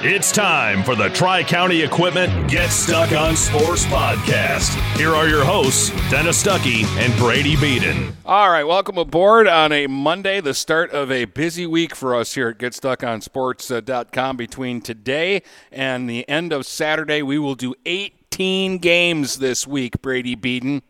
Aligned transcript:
It's 0.00 0.30
time 0.30 0.84
for 0.84 0.94
the 0.94 1.08
Tri 1.08 1.42
County 1.42 1.82
Equipment 1.82 2.48
Get 2.48 2.68
Stuck 2.70 3.10
on 3.10 3.34
Sports 3.34 3.84
podcast. 3.86 4.76
Here 4.96 5.12
are 5.12 5.26
your 5.26 5.44
hosts, 5.44 5.90
Dennis 6.08 6.40
Stuckey 6.40 6.84
and 6.98 7.12
Brady 7.18 7.56
Beaton. 7.56 8.16
All 8.24 8.48
right, 8.48 8.62
welcome 8.62 8.96
aboard 8.96 9.48
on 9.48 9.72
a 9.72 9.88
Monday, 9.88 10.40
the 10.40 10.54
start 10.54 10.92
of 10.92 11.10
a 11.10 11.24
busy 11.24 11.66
week 11.66 11.96
for 11.96 12.14
us 12.14 12.32
here 12.36 12.50
at 12.50 12.58
GetStuckOnSports.com. 12.58 14.36
Between 14.36 14.80
today 14.80 15.42
and 15.72 16.08
the 16.08 16.28
end 16.28 16.52
of 16.52 16.64
Saturday, 16.64 17.20
we 17.22 17.40
will 17.40 17.56
do 17.56 17.74
18 17.84 18.78
games 18.78 19.40
this 19.40 19.66
week, 19.66 20.00
Brady 20.00 20.36
Beaton, 20.36 20.82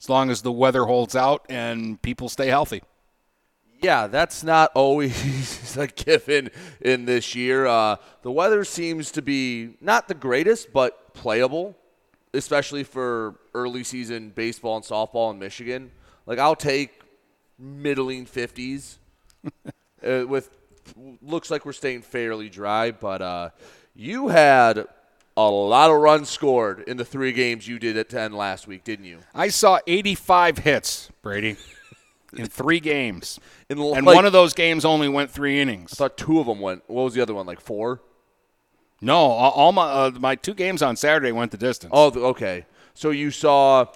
as 0.00 0.08
long 0.08 0.30
as 0.30 0.40
the 0.40 0.50
weather 0.50 0.86
holds 0.86 1.14
out 1.14 1.44
and 1.50 2.00
people 2.00 2.30
stay 2.30 2.46
healthy. 2.46 2.80
Yeah, 3.82 4.06
that's 4.06 4.42
not 4.42 4.72
always 4.74 5.76
a 5.78 5.86
given 5.86 6.50
in 6.80 7.04
this 7.04 7.34
year. 7.34 7.66
Uh, 7.66 7.96
the 8.22 8.30
weather 8.30 8.64
seems 8.64 9.10
to 9.12 9.22
be 9.22 9.74
not 9.80 10.08
the 10.08 10.14
greatest, 10.14 10.72
but 10.72 11.14
playable, 11.14 11.76
especially 12.32 12.84
for 12.84 13.34
early 13.54 13.84
season 13.84 14.30
baseball 14.30 14.76
and 14.76 14.84
softball 14.84 15.30
in 15.30 15.38
Michigan. 15.38 15.90
Like 16.26 16.38
I'll 16.38 16.56
take 16.56 17.00
middling 17.58 18.26
50s 18.26 18.96
uh, 20.06 20.26
with 20.26 20.50
looks 21.22 21.50
like 21.50 21.64
we're 21.64 21.72
staying 21.72 22.02
fairly 22.02 22.48
dry, 22.48 22.90
but 22.90 23.22
uh, 23.22 23.50
you 23.94 24.28
had 24.28 24.86
a 25.36 25.50
lot 25.50 25.90
of 25.90 25.98
runs 25.98 26.28
scored 26.28 26.84
in 26.86 26.96
the 26.96 27.04
three 27.04 27.32
games 27.32 27.68
you 27.68 27.78
did 27.78 27.96
at 27.96 28.08
10 28.08 28.32
last 28.32 28.66
week, 28.66 28.84
didn't 28.84 29.04
you? 29.04 29.18
I 29.34 29.48
saw 29.48 29.78
85 29.86 30.58
hits, 30.58 31.10
Brady, 31.22 31.56
in 32.36 32.46
three 32.46 32.80
games. 32.80 33.38
In 33.68 33.78
and 33.78 34.06
like- 34.06 34.14
one 34.14 34.26
of 34.26 34.32
those 34.32 34.54
games 34.54 34.84
only 34.84 35.08
went 35.08 35.30
three 35.30 35.60
innings. 35.60 35.92
I 35.94 35.96
thought 35.96 36.16
two 36.16 36.38
of 36.38 36.46
them 36.46 36.60
went. 36.60 36.82
What 36.86 37.02
was 37.04 37.14
the 37.14 37.20
other 37.20 37.34
one? 37.34 37.46
Like 37.46 37.60
four? 37.60 38.00
No, 39.00 39.16
all, 39.16 39.72
my 39.72 39.82
uh, 39.84 40.10
my 40.18 40.36
two 40.36 40.54
games 40.54 40.82
on 40.82 40.96
Saturday 40.96 41.32
went 41.32 41.50
the 41.50 41.58
distance. 41.58 41.90
Oh, 41.94 42.10
okay. 42.30 42.64
So 42.94 43.10
you 43.10 43.30
saw 43.30 43.86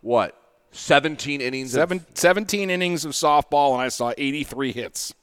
what? 0.00 0.34
17 0.72 1.40
innings. 1.40 1.76
of- 1.76 2.06
17 2.14 2.68
innings 2.68 3.04
of 3.04 3.12
softball, 3.12 3.72
and 3.74 3.82
I 3.82 3.88
saw 3.88 4.12
83 4.18 4.72
hits. 4.72 5.14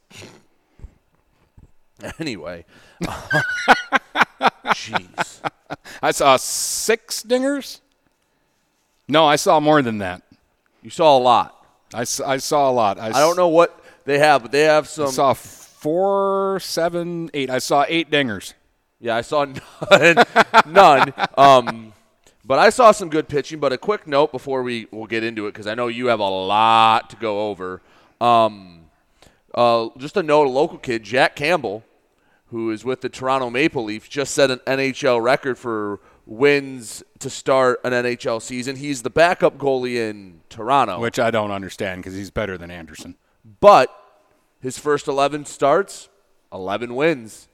anyway. 2.19 2.66
Jeez. 4.66 5.42
I 6.02 6.12
saw 6.12 6.38
six 6.38 7.23
dingers. 7.23 7.81
No, 9.08 9.25
I 9.25 9.36
saw 9.36 9.59
more 9.59 9.81
than 9.81 10.00
that. 10.00 10.23
You 10.81 10.90
saw 10.90 11.17
a 11.17 11.19
lot. 11.19 11.66
I, 11.94 12.02
I 12.02 12.38
saw 12.38 12.69
a 12.69 12.73
lot. 12.73 13.00
I, 13.00 13.08
I 13.08 13.19
don't 13.19 13.38
know 13.38 13.47
what 13.47 13.80
they 14.06 14.20
have, 14.20 14.44
but 14.44 14.52
they 14.52 14.61
have 14.61 14.88
some. 14.88 15.08
I 15.08 15.11
saw 15.11 15.34
four, 15.34 16.59
seven, 16.61 17.30
eight. 17.34 17.50
I 17.50 17.59
saw 17.59 17.86
eight 17.88 18.09
dingers. 18.09 18.53
Yeah, 19.00 19.16
I 19.16 19.22
saw 19.22 19.45
none. 19.92 20.23
none. 20.66 21.14
Um, 21.38 21.94
but 22.45 22.59
I 22.59 22.70
saw 22.70 22.92
some 22.92 23.09
good 23.09 23.28
pitching. 23.28 23.59
But 23.59 23.73
a 23.73 23.78
quick 23.78 24.08
note 24.08 24.31
before 24.31 24.64
we 24.64 24.88
will 24.92 25.08
get 25.08 25.23
into 25.23 25.47
it, 25.47 25.53
because 25.53 25.67
I 25.67 25.75
know 25.75 25.88
you 25.88 26.08
have 26.08 26.20
a 26.20 26.30
lot 26.30 27.09
to 27.09 27.16
go 27.16 27.50
over. 27.50 27.81
Um, 28.22 28.86
uh, 29.53 29.89
just 29.97 30.17
a 30.17 30.23
note: 30.23 30.47
a 30.47 30.50
local 30.50 30.78
kid, 30.78 31.03
Jack 31.03 31.36
Campbell, 31.36 31.84
who 32.47 32.72
is 32.72 32.86
with 32.86 33.02
the 33.02 33.09
Toronto 33.09 33.50
Maple 33.50 33.84
Leafs, 33.84 34.08
just 34.08 34.34
set 34.34 34.52
an 34.52 34.59
NHL 34.59 35.22
record 35.22 35.58
for 35.58 36.00
wins 36.25 37.03
to 37.19 37.30
start 37.30 37.80
an 37.84 37.92
NHL 37.92 38.42
season. 38.42 38.75
He's 38.75 39.03
the 39.03 39.09
backup 39.09 39.58
goalie 39.58 39.95
in 39.95 40.42
Toronto, 40.50 41.00
which 41.00 41.19
I 41.19 41.31
don't 41.31 41.52
understand 41.52 42.02
because 42.02 42.16
he's 42.16 42.31
better 42.31 42.58
than 42.58 42.72
Andersen. 42.72 43.16
But 43.60 43.96
his 44.60 44.78
first 44.80 45.08
11 45.08 45.46
starts, 45.46 46.10
11 46.52 46.96
wins, 46.96 47.48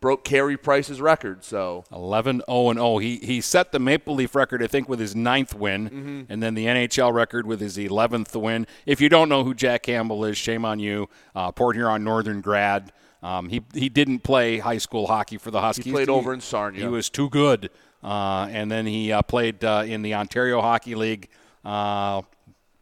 broke 0.00 0.24
Carey 0.24 0.56
Price's 0.56 1.00
record. 1.00 1.44
So 1.44 1.84
11 1.92 2.42
0 2.48 2.70
and 2.70 2.78
0. 2.78 2.98
He 2.98 3.16
he 3.18 3.40
set 3.40 3.72
the 3.72 3.78
Maple 3.78 4.14
Leaf 4.14 4.34
record, 4.34 4.62
I 4.62 4.66
think, 4.66 4.88
with 4.88 4.98
his 5.00 5.14
ninth 5.16 5.54
win, 5.54 5.88
Mm-hmm. 5.90 6.32
and 6.32 6.42
then 6.42 6.54
the 6.54 6.66
NHL 6.66 7.12
record 7.12 7.46
with 7.46 7.60
his 7.60 7.76
11th 7.76 8.34
win. 8.40 8.66
If 8.86 9.00
you 9.00 9.08
don't 9.08 9.28
know 9.28 9.44
who 9.44 9.54
Jack 9.54 9.82
Campbell 9.84 10.24
is, 10.24 10.36
shame 10.38 10.64
on 10.64 10.78
you. 10.80 11.08
Uh, 11.34 11.50
Port 11.52 11.76
Huron 11.76 12.04
Northern 12.04 12.40
grad. 12.40 12.92
Um, 13.22 13.48
he 13.48 13.62
he 13.72 13.88
didn't 13.88 14.20
play 14.20 14.58
high 14.58 14.78
school 14.78 15.06
hockey 15.06 15.38
for 15.38 15.50
the 15.52 15.60
Huskies. 15.60 15.84
He 15.86 15.92
played 15.92 16.08
over 16.08 16.32
in 16.34 16.40
Sarnia. 16.40 16.80
He 16.82 16.88
was 16.88 17.08
too 17.08 17.30
good, 17.30 17.70
uh, 18.02 18.48
and 18.50 18.68
then 18.70 18.84
he 18.86 19.12
uh, 19.12 19.22
played 19.22 19.64
uh, 19.64 19.84
in 19.86 20.02
the 20.02 20.14
Ontario 20.14 20.60
Hockey 20.60 20.96
League. 20.96 21.28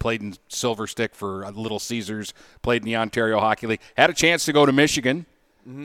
Played 0.01 0.23
in 0.23 0.35
Silver 0.49 0.89
Stick 0.89 1.15
for 1.15 1.45
uh, 1.45 1.53
Little 1.53 1.79
Caesars. 1.79 2.35
Played 2.63 2.83
in 2.83 2.87
the 2.87 2.97
Ontario 2.97 3.39
Hockey 3.39 3.69
League. 3.69 3.81
Had 3.97 4.11
a 4.11 4.15
chance 4.15 4.45
to 4.47 4.53
go 4.53 4.67
to 4.67 4.73
Michigan. 4.73 5.27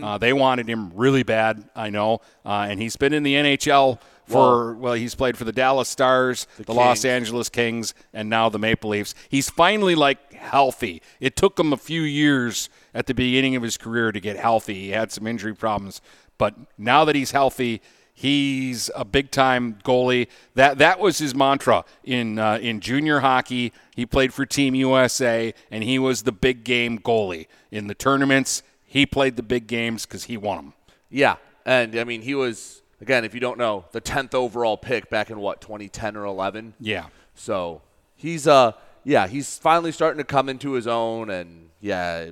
Uh, 0.01 0.17
they 0.17 0.33
wanted 0.33 0.67
him 0.67 0.91
really 0.95 1.21
bad, 1.21 1.69
I 1.75 1.89
know, 1.89 2.21
uh, 2.45 2.65
and 2.69 2.81
he's 2.81 2.95
been 2.95 3.13
in 3.13 3.23
the 3.23 3.35
NHL 3.35 3.99
for 4.25 4.73
well, 4.73 4.93
he's 4.93 5.13
played 5.13 5.37
for 5.37 5.43
the 5.43 5.51
Dallas 5.51 5.89
Stars, 5.89 6.47
the, 6.57 6.73
Los 6.73 7.05
Angeles 7.05 7.49
Kings, 7.49 7.93
and 8.13 8.29
now 8.29 8.49
the 8.49 8.57
Maple 8.57 8.89
Leafs. 8.89 9.13
He's 9.29 9.49
finally 9.49 9.93
like 9.93 10.33
healthy. 10.33 11.01
It 11.19 11.35
took 11.35 11.59
him 11.59 11.73
a 11.73 11.77
few 11.77 12.01
years 12.01 12.69
at 12.93 13.05
the 13.05 13.13
beginning 13.13 13.55
of 13.55 13.61
his 13.61 13.77
career 13.77 14.11
to 14.11 14.19
get 14.19 14.37
healthy. 14.37 14.75
He 14.75 14.89
had 14.89 15.11
some 15.11 15.27
injury 15.27 15.53
problems, 15.53 16.01
but 16.37 16.55
now 16.77 17.05
that 17.05 17.15
he's 17.15 17.31
healthy, 17.31 17.81
he's 18.15 18.89
a 18.95 19.05
big 19.05 19.29
time 19.29 19.77
goalie. 19.83 20.27
That 20.55 20.79
that 20.79 20.99
was 20.99 21.19
his 21.19 21.35
mantra 21.35 21.85
in 22.03 22.39
uh, 22.39 22.57
in 22.59 22.79
junior 22.79 23.19
hockey. 23.19 23.71
He 23.95 24.07
played 24.07 24.33
for 24.33 24.45
Team 24.45 24.73
USA, 24.73 25.53
and 25.69 25.83
he 25.83 25.99
was 25.99 26.23
the 26.23 26.31
big 26.31 26.63
game 26.63 26.97
goalie 26.97 27.45
in 27.69 27.85
the 27.85 27.93
tournaments. 27.93 28.63
He 28.83 29.05
played 29.05 29.35
the 29.35 29.43
big 29.43 29.67
games 29.67 30.05
because 30.05 30.23
he 30.23 30.37
won 30.37 30.57
them. 30.57 30.73
Yeah, 31.11 31.35
and 31.65 31.95
I 31.95 32.05
mean 32.05 32.23
he 32.23 32.33
was 32.33 32.81
again, 33.01 33.25
if 33.25 33.35
you 33.35 33.39
don't 33.39 33.59
know, 33.59 33.85
the 33.91 34.01
tenth 34.01 34.33
overall 34.33 34.77
pick 34.77 35.09
back 35.09 35.29
in 35.29 35.39
what 35.39 35.61
2010 35.61 36.15
or 36.15 36.25
11. 36.25 36.73
Yeah. 36.79 37.07
So 37.35 37.81
he's 38.15 38.47
uh 38.47 38.71
yeah 39.03 39.27
he's 39.27 39.59
finally 39.59 39.91
starting 39.91 40.17
to 40.17 40.23
come 40.23 40.49
into 40.49 40.71
his 40.71 40.87
own 40.87 41.29
and 41.29 41.69
yeah 41.81 42.31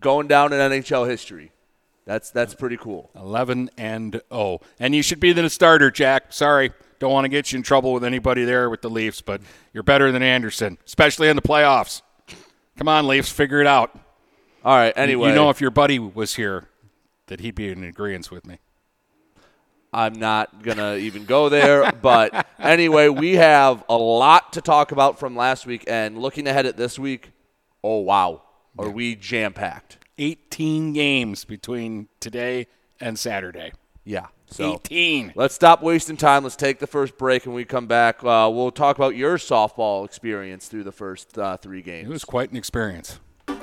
going 0.00 0.26
down 0.26 0.52
in 0.52 0.58
NHL 0.58 1.08
history. 1.08 1.52
That's 2.08 2.30
that's 2.30 2.54
pretty 2.54 2.78
cool. 2.78 3.10
11 3.14 3.68
and 3.76 4.22
0. 4.32 4.62
And 4.80 4.94
you 4.94 5.02
should 5.02 5.20
be 5.20 5.34
the 5.34 5.50
starter, 5.50 5.90
Jack. 5.90 6.32
Sorry. 6.32 6.72
Don't 7.00 7.12
want 7.12 7.26
to 7.26 7.28
get 7.28 7.52
you 7.52 7.58
in 7.58 7.62
trouble 7.62 7.92
with 7.92 8.02
anybody 8.02 8.44
there 8.46 8.70
with 8.70 8.80
the 8.80 8.88
Leafs, 8.88 9.20
but 9.20 9.42
you're 9.74 9.82
better 9.82 10.10
than 10.10 10.22
Andersen, 10.22 10.78
especially 10.86 11.28
in 11.28 11.36
the 11.36 11.42
playoffs. 11.42 12.00
Come 12.78 12.88
on, 12.88 13.06
Leafs, 13.06 13.30
figure 13.30 13.60
it 13.60 13.66
out. 13.66 13.96
All 14.64 14.74
right. 14.74 14.94
Anyway, 14.96 15.28
You 15.28 15.34
know, 15.34 15.50
if 15.50 15.60
your 15.60 15.70
buddy 15.70 15.98
was 15.98 16.36
here, 16.36 16.70
that 17.26 17.40
he'd 17.40 17.54
be 17.54 17.68
in 17.68 17.84
agreement 17.84 18.30
with 18.30 18.46
me. 18.46 18.58
I'm 19.92 20.14
not 20.14 20.62
gonna 20.62 20.96
even 20.96 21.26
go 21.26 21.50
there. 21.50 21.92
But 21.92 22.46
anyway, 22.58 23.10
we 23.10 23.34
have 23.34 23.84
a 23.86 23.96
lot 23.98 24.54
to 24.54 24.62
talk 24.62 24.92
about 24.92 25.18
from 25.18 25.36
last 25.36 25.66
week, 25.66 25.84
and 25.86 26.16
looking 26.16 26.48
ahead 26.48 26.64
at 26.64 26.78
this 26.78 26.98
week. 26.98 27.32
Oh 27.84 27.98
wow, 27.98 28.44
are 28.78 28.88
we 28.88 29.14
jam 29.14 29.52
packed? 29.52 29.98
18 30.18 30.92
games 30.92 31.44
between 31.44 32.08
today 32.20 32.66
and 33.00 33.18
Saturday. 33.18 33.72
Yeah. 34.04 34.26
So 34.46 34.74
18. 34.74 35.32
Let's 35.34 35.54
stop 35.54 35.82
wasting 35.82 36.16
time. 36.16 36.42
Let's 36.42 36.56
take 36.56 36.78
the 36.78 36.86
first 36.86 37.18
break, 37.18 37.44
and 37.44 37.54
we 37.54 37.64
come 37.64 37.86
back. 37.86 38.24
Uh, 38.24 38.50
we'll 38.52 38.70
talk 38.70 38.96
about 38.96 39.14
your 39.14 39.36
softball 39.36 40.04
experience 40.04 40.68
through 40.68 40.84
the 40.84 40.92
first 40.92 41.38
uh, 41.38 41.58
three 41.58 41.82
It 41.82 42.08
was 42.08 42.24
quite 42.24 42.50
an 42.50 42.56
experience. 42.56 43.20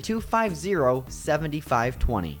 250 0.00 1.04
7520. 1.08 2.40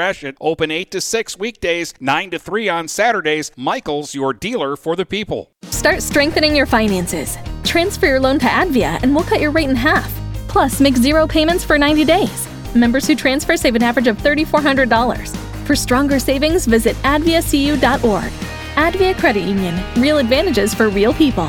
Gratiot. 0.00 0.34
Open 0.40 0.70
8 0.70 0.90
to 0.92 1.00
6 1.02 1.38
weekdays, 1.38 1.92
9 2.00 2.30
to 2.30 2.38
3 2.38 2.70
on 2.70 2.88
Saturdays. 2.88 3.52
Michaels, 3.54 4.14
your 4.14 4.32
dealer 4.32 4.74
for 4.74 4.96
the 4.96 5.04
people. 5.04 5.50
Start 5.64 6.02
strengthening 6.02 6.56
your 6.56 6.64
finances. 6.64 7.36
Transfer 7.64 8.06
your 8.06 8.18
loan 8.18 8.38
to 8.38 8.46
Advia 8.46 8.98
and 9.02 9.14
we'll 9.14 9.24
cut 9.24 9.42
your 9.42 9.50
rate 9.50 9.68
in 9.68 9.76
half. 9.76 10.10
Plus, 10.48 10.80
make 10.80 10.96
zero 10.96 11.26
payments 11.26 11.64
for 11.64 11.76
90 11.76 12.06
days. 12.06 12.48
Members 12.74 13.06
who 13.06 13.14
transfer 13.14 13.58
save 13.58 13.74
an 13.74 13.82
average 13.82 14.06
of 14.06 14.16
$3,400. 14.16 15.36
For 15.66 15.76
stronger 15.76 16.18
savings, 16.18 16.64
visit 16.64 16.96
adviacu.org. 17.02 18.32
Advia 18.76 19.14
Credit 19.18 19.42
Union. 19.42 19.78
Real 19.96 20.16
advantages 20.16 20.72
for 20.72 20.88
real 20.88 21.12
people. 21.12 21.48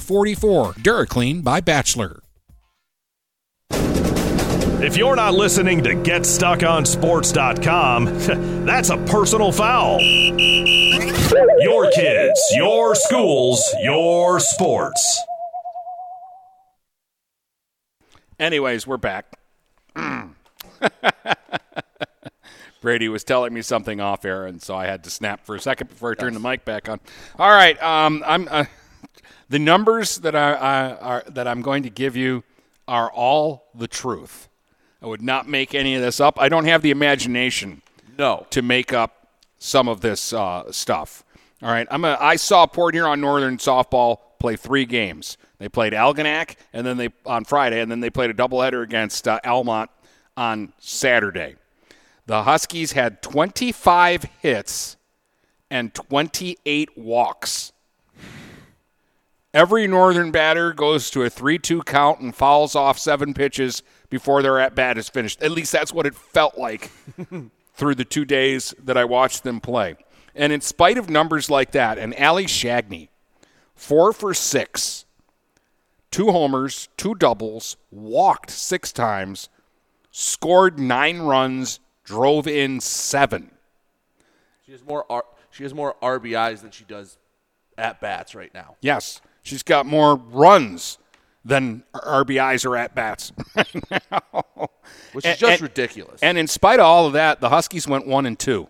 44. 0.00 0.72
DuraClean 0.74 1.44
by 1.44 1.60
Bachelor. 1.60 2.22
If 4.82 4.96
you're 4.96 5.14
not 5.14 5.34
listening 5.34 5.84
to 5.84 5.90
GetStuckOnSports.com, 5.90 8.04
that's 8.64 8.88
a 8.88 8.96
personal 8.96 9.52
foul. 9.52 10.00
Your 10.00 11.90
kids, 11.90 12.40
your 12.54 12.94
schools, 12.94 13.62
your 13.82 14.40
sports. 14.40 15.22
Anyways, 18.38 18.86
we're 18.86 18.96
back. 18.96 19.38
Brady 22.80 23.10
was 23.10 23.22
telling 23.22 23.52
me 23.52 23.60
something 23.60 24.00
off 24.00 24.24
air, 24.24 24.46
and 24.46 24.62
so 24.62 24.74
I 24.74 24.86
had 24.86 25.04
to 25.04 25.10
snap 25.10 25.44
for 25.44 25.54
a 25.54 25.60
second 25.60 25.88
before 25.88 26.12
I 26.12 26.14
turned 26.14 26.34
the 26.34 26.40
mic 26.40 26.64
back 26.64 26.88
on. 26.88 27.00
All 27.38 27.50
right, 27.50 27.80
um, 27.82 28.24
I'm 28.26 28.48
uh, 28.50 28.64
the 29.50 29.58
numbers 29.58 30.16
that 30.18 30.34
I, 30.34 30.52
I 30.52 30.94
are 30.96 31.24
that 31.28 31.46
I'm 31.46 31.60
going 31.60 31.82
to 31.82 31.90
give 31.90 32.16
you 32.16 32.42
are 32.88 33.10
all 33.10 33.68
the 33.74 33.86
truth. 33.88 34.48
I 35.02 35.06
would 35.06 35.22
not 35.22 35.48
make 35.48 35.74
any 35.74 35.94
of 35.94 36.02
this 36.02 36.20
up. 36.20 36.40
I 36.40 36.48
don't 36.48 36.64
have 36.64 36.82
the 36.82 36.90
imagination 36.90 37.82
No. 38.18 38.46
to 38.50 38.62
make 38.62 38.92
up 38.92 39.28
some 39.58 39.88
of 39.88 40.00
this 40.00 40.32
uh, 40.32 40.70
stuff. 40.72 41.24
All 41.62 41.70
right, 41.70 41.86
I'm 41.90 42.04
a, 42.04 42.16
I 42.20 42.36
saw 42.36 42.66
Port 42.66 42.94
Huron 42.94 43.10
on 43.12 43.20
Northern 43.20 43.58
softball 43.58 44.18
play 44.38 44.56
three 44.56 44.86
games. 44.86 45.36
They 45.58 45.68
played 45.68 45.92
Algonac, 45.92 46.56
and 46.72 46.86
then 46.86 46.96
they 46.96 47.10
on 47.26 47.44
Friday, 47.44 47.80
and 47.80 47.90
then 47.90 48.00
they 48.00 48.08
played 48.08 48.30
a 48.30 48.34
doubleheader 48.34 48.82
against 48.82 49.28
uh, 49.28 49.40
Almont 49.44 49.90
on 50.36 50.72
Saturday. 50.78 51.56
The 52.26 52.44
Huskies 52.44 52.92
had 52.92 53.20
25 53.22 54.24
hits 54.40 54.96
and 55.70 55.92
28 55.92 56.96
walks. 56.96 57.72
Every 59.52 59.88
Northern 59.88 60.30
batter 60.30 60.72
goes 60.72 61.10
to 61.10 61.22
a 61.24 61.30
3 61.30 61.58
2 61.58 61.82
count 61.82 62.20
and 62.20 62.34
fouls 62.34 62.76
off 62.76 62.98
seven 62.98 63.34
pitches 63.34 63.82
before 64.08 64.42
their 64.42 64.60
at 64.60 64.74
bat 64.76 64.96
is 64.96 65.08
finished. 65.08 65.42
At 65.42 65.50
least 65.50 65.72
that's 65.72 65.92
what 65.92 66.06
it 66.06 66.14
felt 66.14 66.56
like 66.56 66.90
through 67.74 67.96
the 67.96 68.04
two 68.04 68.24
days 68.24 68.74
that 68.82 68.96
I 68.96 69.04
watched 69.04 69.42
them 69.42 69.60
play. 69.60 69.96
And 70.36 70.52
in 70.52 70.60
spite 70.60 70.98
of 70.98 71.10
numbers 71.10 71.50
like 71.50 71.72
that, 71.72 71.98
and 71.98 72.14
Ali 72.14 72.44
Shagney, 72.44 73.08
four 73.74 74.12
for 74.12 74.32
six, 74.34 75.04
two 76.12 76.30
homers, 76.30 76.88
two 76.96 77.16
doubles, 77.16 77.76
walked 77.90 78.50
six 78.50 78.92
times, 78.92 79.48
scored 80.12 80.78
nine 80.78 81.18
runs, 81.18 81.80
drove 82.04 82.46
in 82.46 82.78
seven. 82.80 83.50
She 84.64 84.70
has 84.70 84.84
more 84.84 85.04
R- 85.10 85.24
she 85.50 85.64
has 85.64 85.74
more 85.74 85.96
RBIs 86.00 86.60
than 86.60 86.70
she 86.70 86.84
does 86.84 87.18
at 87.76 88.00
bats 88.00 88.36
right 88.36 88.54
now. 88.54 88.76
Yes, 88.80 89.20
she's 89.42 89.62
got 89.62 89.86
more 89.86 90.16
runs 90.16 90.98
than 91.44 91.82
RBIs 91.94 92.66
or 92.66 92.76
at 92.76 92.94
bats 92.94 93.32
right 93.56 93.74
now. 94.10 94.70
Which 95.12 95.24
is 95.24 95.30
And- 95.30 95.38
just 95.38 95.52
and- 95.54 95.62
ridiculous. 95.62 96.20
And 96.22 96.36
in 96.38 96.46
spite 96.46 96.78
of 96.80 96.84
all 96.86 97.06
of 97.06 97.12
that, 97.14 97.40
the 97.40 97.48
Huskies 97.48 97.86
went 97.88 98.06
one 98.06 98.26
and 98.26 98.38
two. 98.38 98.68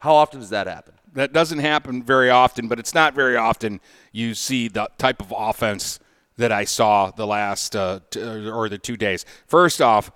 How 0.00 0.14
often 0.14 0.40
does 0.40 0.50
that 0.50 0.66
happen? 0.66 0.94
That 1.14 1.32
doesn't 1.32 1.60
happen 1.60 2.02
very 2.02 2.28
often, 2.30 2.66
but 2.68 2.78
it's 2.78 2.94
not 2.94 3.14
very 3.14 3.36
often 3.36 3.80
you 4.12 4.34
see 4.34 4.68
the 4.68 4.88
type 4.98 5.20
of 5.22 5.32
offense 5.36 6.00
that 6.36 6.50
I 6.50 6.64
saw 6.64 7.10
the 7.12 7.26
last 7.26 7.76
uh, 7.76 8.00
t- 8.10 8.20
or 8.20 8.68
the 8.68 8.78
two 8.78 8.96
days. 8.96 9.24
First 9.46 9.80
off, 9.80 10.10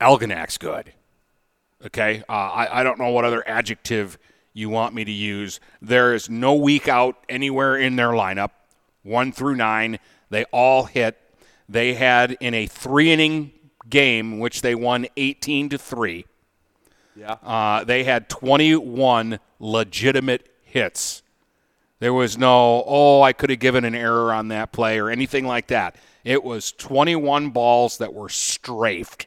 Algonac's 0.00 0.58
good. 0.58 0.92
Okay, 1.86 2.22
uh, 2.28 2.32
I, 2.32 2.80
I 2.80 2.82
don't 2.82 2.98
know 2.98 3.08
what 3.10 3.24
other 3.24 3.46
adjective 3.48 4.18
you 4.52 4.68
want 4.68 4.94
me 4.94 5.04
to 5.04 5.10
use. 5.10 5.60
There 5.82 6.14
is 6.14 6.28
no 6.30 6.54
weak 6.54 6.88
out 6.88 7.16
anywhere 7.28 7.76
in 7.76 7.96
their 7.96 8.10
lineup. 8.10 8.50
One 9.04 9.30
through 9.30 9.54
nine, 9.54 10.00
they 10.30 10.44
all 10.46 10.84
hit. 10.84 11.20
They 11.68 11.94
had 11.94 12.36
in 12.40 12.54
a 12.54 12.66
three 12.66 13.12
inning 13.12 13.52
game, 13.88 14.40
which 14.40 14.62
they 14.62 14.74
won 14.74 15.06
18 15.16 15.68
to 15.68 15.78
three. 15.78 16.26
Yeah. 17.14 17.32
Uh, 17.34 17.84
they 17.84 18.02
had 18.04 18.28
21 18.28 19.38
legitimate 19.60 20.48
hits. 20.62 21.22
There 22.00 22.12
was 22.12 22.36
no, 22.36 22.82
oh, 22.86 23.22
I 23.22 23.32
could 23.32 23.50
have 23.50 23.60
given 23.60 23.84
an 23.84 23.94
error 23.94 24.32
on 24.32 24.48
that 24.48 24.72
play 24.72 24.98
or 24.98 25.10
anything 25.10 25.46
like 25.46 25.68
that. 25.68 25.96
It 26.24 26.42
was 26.42 26.72
21 26.72 27.50
balls 27.50 27.98
that 27.98 28.12
were 28.12 28.28
strafed. 28.28 29.26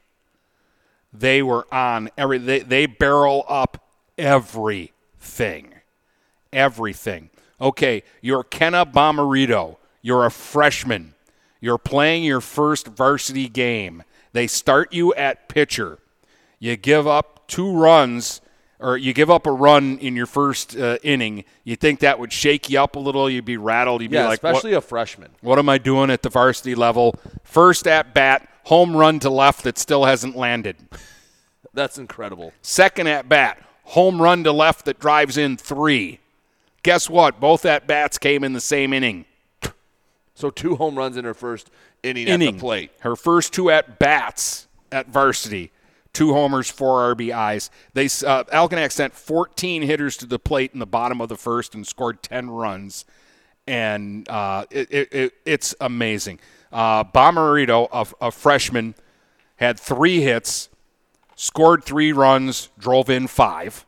They 1.13 1.41
were 1.41 1.65
on 1.73 2.09
every, 2.17 2.37
they, 2.39 2.59
they 2.59 2.85
barrel 2.85 3.45
up 3.47 3.87
everything. 4.17 5.73
Everything. 6.51 7.29
Okay, 7.59 8.03
you're 8.21 8.43
Kenna 8.43 8.85
Bomarito. 8.85 9.77
You're 10.01 10.25
a 10.25 10.31
freshman. 10.31 11.13
You're 11.59 11.79
playing 11.79 12.23
your 12.23 12.41
first 12.41 12.87
varsity 12.87 13.49
game. 13.49 14.03
They 14.31 14.45
start 14.47 14.93
you 14.93 15.13
at 15.15 15.49
pitcher. 15.49 15.97
You 16.59 16.75
give 16.75 17.07
up 17.07 17.47
two 17.47 17.71
runs, 17.71 18.41
or 18.79 18.95
you 18.97 19.11
give 19.13 19.31
up 19.31 19.47
a 19.47 19.51
run 19.51 19.97
in 19.97 20.15
your 20.15 20.27
first 20.27 20.77
uh, 20.77 20.97
inning. 21.01 21.45
You 21.63 21.75
think 21.75 21.99
that 22.01 22.19
would 22.19 22.31
shake 22.31 22.69
you 22.69 22.79
up 22.79 22.95
a 22.95 22.99
little? 22.99 23.27
You'd 23.29 23.45
be 23.45 23.57
rattled. 23.57 24.01
You'd 24.03 24.11
Yeah, 24.11 24.23
be 24.23 24.27
like, 24.27 24.35
especially 24.43 24.73
a 24.73 24.81
freshman. 24.81 25.31
what 25.41 25.57
am 25.57 25.67
I 25.67 25.79
doing 25.79 26.11
at 26.11 26.21
the 26.21 26.29
varsity 26.29 26.75
level? 26.75 27.15
First 27.43 27.87
at 27.87 28.13
bat, 28.13 28.47
home 28.65 28.95
run 28.95 29.19
to 29.21 29.31
left 29.31 29.63
that 29.63 29.79
still 29.79 30.05
hasn't 30.05 30.35
landed. 30.35 30.75
That's 31.73 31.97
incredible. 31.97 32.53
Second 32.61 33.07
at 33.07 33.27
bat, 33.27 33.61
home 33.83 34.21
run 34.21 34.43
to 34.43 34.51
left 34.51 34.85
that 34.85 34.99
drives 34.99 35.37
in 35.37 35.57
three. 35.57 36.19
Guess 36.87 37.09
what? 37.09 37.41
Both 37.41 37.65
at 37.65 37.85
bats 37.85 38.17
came 38.17 38.45
in 38.45 38.53
the 38.53 38.61
same 38.61 38.93
inning. 38.93 39.25
So 40.35 40.49
two 40.49 40.77
home 40.77 40.97
runs 40.97 41.17
in 41.17 41.25
her 41.25 41.33
first 41.33 41.69
inning, 42.01 42.29
inning. 42.29 42.47
at 42.47 42.53
the 42.53 42.59
plate. 42.61 42.91
Her 43.01 43.17
first 43.17 43.51
two 43.51 43.69
at 43.69 43.99
bats 43.99 44.69
at 44.89 45.09
varsity. 45.09 45.73
Two 46.13 46.31
homers, 46.31 46.71
four 46.71 47.13
RBIs. 47.13 47.71
They 47.93 48.05
uh, 48.05 48.45
Algonac 48.45 48.93
sent 48.93 49.13
14 49.13 49.81
hitters 49.81 50.15
to 50.15 50.25
the 50.25 50.39
plate 50.39 50.71
in 50.71 50.79
the 50.79 50.85
bottom 50.85 51.19
of 51.19 51.27
the 51.27 51.35
first 51.35 51.75
and 51.75 51.85
scored 51.85 52.23
10 52.23 52.51
runs, 52.51 53.03
and 53.67 54.29
uh, 54.29 54.63
it, 54.71 54.89
it, 54.89 55.13
it, 55.13 55.33
it's 55.43 55.75
amazing. 55.81 56.39
Uh, 56.71 57.03
Bomarito, 57.03 57.89
a, 57.91 58.27
a 58.27 58.31
freshman, 58.31 58.95
had 59.57 59.77
three 59.77 60.21
hits, 60.21 60.69
scored 61.35 61.83
three 61.83 62.13
runs, 62.13 62.69
drove 62.79 63.09
in 63.09 63.27
five. 63.27 63.85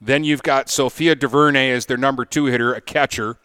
Then 0.00 0.24
you've 0.24 0.42
got 0.42 0.68
Sophia 0.68 1.14
DuVernay 1.14 1.70
as 1.70 1.86
their 1.86 1.96
number 1.96 2.24
two 2.24 2.46
hitter, 2.46 2.74
a 2.74 2.80
catcher. 2.80 3.38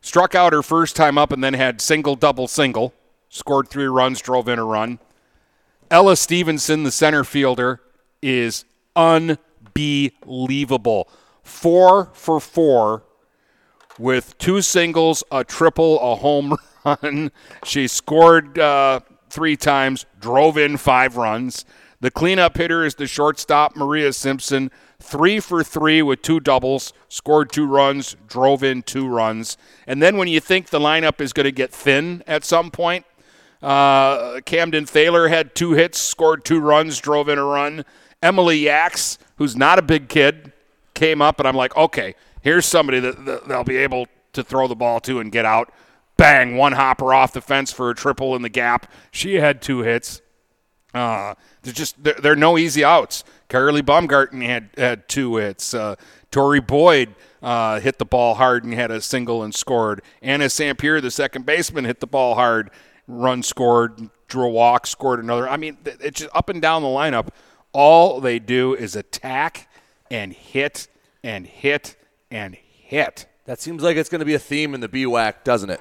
Struck 0.00 0.34
out 0.34 0.52
her 0.52 0.62
first 0.62 0.96
time 0.96 1.18
up 1.18 1.32
and 1.32 1.42
then 1.42 1.54
had 1.54 1.80
single, 1.80 2.14
double, 2.16 2.46
single. 2.48 2.94
Scored 3.28 3.68
three 3.68 3.86
runs, 3.86 4.20
drove 4.22 4.48
in 4.48 4.58
a 4.58 4.64
run. 4.64 4.98
Ella 5.90 6.16
Stevenson, 6.16 6.84
the 6.84 6.90
center 6.90 7.24
fielder, 7.24 7.80
is 8.22 8.64
unbelievable. 8.96 9.38
Four 11.42 12.10
for 12.12 12.40
four 12.40 13.04
with 13.98 14.38
two 14.38 14.62
singles, 14.62 15.24
a 15.30 15.44
triple, 15.44 15.98
a 16.00 16.16
home 16.16 16.56
run. 16.84 17.30
She 17.64 17.88
scored 17.88 18.58
uh, 18.58 19.00
three 19.30 19.56
times, 19.56 20.06
drove 20.20 20.56
in 20.56 20.76
five 20.76 21.16
runs. 21.16 21.64
The 22.00 22.10
cleanup 22.10 22.56
hitter 22.56 22.84
is 22.84 22.94
the 22.94 23.06
shortstop, 23.06 23.74
Maria 23.74 24.12
Simpson. 24.12 24.70
Three 25.08 25.40
for 25.40 25.64
three 25.64 26.02
with 26.02 26.20
two 26.20 26.38
doubles, 26.38 26.92
scored 27.08 27.50
two 27.50 27.66
runs, 27.66 28.14
drove 28.26 28.62
in 28.62 28.82
two 28.82 29.08
runs. 29.08 29.56
And 29.86 30.02
then 30.02 30.18
when 30.18 30.28
you 30.28 30.38
think 30.38 30.68
the 30.68 30.78
lineup 30.78 31.22
is 31.22 31.32
going 31.32 31.44
to 31.44 31.50
get 31.50 31.72
thin 31.72 32.22
at 32.26 32.44
some 32.44 32.70
point, 32.70 33.06
uh, 33.62 34.42
Camden 34.44 34.84
Thaler 34.84 35.28
had 35.28 35.54
two 35.54 35.72
hits, 35.72 35.98
scored 35.98 36.44
two 36.44 36.60
runs, 36.60 36.98
drove 36.98 37.30
in 37.30 37.38
a 37.38 37.44
run. 37.44 37.86
Emily 38.22 38.58
Yaks, 38.58 39.16
who's 39.36 39.56
not 39.56 39.78
a 39.78 39.82
big 39.82 40.10
kid, 40.10 40.52
came 40.92 41.22
up, 41.22 41.38
and 41.38 41.48
I'm 41.48 41.56
like, 41.56 41.74
okay, 41.74 42.14
here's 42.42 42.66
somebody 42.66 43.00
that, 43.00 43.24
that 43.24 43.48
they'll 43.48 43.64
be 43.64 43.78
able 43.78 44.08
to 44.34 44.42
throw 44.42 44.68
the 44.68 44.76
ball 44.76 45.00
to 45.00 45.20
and 45.20 45.32
get 45.32 45.46
out. 45.46 45.72
Bang, 46.18 46.58
one 46.58 46.72
hopper 46.72 47.14
off 47.14 47.32
the 47.32 47.40
fence 47.40 47.72
for 47.72 47.88
a 47.88 47.94
triple 47.94 48.36
in 48.36 48.42
the 48.42 48.50
gap. 48.50 48.92
She 49.10 49.36
had 49.36 49.62
two 49.62 49.78
hits. 49.78 50.20
Uh, 50.94 51.34
there's 51.62 51.76
just 51.76 52.02
there, 52.02 52.14
there 52.14 52.32
are 52.32 52.36
no 52.36 52.56
easy 52.58 52.84
outs. 52.84 53.24
Carly 53.48 53.82
Baumgarten 53.82 54.40
had 54.40 54.70
had 54.76 55.08
two 55.08 55.36
hits. 55.36 55.74
Uh, 55.74 55.96
Tori 56.30 56.60
Boyd 56.60 57.14
uh, 57.42 57.80
hit 57.80 57.98
the 57.98 58.04
ball 58.04 58.34
hard 58.34 58.64
and 58.64 58.74
had 58.74 58.90
a 58.90 59.00
single 59.00 59.42
and 59.42 59.54
scored. 59.54 60.02
Anna 60.22 60.46
Sampier, 60.46 61.00
the 61.00 61.10
second 61.10 61.46
baseman, 61.46 61.84
hit 61.84 62.00
the 62.00 62.06
ball 62.06 62.34
hard, 62.34 62.70
run 63.06 63.42
scored, 63.42 64.10
drew 64.28 64.46
a 64.46 64.50
walk, 64.50 64.86
scored 64.86 65.20
another. 65.20 65.48
I 65.48 65.56
mean, 65.56 65.78
it's 65.84 66.20
just 66.20 66.34
up 66.34 66.48
and 66.48 66.60
down 66.60 66.82
the 66.82 66.88
lineup. 66.88 67.28
All 67.72 68.20
they 68.20 68.38
do 68.38 68.74
is 68.74 68.96
attack 68.96 69.68
and 70.10 70.32
hit 70.32 70.88
and 71.22 71.46
hit 71.46 71.96
and 72.30 72.54
hit. 72.54 73.26
That 73.44 73.60
seems 73.60 73.82
like 73.82 73.96
it's 73.96 74.08
going 74.08 74.20
to 74.20 74.26
be 74.26 74.34
a 74.34 74.38
theme 74.38 74.74
in 74.74 74.80
the 74.80 74.88
BWAC, 74.88 75.44
doesn't 75.44 75.70
it? 75.70 75.80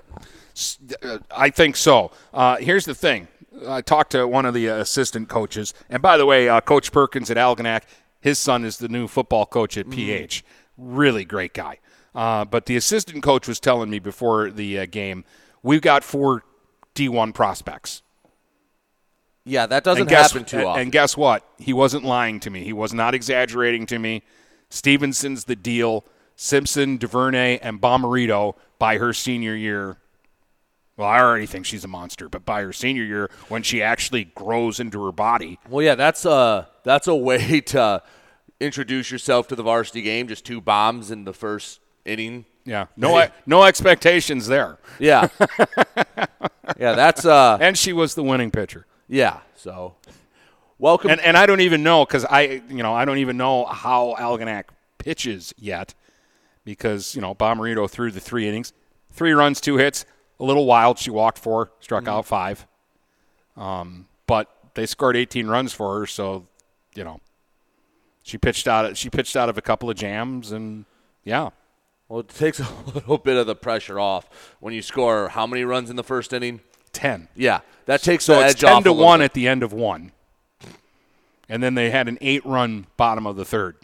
Uh, 1.03 1.19
I 1.29 1.49
think 1.49 1.75
so. 1.75 2.11
Uh, 2.33 2.57
here's 2.57 2.85
the 2.85 2.95
thing. 2.95 3.27
I 3.67 3.81
talked 3.81 4.11
to 4.11 4.27
one 4.27 4.45
of 4.45 4.53
the 4.53 4.67
assistant 4.67 5.29
coaches, 5.29 5.73
and 5.89 6.01
by 6.01 6.17
the 6.17 6.25
way, 6.25 6.49
uh, 6.49 6.61
Coach 6.61 6.91
Perkins 6.91 7.31
at 7.31 7.37
Algonac, 7.37 7.83
his 8.19 8.37
son 8.39 8.65
is 8.65 8.77
the 8.77 8.87
new 8.87 9.07
football 9.07 9.45
coach 9.45 9.77
at 9.77 9.89
PH. 9.89 10.43
Really 10.77 11.25
great 11.25 11.53
guy. 11.53 11.79
Uh, 12.13 12.45
but 12.45 12.65
the 12.65 12.75
assistant 12.75 13.23
coach 13.23 13.47
was 13.47 13.59
telling 13.59 13.89
me 13.89 13.99
before 13.99 14.49
the 14.49 14.79
uh, 14.79 14.85
game, 14.85 15.23
we've 15.63 15.81
got 15.81 16.03
four 16.03 16.43
D1 16.95 17.33
prospects. 17.33 18.01
Yeah, 19.45 19.65
that 19.67 19.83
doesn't 19.83 20.09
guess, 20.09 20.31
happen 20.31 20.45
too 20.45 20.57
and, 20.57 20.65
often. 20.65 20.81
and 20.81 20.91
guess 20.91 21.15
what? 21.15 21.47
He 21.57 21.71
wasn't 21.71 22.03
lying 22.03 22.39
to 22.41 22.49
me. 22.49 22.63
He 22.63 22.73
was 22.73 22.93
not 22.93 23.15
exaggerating 23.15 23.85
to 23.85 23.99
me. 23.99 24.23
Stevenson's 24.69 25.45
the 25.45 25.55
deal. 25.55 26.05
Simpson, 26.35 26.97
DuVernay, 26.97 27.59
and 27.61 27.81
Bomarito 27.81 28.55
by 28.77 28.97
her 28.97 29.13
senior 29.13 29.55
year. 29.55 29.97
Well, 30.97 31.07
I 31.07 31.19
already 31.19 31.45
think 31.45 31.65
she's 31.67 31.83
a 31.83 31.87
monster, 31.87 32.27
but 32.27 32.43
by 32.43 32.63
her 32.63 32.73
senior 32.73 33.03
year, 33.03 33.29
when 33.49 33.61
she 33.61 33.83
actually 33.83 34.25
grows 34.35 34.79
into 34.79 35.03
her 35.05 35.11
body, 35.11 35.59
well, 35.69 35.83
yeah, 35.85 35.93
that's 35.95 36.25
a 36.25 36.67
that's 36.83 37.07
a 37.07 37.15
way 37.29 37.61
to 37.61 38.01
introduce 38.59 39.11
yourself 39.11 39.47
to 39.49 39.55
the 39.55 39.61
varsity 39.63 40.01
game. 40.01 40.27
Just 40.27 40.43
two 40.45 40.59
bombs 40.59 41.11
in 41.11 41.23
the 41.23 41.33
first 41.33 41.79
inning. 42.03 42.45
yeah, 42.65 42.87
no, 42.97 43.27
no 43.45 43.63
expectations 43.63 44.47
there. 44.47 44.79
Yeah, 44.97 45.27
yeah, 46.79 46.93
that's 46.93 47.25
uh, 47.25 47.57
And 47.61 47.77
she 47.77 47.93
was 47.93 48.15
the 48.15 48.23
winning 48.23 48.51
pitcher. 48.51 48.85
yeah. 49.07 49.39
So, 49.55 49.95
welcome. 50.79 51.11
And 51.11 51.19
and 51.21 51.37
I 51.37 51.45
don't 51.45 51.61
even 51.61 51.83
know 51.83 52.05
because 52.05 52.25
I 52.25 52.61
you 52.69 52.81
know 52.83 52.93
I 52.93 53.05
don't 53.05 53.17
even 53.19 53.37
know 53.37 53.65
how 53.65 54.15
Algonac 54.19 54.65
pitches 54.97 55.53
yet 55.57 55.93
because 56.63 57.15
you 57.15 57.21
know 57.21 57.35
Bomarito 57.35 57.89
threw 57.89 58.11
the 58.11 58.19
three 58.19 58.47
innings, 58.47 58.73
three 59.11 59.33
runs, 59.33 59.59
two 59.61 59.77
hits, 59.77 60.05
a 60.39 60.43
little 60.43 60.65
wild. 60.65 60.97
She 60.99 61.09
walked 61.09 61.39
four, 61.39 61.71
struck 61.79 62.03
Mm-hmm. 62.03 62.13
out 62.13 62.25
five, 62.25 62.67
um, 63.55 64.07
but 64.27 64.49
they 64.75 64.85
scored 64.85 65.15
18 65.17 65.47
runs 65.47 65.73
for 65.73 65.99
her. 65.99 66.05
So 66.05 66.45
you 66.95 67.03
know 67.03 67.19
she 68.23 68.37
pitched 68.37 68.67
out. 68.67 68.95
She 68.97 69.09
pitched 69.09 69.35
out 69.35 69.49
of 69.49 69.57
a 69.57 69.61
couple 69.61 69.89
of 69.89 69.95
jams 69.97 70.51
and 70.51 70.85
yeah. 71.23 71.49
well, 72.09 72.19
it 72.21 72.29
takes 72.29 72.59
a 72.61 72.67
little 72.93 73.17
bit 73.17 73.37
of 73.37 73.47
the 73.47 73.55
pressure 73.55 73.99
off 73.99 74.55
when 74.59 74.73
you 74.73 74.81
score 74.81 75.29
how 75.29 75.45
many 75.47 75.63
runs 75.63 75.89
in 75.89 75.95
the 75.95 76.03
first 76.03 76.31
inning. 76.33 76.61
10. 76.93 77.27
Yeah, 77.35 77.59
that 77.85 78.01
takes 78.01 78.23
So 78.25 78.35
the 78.35 78.45
it's 78.45 78.55
edge 78.55 78.61
10 78.61 78.71
off 78.73 78.83
to 78.85 78.93
1 78.93 79.19
bit. 79.19 79.25
at 79.25 79.33
the 79.33 79.47
end 79.47 79.61
of 79.61 79.71
one. 79.73 80.11
And 81.49 81.61
then 81.61 81.75
they 81.75 81.89
had 81.91 82.07
an 82.07 82.17
eight 82.21 82.45
run 82.45 82.87
bottom 82.97 83.27
of 83.27 83.35
the 83.35 83.45
third. 83.45 83.75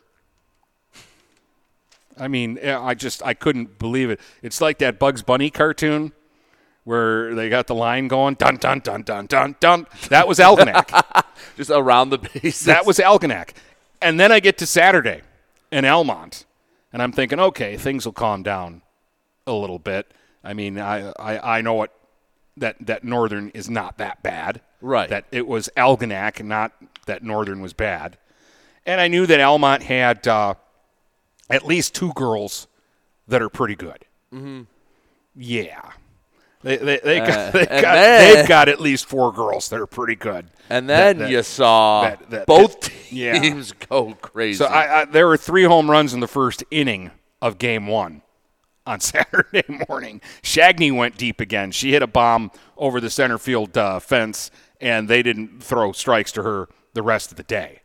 I 2.17 2.27
mean, 2.27 2.59
I 2.63 2.93
just 2.93 3.23
I 3.25 3.33
couldn't 3.33 3.79
believe 3.79 4.09
it. 4.09 4.19
It's 4.41 4.61
like 4.61 4.77
that 4.79 4.99
Bugs 4.99 5.21
Bunny 5.23 5.49
cartoon 5.49 6.11
where 6.83 7.33
they 7.33 7.49
got 7.49 7.67
the 7.67 7.75
line 7.75 8.07
going 8.07 8.35
dun 8.35 8.57
dun 8.57 8.79
dun 8.79 9.03
dun 9.03 9.25
dun 9.25 9.55
dun. 9.59 9.87
That 10.09 10.27
was 10.27 10.39
Algonac. 10.39 11.23
just 11.57 11.69
around 11.69 12.09
the 12.09 12.17
bases. 12.17 12.65
that 12.65 12.85
was 12.85 12.99
Algonac. 12.99 13.51
And 14.01 14.19
then 14.19 14.31
I 14.31 14.39
get 14.39 14.57
to 14.57 14.65
Saturday 14.65 15.21
in 15.71 15.85
Almont, 15.85 16.45
and 16.91 17.01
I'm 17.01 17.11
thinking, 17.11 17.39
okay, 17.39 17.77
things 17.77 18.05
will 18.05 18.13
calm 18.13 18.43
down 18.43 18.81
a 19.47 19.53
little 19.53 19.79
bit. 19.79 20.11
I 20.43 20.53
mean, 20.53 20.79
I 20.79 21.11
I, 21.19 21.57
I 21.57 21.61
know 21.61 21.73
what 21.73 21.93
that 22.57 22.75
that 22.81 23.03
Northern 23.03 23.49
is 23.49 23.69
not 23.69 23.97
that 23.97 24.21
bad. 24.23 24.61
Right. 24.81 25.09
That 25.09 25.25
it 25.31 25.47
was 25.47 25.69
Algonac, 25.77 26.43
not 26.43 26.73
that 27.05 27.23
Northern 27.23 27.61
was 27.61 27.73
bad. 27.73 28.17
And 28.85 28.99
I 28.99 29.07
knew 29.07 29.25
that 29.25 29.39
Almont 29.39 29.83
had 29.83 30.27
uh, 30.27 30.55
at 31.49 31.65
least 31.65 31.95
two 31.95 32.11
girls 32.13 32.67
that 33.27 33.41
are 33.41 33.49
pretty 33.49 33.75
good. 33.75 34.05
Mm-hmm. 34.33 34.63
Yeah. 35.35 35.91
They, 36.63 36.77
they, 36.77 36.99
they 37.03 37.19
Uh, 37.19 37.27
got, 37.27 37.53
they 37.53 37.59
and 37.67 37.81
got, 37.81 37.93
then- 37.93 38.35
they've 38.35 38.47
got 38.47 38.69
at 38.69 38.79
least 38.79 39.05
four 39.05 39.31
girls 39.31 39.69
that 39.69 39.79
are 39.79 39.85
pretty 39.87 40.15
good. 40.15 40.47
And 40.69 40.89
then 40.89 41.17
That- 41.17 41.25
that- 41.25 41.31
you 41.31 41.43
saw 41.43 42.15
that- 42.29 42.45
both 42.47 42.79
that- 42.81 42.91
yeah. 43.11 43.39
teams 43.39 43.73
go 43.73 44.13
crazy. 44.21 44.57
So 44.59 44.65
I, 44.65 45.01
I, 45.01 45.05
there 45.05 45.27
were 45.27 45.37
three 45.37 45.63
home 45.63 45.91
runs 45.91 46.13
in 46.13 46.19
the 46.21 46.27
first 46.27 46.63
inning 46.71 47.11
of 47.41 47.57
game 47.57 47.87
one 47.87 48.21
on 48.85 48.99
Saturday 49.01 49.63
morning. 49.89 50.21
Shagney 50.41 50.95
went 50.95 51.17
deep 51.17 51.39
again. 51.41 51.71
She 51.71 51.91
hit 51.91 52.01
a 52.01 52.07
bomb 52.07 52.51
over 52.77 52.99
the 53.01 53.09
center 53.09 53.37
field 53.37 53.77
uh, 53.77 53.99
fence, 53.99 54.49
and 54.79 55.07
they 55.09 55.21
didn't 55.21 55.61
throw 55.61 55.91
strikes 55.91 56.31
to 56.33 56.43
her 56.43 56.69
the 56.93 57.01
rest 57.01 57.31
of 57.31 57.37
the 57.37 57.43
day. 57.43 57.81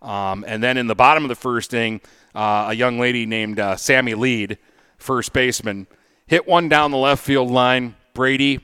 Um, 0.00 0.44
and 0.48 0.62
then 0.62 0.76
in 0.78 0.86
the 0.88 0.94
bottom 0.94 1.22
of 1.24 1.28
the 1.28 1.34
first 1.34 1.72
inning, 1.74 2.00
uh, 2.34 2.66
a 2.70 2.74
young 2.74 2.98
lady 2.98 3.24
named 3.26 3.60
uh, 3.60 3.76
Sammy 3.76 4.14
Lead, 4.14 4.58
first 4.98 5.32
baseman, 5.32 5.86
hit 6.26 6.46
one 6.48 6.68
down 6.68 6.90
the 6.90 6.96
left 6.96 7.22
field 7.22 7.50
line, 7.50 7.94
Brady, 8.14 8.60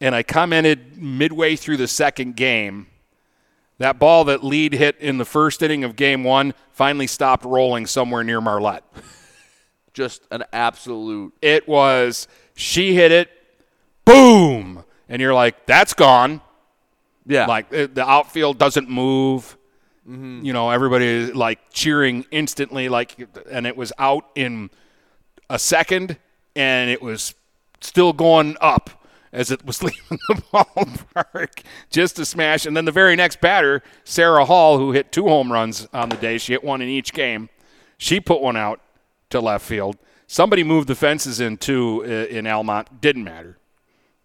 and 0.00 0.14
I 0.14 0.22
commented 0.22 0.96
midway 1.00 1.56
through 1.56 1.76
the 1.76 1.88
second 1.88 2.36
game 2.36 2.86
that 3.80 3.98
ball 3.98 4.24
that 4.24 4.44
Lead 4.44 4.74
hit 4.74 4.98
in 5.00 5.16
the 5.16 5.24
first 5.24 5.62
inning 5.62 5.84
of 5.84 5.96
game 5.96 6.22
one 6.22 6.52
finally 6.70 7.06
stopped 7.06 7.46
rolling 7.46 7.86
somewhere 7.86 8.22
near 8.22 8.38
Marlette. 8.38 8.84
just 9.94 10.22
an 10.30 10.44
absolute 10.52 11.32
It 11.40 11.66
was, 11.66 12.28
she 12.54 12.94
hit 12.94 13.10
it, 13.10 13.30
boom. 14.04 14.84
And 15.08 15.20
you're 15.20 15.32
like, 15.32 15.64
that's 15.64 15.94
gone. 15.94 16.42
yeah. 17.26 17.46
Like 17.46 17.72
uh, 17.72 17.88
the 17.92 18.06
outfield 18.06 18.58
doesn't 18.58 18.88
move. 18.88 19.56
You 20.06 20.52
know, 20.52 20.70
everybody 20.70 21.06
is 21.06 21.34
like 21.36 21.70
cheering 21.70 22.26
instantly, 22.32 22.88
like, 22.88 23.16
and 23.50 23.64
it 23.66 23.76
was 23.76 23.92
out 23.96 24.26
in 24.34 24.68
a 25.48 25.56
second, 25.58 26.18
and 26.56 26.90
it 26.90 27.00
was 27.00 27.32
still 27.80 28.12
going 28.12 28.56
up 28.60 28.90
as 29.32 29.50
it 29.50 29.64
was 29.64 29.82
leaving 29.82 30.18
the 30.28 30.42
ballpark 30.52 31.62
just 31.90 32.16
to 32.16 32.24
smash. 32.24 32.66
And 32.66 32.76
then 32.76 32.84
the 32.84 32.92
very 32.92 33.16
next 33.16 33.40
batter, 33.40 33.82
Sarah 34.04 34.44
Hall, 34.44 34.78
who 34.78 34.92
hit 34.92 35.12
two 35.12 35.28
home 35.28 35.52
runs 35.52 35.88
on 35.92 36.08
the 36.08 36.16
day, 36.16 36.38
she 36.38 36.52
hit 36.52 36.64
one 36.64 36.82
in 36.82 36.88
each 36.88 37.12
game. 37.12 37.48
She 37.98 38.20
put 38.20 38.40
one 38.40 38.56
out 38.56 38.80
to 39.30 39.40
left 39.40 39.64
field. 39.64 39.96
Somebody 40.26 40.62
moved 40.64 40.88
the 40.88 40.94
fences 40.94 41.40
in 41.40 41.56
too 41.56 42.02
in 42.02 42.46
Almont. 42.46 43.00
Didn't 43.00 43.24
matter. 43.24 43.58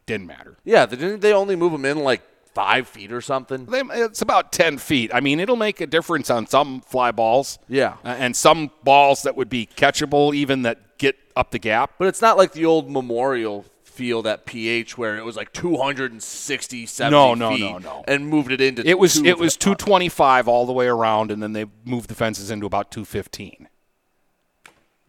Didn't 0.05 0.27
matter. 0.27 0.57
yeah. 0.63 0.85
Didn't 0.85 1.21
they 1.21 1.33
only 1.33 1.55
move 1.55 1.71
them 1.71 1.83
in 1.83 1.99
like 1.99 2.21
five 2.53 2.87
feet 2.87 3.11
or 3.11 3.21
something? 3.21 3.65
They, 3.65 3.81
it's 3.81 4.21
about 4.21 4.51
10 4.51 4.77
feet. 4.77 5.11
I 5.13 5.19
mean, 5.19 5.39
it'll 5.39 5.55
make 5.55 5.81
a 5.81 5.87
difference 5.87 6.29
on 6.29 6.45
some 6.45 6.81
fly 6.81 7.11
balls. 7.11 7.57
Yeah. 7.67 7.95
Uh, 8.05 8.09
and 8.09 8.35
some 8.35 8.69
balls 8.83 9.23
that 9.23 9.35
would 9.35 9.49
be 9.49 9.65
catchable, 9.65 10.33
even 10.35 10.61
that 10.61 10.79
get 10.97 11.15
up 11.35 11.51
the 11.51 11.59
gap. 11.59 11.93
But 11.97 12.07
it's 12.07 12.21
not 12.21 12.37
like 12.37 12.51
the 12.53 12.65
old 12.65 12.89
Memorial 12.89 13.65
Field 13.83 14.27
at 14.27 14.45
PH 14.45 14.97
where 14.97 15.17
it 15.17 15.23
was 15.23 15.35
like 15.37 15.53
260, 15.53 16.85
70 16.85 17.11
No, 17.11 17.33
no, 17.33 17.49
feet 17.55 17.61
no, 17.61 17.77
no. 17.77 18.03
and 18.07 18.27
moved 18.27 18.51
it 18.51 18.59
into 18.59 18.85
It 18.85 18.99
was 18.99 19.17
it 19.23 19.37
was 19.37 19.55
225 19.55 20.47
all 20.49 20.65
the 20.65 20.73
way 20.73 20.87
around, 20.87 21.31
and 21.31 21.41
then 21.41 21.53
they 21.53 21.65
moved 21.85 22.09
the 22.09 22.15
fences 22.15 22.51
into 22.51 22.65
about 22.65 22.91
215. 22.91 23.69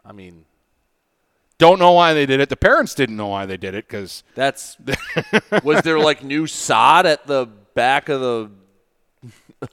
I 0.04 0.12
mean, 0.12 0.44
Don't 1.58 1.80
know 1.80 1.90
why 1.92 2.14
they 2.14 2.26
did 2.26 2.38
it. 2.38 2.48
The 2.48 2.56
parents 2.56 2.94
didn't 2.94 3.16
know 3.16 3.26
why 3.28 3.44
they 3.46 3.56
did 3.56 3.74
it 3.74 3.88
because 3.88 4.22
that's 4.36 4.76
was 5.64 5.82
there 5.82 5.98
like 5.98 6.22
new 6.22 6.46
sod 6.46 7.06
at 7.06 7.26
the 7.26 7.46
back 7.74 8.08
of 8.08 8.20
the? 8.20 8.50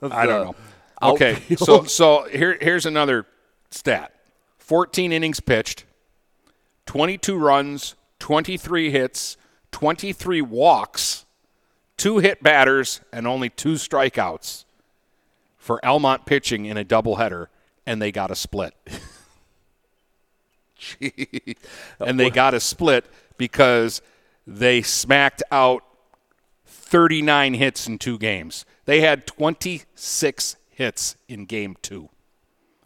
of 0.00 0.12
I 0.12 0.26
don't 0.26 0.44
know. 0.46 0.54
Okay, 1.02 1.36
so 1.56 1.84
so 1.84 2.26
here 2.32 2.58
here's 2.60 2.86
another 2.86 3.26
stat: 3.70 4.12
14 4.58 5.12
innings 5.12 5.38
pitched, 5.38 5.84
22 6.86 7.36
runs, 7.36 7.94
23 8.18 8.90
hits, 8.90 9.36
23 9.72 10.40
walks, 10.42 11.24
two 11.96 12.18
hit 12.18 12.42
batters, 12.42 13.00
and 13.12 13.26
only 13.26 13.48
two 13.48 13.74
strikeouts 13.74 14.64
for 15.56 15.84
Almont 15.84 16.26
pitching 16.26 16.66
in 16.66 16.76
a 16.76 16.84
doubleheader, 16.84 17.46
and 17.86 18.00
they 18.00 18.12
got 18.12 18.30
a 18.30 18.34
split. 18.34 18.74
and 22.00 22.20
they 22.20 22.30
got 22.30 22.54
a 22.54 22.60
split 22.60 23.06
because 23.38 24.02
they 24.46 24.82
smacked 24.82 25.42
out 25.50 25.82
39 26.66 27.54
hits 27.54 27.86
in 27.86 27.98
two 27.98 28.18
games. 28.18 28.66
They 28.84 29.00
had 29.00 29.26
26 29.26 30.56
hits 30.68 31.16
in 31.28 31.46
game 31.46 31.76
two 31.80 32.10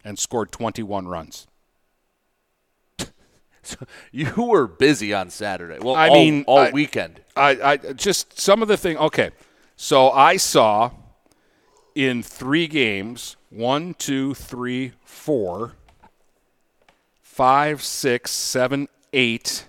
and 0.03 0.17
scored 0.17 0.51
21 0.51 1.07
runs. 1.07 1.47
You 4.11 4.31
were 4.37 4.67
busy 4.67 5.13
on 5.13 5.29
Saturday. 5.29 5.79
Well, 5.79 5.95
I 5.95 6.09
all, 6.09 6.15
mean, 6.15 6.43
all 6.47 6.59
I- 6.59 6.71
weekend. 6.71 7.21
I, 7.35 7.49
I 7.61 7.77
just 7.77 8.39
some 8.39 8.61
of 8.61 8.67
the 8.67 8.77
thing. 8.77 8.97
Okay, 8.97 9.31
so 9.75 10.11
I 10.11 10.37
saw 10.37 10.91
in 11.95 12.21
three 12.23 12.67
games 12.67 13.37
one, 13.49 13.93
two, 13.95 14.33
three, 14.33 14.93
four, 15.03 15.73
five, 17.21 17.81
six, 17.81 18.31
seven, 18.31 18.87
eight, 19.13 19.65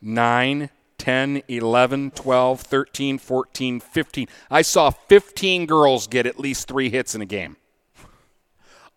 nine, 0.00 0.70
10, 0.98 1.42
11, 1.48 2.12
12, 2.12 2.60
13, 2.60 3.18
14, 3.18 3.80
15. 3.80 4.28
I 4.50 4.62
saw 4.62 4.90
15 4.90 5.66
girls 5.66 6.06
get 6.06 6.24
at 6.24 6.38
least 6.38 6.66
three 6.66 6.88
hits 6.88 7.14
in 7.14 7.20
a 7.20 7.26
game. 7.26 7.56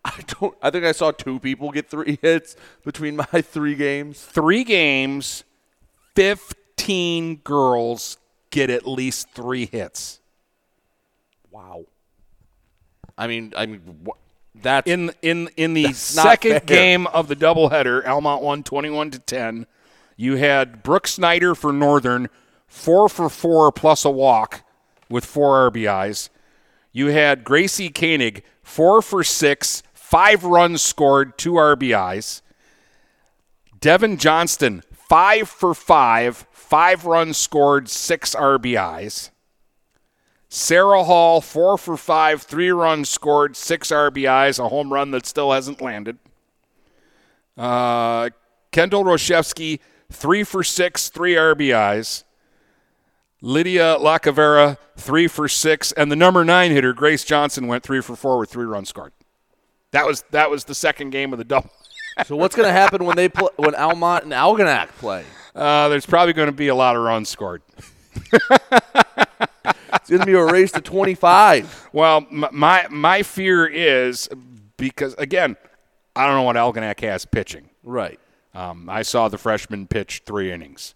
I 0.04 0.20
don't. 0.40 0.56
I 0.62 0.70
think 0.70 0.84
I 0.84 0.92
saw 0.92 1.10
two 1.10 1.38
people 1.38 1.70
get 1.70 1.88
three 1.88 2.18
hits 2.22 2.56
between 2.84 3.16
my 3.16 3.24
three 3.24 3.74
games. 3.74 4.22
Three 4.22 4.64
games, 4.64 5.44
15 6.14 7.36
girls 7.44 8.18
get 8.50 8.70
at 8.70 8.86
least 8.86 9.30
three 9.30 9.66
hits. 9.66 10.20
Wow. 11.50 11.84
I 13.16 13.26
mean, 13.26 13.52
I 13.56 13.66
mean, 13.66 13.80
that's 14.54 14.88
in 14.88 15.12
in 15.22 15.50
in 15.56 15.74
the 15.74 15.92
second 15.92 16.66
game 16.66 17.06
of 17.08 17.28
the 17.28 17.36
doubleheader, 17.36 18.06
Almont 18.06 18.42
won 18.42 18.62
21 18.62 19.10
to 19.12 19.18
10. 19.18 19.66
You 20.16 20.36
had 20.36 20.82
Brooke 20.82 21.06
Snyder 21.06 21.54
for 21.54 21.72
Northern, 21.72 22.28
four 22.66 23.08
for 23.08 23.28
four 23.28 23.70
plus 23.72 24.04
a 24.04 24.10
walk 24.10 24.62
with 25.08 25.24
four 25.24 25.70
RBIs. 25.70 26.28
You 26.92 27.08
had 27.08 27.44
Gracie 27.44 27.90
Koenig, 27.90 28.42
four 28.62 29.02
for 29.02 29.22
six, 29.22 29.82
five 30.08 30.42
runs 30.42 30.80
scored, 30.80 31.36
two 31.36 31.52
RBIs. 31.52 32.40
Devin 33.78 34.16
Johnston, 34.16 34.82
five 34.90 35.50
for 35.50 35.74
five, 35.74 36.46
five 36.50 37.04
runs 37.04 37.36
scored, 37.36 37.90
six 37.90 38.34
RBIs. 38.34 39.28
Sarah 40.48 41.04
Hall, 41.04 41.42
four 41.42 41.76
for 41.76 41.98
five, 41.98 42.40
three 42.40 42.70
runs 42.70 43.10
scored, 43.10 43.54
six 43.54 43.88
RBIs, 43.88 44.58
a 44.58 44.70
home 44.70 44.94
run 44.94 45.10
that 45.10 45.26
still 45.26 45.52
hasn't 45.52 45.82
landed. 45.82 46.16
Uh, 47.58 48.30
Kendall 48.72 49.04
Roshevsky, 49.04 49.78
three 50.10 50.42
for 50.42 50.64
six, 50.64 51.10
three 51.10 51.34
RBIs. 51.34 52.24
Lydia 53.42 53.98
Lacavera, 54.00 54.78
three 54.96 55.28
for 55.28 55.48
six, 55.48 55.92
and 55.92 56.10
the 56.10 56.16
number 56.16 56.46
nine 56.46 56.70
hitter 56.70 56.94
Grace 56.94 57.24
Johnson 57.24 57.66
went 57.66 57.84
three 57.84 58.00
for 58.00 58.16
four 58.16 58.38
with 58.38 58.48
three 58.48 58.64
runs 58.64 58.88
scored. 58.88 59.12
That 59.92 60.06
was 60.06 60.24
that 60.30 60.50
was 60.50 60.64
the 60.64 60.74
second 60.74 61.10
game 61.10 61.32
of 61.32 61.38
the 61.38 61.44
double. 61.44 61.70
so. 62.26 62.36
What's 62.36 62.54
going 62.54 62.68
to 62.68 62.72
happen 62.72 63.04
when 63.04 63.16
they 63.16 63.28
play 63.28 63.48
when 63.56 63.74
Almont 63.74 64.24
and 64.24 64.32
Algonac 64.32 64.88
play? 64.98 65.24
Uh, 65.54 65.88
there's 65.88 66.06
probably 66.06 66.32
going 66.32 66.46
to 66.46 66.52
be 66.52 66.68
a 66.68 66.74
lot 66.74 66.96
of 66.96 67.02
runs 67.02 67.28
scored. 67.28 67.62
It's 70.08 70.10
going 70.10 70.20
to 70.20 70.26
be 70.26 70.32
a 70.32 70.44
race 70.44 70.72
to 70.72 70.80
twenty-five. 70.80 71.90
Well, 71.92 72.26
my 72.30 72.86
my 72.88 73.22
fear 73.22 73.66
is 73.66 74.28
because 74.78 75.14
again, 75.14 75.56
I 76.16 76.26
don't 76.26 76.34
know 76.34 76.42
what 76.42 76.56
Algonac 76.56 77.00
has 77.00 77.26
pitching. 77.26 77.68
Right. 77.82 78.18
Um, 78.54 78.88
I 78.88 79.02
saw 79.02 79.28
the 79.28 79.36
freshman 79.36 79.86
pitch 79.86 80.22
three 80.24 80.50
innings. 80.50 80.94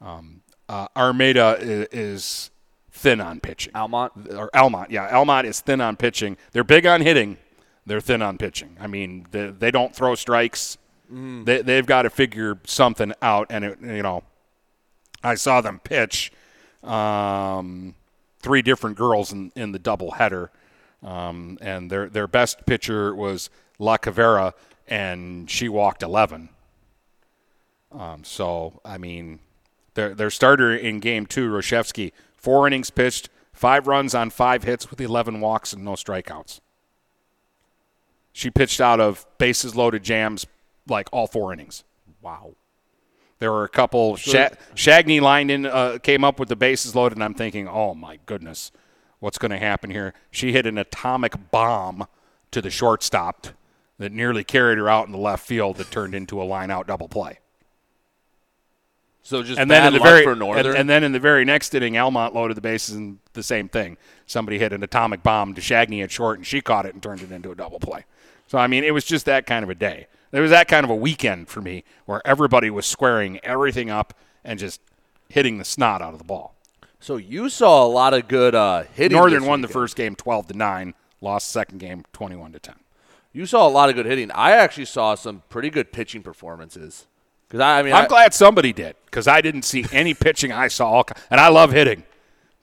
Um, 0.00 0.40
uh, 0.68 0.88
Armada 0.96 1.58
is, 1.60 1.88
is 1.92 2.50
thin 2.90 3.20
on 3.20 3.40
pitching. 3.40 3.74
Almont. 3.74 4.12
or 4.30 4.48
Almont, 4.56 4.90
yeah, 4.90 5.14
Almont 5.14 5.46
is 5.46 5.60
thin 5.60 5.82
on 5.82 5.96
pitching. 5.96 6.36
They're 6.52 6.64
big 6.64 6.86
on 6.86 7.02
hitting. 7.02 7.36
They're 7.86 8.00
thin 8.00 8.22
on 8.22 8.38
pitching. 8.38 8.76
I 8.80 8.86
mean, 8.86 9.26
they, 9.30 9.50
they 9.50 9.70
don't 9.70 9.94
throw 9.94 10.14
strikes. 10.14 10.78
They, 11.44 11.62
they've 11.62 11.86
got 11.86 12.02
to 12.02 12.10
figure 12.10 12.58
something 12.64 13.12
out. 13.20 13.48
And 13.50 13.64
it, 13.64 13.78
you 13.80 14.02
know, 14.02 14.24
I 15.22 15.34
saw 15.34 15.60
them 15.60 15.80
pitch 15.82 16.32
um, 16.82 17.94
three 18.40 18.62
different 18.62 18.96
girls 18.96 19.32
in, 19.32 19.52
in 19.56 19.72
the 19.72 19.78
doubleheader, 19.78 20.48
um, 21.02 21.58
and 21.60 21.90
their 21.90 22.08
their 22.08 22.26
best 22.26 22.66
pitcher 22.66 23.14
was 23.14 23.50
La 23.78 23.96
Cavera, 23.96 24.52
and 24.86 25.50
she 25.50 25.68
walked 25.68 26.02
eleven. 26.02 26.50
Um, 27.90 28.24
so 28.24 28.80
I 28.84 28.98
mean, 28.98 29.40
their 29.94 30.14
their 30.14 30.30
starter 30.30 30.74
in 30.76 31.00
game 31.00 31.26
two, 31.26 31.50
Roshevsky, 31.50 32.12
four 32.36 32.66
innings 32.66 32.90
pitched, 32.90 33.28
five 33.52 33.86
runs 33.86 34.14
on 34.14 34.30
five 34.30 34.64
hits 34.64 34.90
with 34.90 35.00
eleven 35.00 35.40
walks 35.40 35.72
and 35.72 35.84
no 35.84 35.92
strikeouts. 35.92 36.60
She 38.34 38.50
pitched 38.50 38.80
out 38.80 39.00
of 39.00 39.24
bases 39.38 39.76
loaded 39.76 40.02
jams 40.02 40.44
like 40.88 41.08
all 41.12 41.28
four 41.28 41.52
innings. 41.52 41.84
Wow. 42.20 42.56
There 43.38 43.52
were 43.52 43.62
a 43.62 43.68
couple. 43.68 44.16
Sha- 44.16 44.50
Shagney 44.74 45.20
lined 45.20 45.52
in, 45.52 45.66
uh, 45.66 45.98
came 46.02 46.24
up 46.24 46.40
with 46.40 46.48
the 46.48 46.56
bases 46.56 46.96
loaded, 46.96 47.16
and 47.16 47.22
I'm 47.22 47.34
thinking, 47.34 47.68
oh 47.68 47.94
my 47.94 48.18
goodness, 48.26 48.72
what's 49.20 49.38
going 49.38 49.52
to 49.52 49.58
happen 49.58 49.90
here? 49.90 50.14
She 50.32 50.52
hit 50.52 50.66
an 50.66 50.78
atomic 50.78 51.52
bomb 51.52 52.08
to 52.50 52.60
the 52.60 52.70
shortstop 52.70 53.46
that 53.98 54.10
nearly 54.10 54.42
carried 54.42 54.78
her 54.78 54.88
out 54.88 55.06
in 55.06 55.12
the 55.12 55.18
left 55.18 55.46
field 55.46 55.76
that 55.76 55.92
turned 55.92 56.14
into 56.14 56.42
a 56.42 56.44
line 56.44 56.72
out 56.72 56.88
double 56.88 57.08
play. 57.08 57.38
So 59.22 59.44
just 59.44 59.60
and 59.60 59.70
then 59.70 59.86
in 59.86 59.92
the 59.92 60.00
very 60.00 60.24
for 60.24 60.32
and, 60.32 60.40
Northern. 60.40 60.76
and 60.76 60.90
then 60.90 61.04
in 61.04 61.12
the 61.12 61.20
very 61.20 61.44
next 61.44 61.72
inning, 61.72 61.96
Almont 61.96 62.34
loaded 62.34 62.56
the 62.56 62.60
bases 62.60 62.96
and 62.96 63.18
the 63.32 63.44
same 63.44 63.68
thing. 63.68 63.96
Somebody 64.26 64.58
hit 64.58 64.72
an 64.72 64.82
atomic 64.82 65.22
bomb 65.22 65.54
to 65.54 65.60
Shagney 65.60 66.02
at 66.02 66.10
short, 66.10 66.38
and 66.38 66.46
she 66.46 66.60
caught 66.60 66.84
it 66.84 66.94
and 66.94 67.02
turned 67.02 67.22
it 67.22 67.30
into 67.30 67.52
a 67.52 67.54
double 67.54 67.78
play. 67.78 68.04
So 68.46 68.58
I 68.58 68.66
mean, 68.66 68.84
it 68.84 68.92
was 68.92 69.04
just 69.04 69.26
that 69.26 69.46
kind 69.46 69.62
of 69.62 69.70
a 69.70 69.74
day. 69.74 70.06
It 70.32 70.40
was 70.40 70.50
that 70.50 70.66
kind 70.68 70.84
of 70.84 70.90
a 70.90 70.94
weekend 70.96 71.48
for 71.48 71.60
me 71.60 71.84
where 72.06 72.20
everybody 72.26 72.68
was 72.68 72.86
squaring 72.86 73.38
everything 73.44 73.88
up 73.90 74.14
and 74.44 74.58
just 74.58 74.80
hitting 75.28 75.58
the 75.58 75.64
snot 75.64 76.02
out 76.02 76.12
of 76.12 76.18
the 76.18 76.24
ball. 76.24 76.54
so 77.00 77.16
you 77.16 77.48
saw 77.48 77.84
a 77.84 77.88
lot 77.88 78.12
of 78.14 78.26
good 78.28 78.54
uh, 78.54 78.82
hitting. 78.94 79.16
Northern 79.16 79.46
won 79.46 79.60
the 79.60 79.68
first 79.68 79.96
game 79.96 80.14
twelve 80.16 80.46
to 80.48 80.54
nine, 80.54 80.94
lost 81.20 81.48
second 81.50 81.78
game 81.78 82.04
twenty 82.12 82.36
one 82.36 82.52
to 82.52 82.58
ten. 82.58 82.76
You 83.32 83.46
saw 83.46 83.66
a 83.66 83.70
lot 83.70 83.88
of 83.88 83.94
good 83.96 84.06
hitting. 84.06 84.30
I 84.32 84.52
actually 84.52 84.84
saw 84.84 85.14
some 85.16 85.42
pretty 85.48 85.70
good 85.70 85.92
pitching 85.92 86.22
performances. 86.22 87.06
Because 87.48 87.60
I, 87.60 87.80
I 87.80 87.82
mean, 87.82 87.92
I'm 87.92 88.04
I- 88.04 88.08
glad 88.08 88.34
somebody 88.34 88.72
did 88.72 88.96
because 89.06 89.26
I 89.28 89.40
didn't 89.40 89.62
see 89.62 89.84
any 89.92 90.14
pitching 90.26 90.50
I 90.52 90.68
saw, 90.68 90.88
all 90.90 91.06
and 91.30 91.40
I 91.40 91.48
love 91.48 91.72
hitting, 91.72 92.04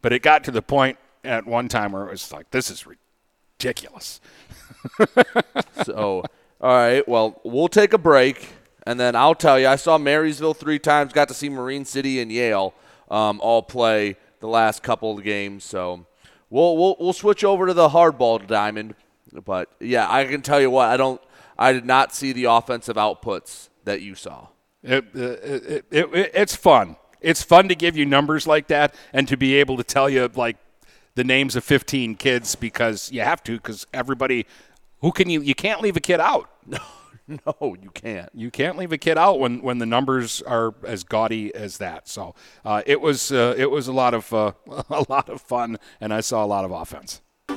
but 0.02 0.12
it 0.13 0.22
got 0.22 0.44
to 0.46 0.52
the 0.52 0.62
point 0.62 0.98
at 1.24 1.46
one 1.46 1.67
time 1.67 1.91
where 1.94 2.06
it 2.08 2.12
was 2.12 2.32
like, 2.32 2.52
this 2.52 2.70
is 2.70 2.86
ridiculous. 2.86 2.98
So, 5.84 6.24
all 6.60 6.76
right. 6.76 7.08
Well, 7.08 7.39
we'll 7.43 7.67
take 7.67 7.93
a 7.93 7.97
break, 7.97 8.50
and 8.86 9.00
then 9.00 9.15
I'll 9.15 9.36
tell 9.36 9.60
you. 9.60 9.67
I 9.67 9.76
saw 9.76 9.97
Marysville 9.97 10.54
three 10.54 10.80
times. 10.80 11.13
Got 11.13 11.28
to 11.30 11.34
see 11.34 11.50
Marine 11.50 11.86
City 11.86 12.19
and 12.19 12.32
Yale 12.32 12.74
um, 13.10 13.39
all 13.41 13.63
play 13.63 14.17
the 14.39 14.47
last 14.47 14.84
couple 14.84 15.17
of 15.17 15.24
games. 15.24 15.63
So, 15.63 16.06
we'll 16.50 16.78
we'll 16.78 16.95
we'll 17.00 17.13
switch 17.13 17.43
over 17.43 17.67
to 17.67 17.74
the 17.74 17.89
hardball 17.89 18.45
diamond. 18.45 18.95
But 19.45 19.69
yeah, 19.80 20.12
I 20.12 20.26
can 20.26 20.41
tell 20.41 20.62
you 20.62 20.69
what. 20.69 20.89
I 20.89 20.97
don't. 20.97 21.21
I 21.58 21.74
did 21.74 21.86
not 21.86 22.13
see 22.13 22.32
the 22.32 22.45
offensive 22.45 22.95
outputs 22.95 23.69
that 23.86 24.02
you 24.02 24.15
saw. 24.15 24.47
It, 24.84 25.06
uh, 25.15 25.19
it, 25.19 25.86
it, 25.91 26.13
it, 26.13 26.32
it's 26.34 26.56
fun. 26.56 26.95
It's 27.21 27.43
fun 27.43 27.67
to 27.69 27.76
give 27.76 27.95
you 27.95 28.06
numbers 28.06 28.47
like 28.47 28.67
that 28.67 28.95
and 29.13 29.28
to 29.28 29.38
be 29.38 29.56
able 29.56 29.78
to 29.78 29.84
tell 29.84 30.10
you 30.10 30.28
like 30.34 30.58
the 31.15 31.24
names 31.24 31.56
of 31.56 31.63
15 31.63 32.15
kids 32.15 32.56
because 32.56 33.12
you 33.12 33.21
have 33.21 33.43
to 33.43 33.58
because 33.58 33.86
everybody 33.93 34.45
who 35.02 35.12
can 35.12 35.30
you 35.30 35.41
you 35.41 35.56
can't 35.56 35.82
leave 35.82 35.97
a 35.97 36.02
kid 36.02 36.19
out. 36.19 36.50
No, 37.28 37.39
no, 37.62 37.76
you 37.82 37.91
can't. 37.91 38.30
You 38.34 38.52
can't 38.52 38.78
leave 38.78 38.91
a 38.91 38.97
kid 38.97 39.17
out 39.17 39.39
when, 39.39 39.62
when 39.62 39.78
the 39.78 39.86
numbers 39.86 40.41
are 40.41 40.74
as 40.84 41.04
gaudy 41.04 41.54
as 41.56 41.78
that. 41.78 42.10
So 42.10 42.36
uh, 42.65 42.82
it 42.86 43.00
was 43.00 43.32
uh, 43.32 43.54
it 43.58 43.69
was 43.71 43.88
a 43.88 43.93
lot 43.93 44.13
of 44.13 44.34
uh, 44.34 44.52
a 44.89 45.06
lot 45.08 45.30
of 45.30 45.39
fun 45.39 45.78
and 46.02 46.13
I 46.13 46.21
saw 46.21 46.43
a 46.43 46.47
lot 46.47 46.65
of 46.65 46.71
offense. 46.71 47.21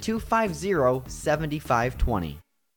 250 0.00 1.04
7520. 1.08 2.38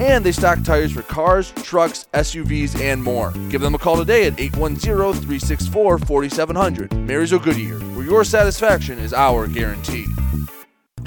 and 0.00 0.24
they 0.24 0.32
stock 0.32 0.62
tires 0.62 0.92
for 0.92 1.02
cars, 1.02 1.52
trucks, 1.62 2.06
SUVs, 2.14 2.80
and 2.80 3.02
more. 3.02 3.32
Give 3.50 3.60
them 3.60 3.74
a 3.74 3.78
call 3.78 3.96
today 3.96 4.26
at 4.26 4.38
810 4.38 5.12
364 5.22 5.98
4700. 5.98 6.92
Marysville 6.94 7.38
Goodyear, 7.38 7.78
where 7.78 8.04
your 8.04 8.24
satisfaction 8.24 8.98
is 8.98 9.12
our 9.12 9.46
guarantee. 9.46 10.06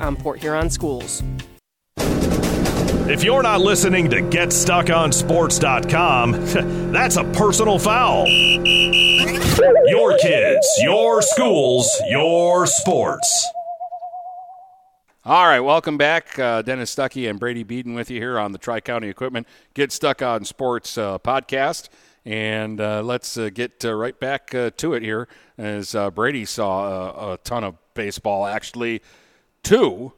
on 0.00 0.16
Port 0.16 0.40
Huron 0.40 0.70
schools. 0.70 1.22
If 3.08 3.24
you're 3.24 3.42
not 3.42 3.60
listening 3.60 4.08
to 4.10 4.22
GetStuckOnSports.com, 4.22 6.32
that's 6.92 7.16
a 7.16 7.24
personal 7.24 7.78
foul. 7.78 8.26
Your 9.86 10.16
kids, 10.18 10.66
your 10.80 11.20
schools, 11.20 11.90
your 12.08 12.66
sports. 12.66 13.48
All 15.24 15.46
right, 15.46 15.60
welcome 15.60 15.98
back. 15.98 16.38
Uh, 16.38 16.62
Dennis 16.62 16.94
Stuckey 16.94 17.28
and 17.28 17.38
Brady 17.38 17.62
Beaton 17.62 17.94
with 17.94 18.10
you 18.10 18.18
here 18.18 18.38
on 18.38 18.52
the 18.52 18.58
Tri 18.58 18.80
County 18.80 19.08
Equipment 19.08 19.46
Get 19.74 19.92
Stuck 19.92 20.22
on 20.22 20.44
Sports 20.44 20.96
uh, 20.96 21.18
podcast. 21.18 21.88
And 22.24 22.80
uh, 22.80 23.02
let's 23.02 23.36
uh, 23.36 23.50
get 23.52 23.84
uh, 23.84 23.94
right 23.94 24.18
back 24.18 24.54
uh, 24.54 24.70
to 24.76 24.94
it 24.94 25.02
here 25.02 25.28
as 25.58 25.94
Brady 26.14 26.44
saw 26.44 27.34
a 27.34 27.38
ton 27.38 27.64
of 27.64 27.76
baseball, 27.94 28.46
actually, 28.46 29.02
two 29.62 30.12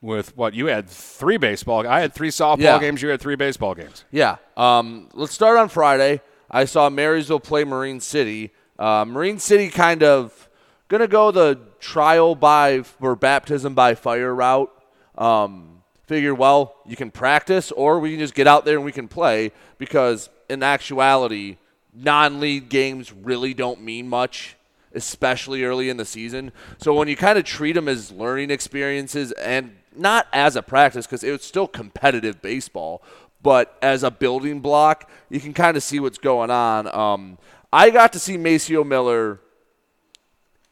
with 0.00 0.36
what 0.36 0.54
you 0.54 0.66
had 0.66 0.88
three 0.88 1.36
baseball. 1.36 1.86
I 1.86 2.00
had 2.00 2.12
three 2.12 2.30
softball 2.30 2.58
yeah. 2.58 2.78
games. 2.78 3.00
You 3.02 3.08
had 3.08 3.20
three 3.20 3.36
baseball 3.36 3.74
games. 3.74 4.04
Yeah. 4.10 4.36
Um, 4.56 5.08
let's 5.14 5.32
start 5.32 5.58
on 5.58 5.68
Friday. 5.68 6.20
I 6.50 6.64
saw 6.64 6.90
Marysville 6.90 7.40
play 7.40 7.64
Marine 7.64 8.00
City. 8.00 8.50
Uh, 8.78 9.04
Marine 9.06 9.38
City 9.38 9.68
kind 9.68 10.02
of 10.02 10.48
gonna 10.88 11.06
go 11.06 11.30
the 11.30 11.58
trial 11.78 12.34
by 12.34 12.82
or 13.00 13.16
baptism 13.16 13.74
by 13.74 13.94
fire 13.94 14.34
route. 14.34 14.70
Um, 15.16 15.82
figure 16.06 16.34
well 16.34 16.74
you 16.84 16.96
can 16.96 17.10
practice 17.10 17.70
or 17.72 17.98
we 17.98 18.10
can 18.10 18.18
just 18.18 18.34
get 18.34 18.46
out 18.46 18.64
there 18.64 18.76
and 18.76 18.84
we 18.84 18.92
can 18.92 19.08
play 19.08 19.52
because 19.78 20.28
in 20.50 20.62
actuality 20.62 21.56
non-league 21.94 22.68
games 22.68 23.12
really 23.12 23.54
don't 23.54 23.80
mean 23.80 24.08
much 24.08 24.56
especially 24.94 25.64
early 25.64 25.88
in 25.88 25.96
the 25.96 26.04
season. 26.04 26.52
So 26.78 26.94
when 26.94 27.08
you 27.08 27.16
kind 27.16 27.38
of 27.38 27.44
treat 27.44 27.72
them 27.72 27.88
as 27.88 28.12
learning 28.12 28.50
experiences 28.50 29.32
and 29.32 29.76
not 29.96 30.26
as 30.32 30.56
a 30.56 30.62
practice 30.62 31.06
because 31.06 31.24
it's 31.24 31.46
still 31.46 31.68
competitive 31.68 32.40
baseball, 32.42 33.02
but 33.42 33.76
as 33.82 34.02
a 34.02 34.10
building 34.10 34.60
block, 34.60 35.10
you 35.28 35.40
can 35.40 35.52
kind 35.52 35.76
of 35.76 35.82
see 35.82 36.00
what's 36.00 36.18
going 36.18 36.50
on. 36.50 36.94
Um, 36.94 37.38
I 37.72 37.90
got 37.90 38.12
to 38.12 38.18
see 38.18 38.36
Maceo 38.36 38.84
Miller 38.84 39.40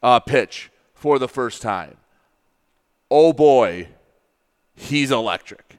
uh, 0.02 0.20
pitch 0.20 0.70
for 0.94 1.18
the 1.18 1.28
first 1.28 1.62
time. 1.62 1.96
Oh 3.11 3.33
boy, 3.33 3.88
he's 4.74 5.11
electric. 5.11 5.78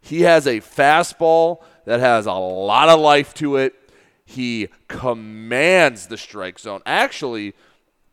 He 0.00 0.22
has 0.22 0.46
a 0.46 0.60
fastball 0.60 1.62
that 1.84 2.00
has 2.00 2.26
a 2.26 2.32
lot 2.32 2.88
of 2.88 3.00
life 3.00 3.34
to 3.34 3.56
it. 3.56 3.74
He 4.24 4.68
commands 4.88 6.06
the 6.06 6.16
strike 6.16 6.58
zone. 6.58 6.80
Actually, 6.86 7.54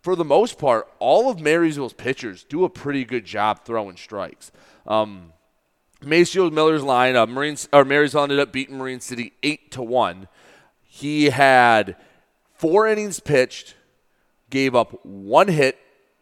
for 0.08 0.16
the 0.16 0.24
most 0.24 0.58
part, 0.58 0.88
all 1.00 1.30
of 1.30 1.42
Marysville's 1.42 1.92
pitchers 1.92 2.46
do 2.46 2.64
a 2.64 2.70
pretty 2.70 3.04
good 3.04 3.26
job 3.26 3.66
throwing 3.66 3.98
strikes. 3.98 4.54
Um, 4.88 5.34
Maceo 6.02 6.50
Miller's 6.50 6.82
line, 6.82 7.16
Marines 7.30 7.68
or 7.74 7.84
Marysville 7.84 8.24
ended 8.24 8.40
up 8.40 8.54
beating 8.54 8.78
Marine 8.78 9.02
City 9.02 9.34
eight 9.44 9.70
to 9.72 9.84
one. 9.84 10.30
He 10.82 11.26
had 11.26 11.98
four 12.56 12.88
innings 12.88 13.20
pitched, 13.20 13.76
gave 14.50 14.76
up 14.76 15.06
one 15.06 15.50
hit, 15.50 15.78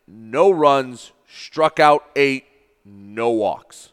no 0.07 0.49
runs, 0.49 1.11
struck 1.27 1.79
out 1.79 2.05
eight, 2.15 2.45
no 2.83 3.29
walks. 3.29 3.91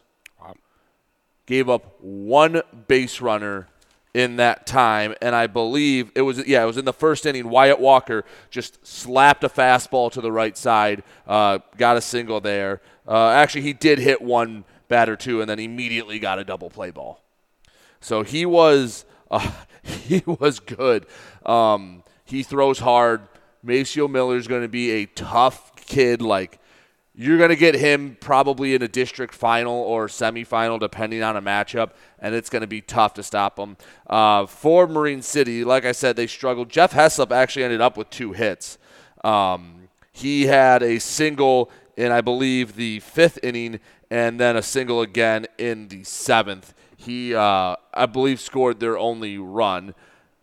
Gave 1.45 1.69
up 1.69 2.01
one 2.01 2.63
base 2.87 3.21
runner 3.21 3.67
in 4.13 4.35
that 4.35 4.67
time, 4.67 5.15
and 5.21 5.35
I 5.35 5.47
believe 5.47 6.11
it 6.15 6.21
was 6.21 6.45
yeah 6.45 6.63
it 6.63 6.67
was 6.67 6.77
in 6.77 6.85
the 6.85 6.93
first 6.93 7.25
inning. 7.25 7.49
Wyatt 7.49 7.79
Walker 7.79 8.23
just 8.51 8.85
slapped 8.85 9.43
a 9.43 9.49
fastball 9.49 10.11
to 10.11 10.21
the 10.21 10.31
right 10.31 10.57
side, 10.57 11.03
uh, 11.27 11.59
got 11.77 11.97
a 11.97 12.01
single 12.01 12.39
there. 12.39 12.81
Uh, 13.07 13.29
actually, 13.29 13.61
he 13.61 13.73
did 13.73 13.99
hit 13.99 14.21
one 14.21 14.65
batter 14.87 15.15
two, 15.15 15.41
and 15.41 15.49
then 15.49 15.59
immediately 15.59 16.19
got 16.19 16.37
a 16.37 16.43
double 16.43 16.69
play 16.69 16.91
ball. 16.91 17.21
So 18.01 18.23
he 18.23 18.45
was 18.45 19.05
uh, 19.31 19.51
he 19.83 20.23
was 20.25 20.59
good. 20.59 21.05
Um, 21.45 22.03
he 22.25 22.43
throws 22.43 22.79
hard. 22.79 23.21
Maceo 23.63 24.07
Miller 24.07 24.35
is 24.35 24.47
going 24.47 24.61
to 24.61 24.67
be 24.67 24.91
a 24.91 25.05
tough 25.05 25.75
kid. 25.75 26.21
Like 26.21 26.59
you're 27.15 27.37
going 27.37 27.49
to 27.49 27.55
get 27.55 27.75
him 27.75 28.17
probably 28.19 28.73
in 28.73 28.81
a 28.81 28.87
district 28.87 29.35
final 29.35 29.75
or 29.75 30.07
semifinal, 30.07 30.79
depending 30.79 31.21
on 31.21 31.37
a 31.37 31.41
matchup, 31.41 31.91
and 32.17 32.33
it's 32.33 32.49
going 32.49 32.61
to 32.61 32.67
be 32.67 32.81
tough 32.81 33.13
to 33.13 33.23
stop 33.23 33.59
him. 33.59 33.77
Uh, 34.07 34.47
for 34.47 34.87
Marine 34.87 35.21
City, 35.21 35.63
like 35.63 35.85
I 35.85 35.91
said, 35.91 36.15
they 36.15 36.25
struggled. 36.25 36.69
Jeff 36.69 36.91
Heslop 36.93 37.31
actually 37.31 37.65
ended 37.65 37.81
up 37.81 37.97
with 37.97 38.09
two 38.09 38.31
hits. 38.31 38.79
Um, 39.23 39.89
he 40.11 40.47
had 40.47 40.81
a 40.81 40.99
single 40.99 41.69
in, 41.95 42.11
I 42.11 42.21
believe, 42.21 42.75
the 42.75 42.99
fifth 43.01 43.37
inning, 43.43 43.79
and 44.09 44.39
then 44.39 44.55
a 44.55 44.63
single 44.63 45.01
again 45.01 45.45
in 45.59 45.89
the 45.89 46.03
seventh. 46.03 46.73
He, 46.97 47.35
uh, 47.35 47.75
I 47.93 48.05
believe, 48.07 48.39
scored 48.39 48.79
their 48.79 48.97
only 48.97 49.37
run. 49.37 49.93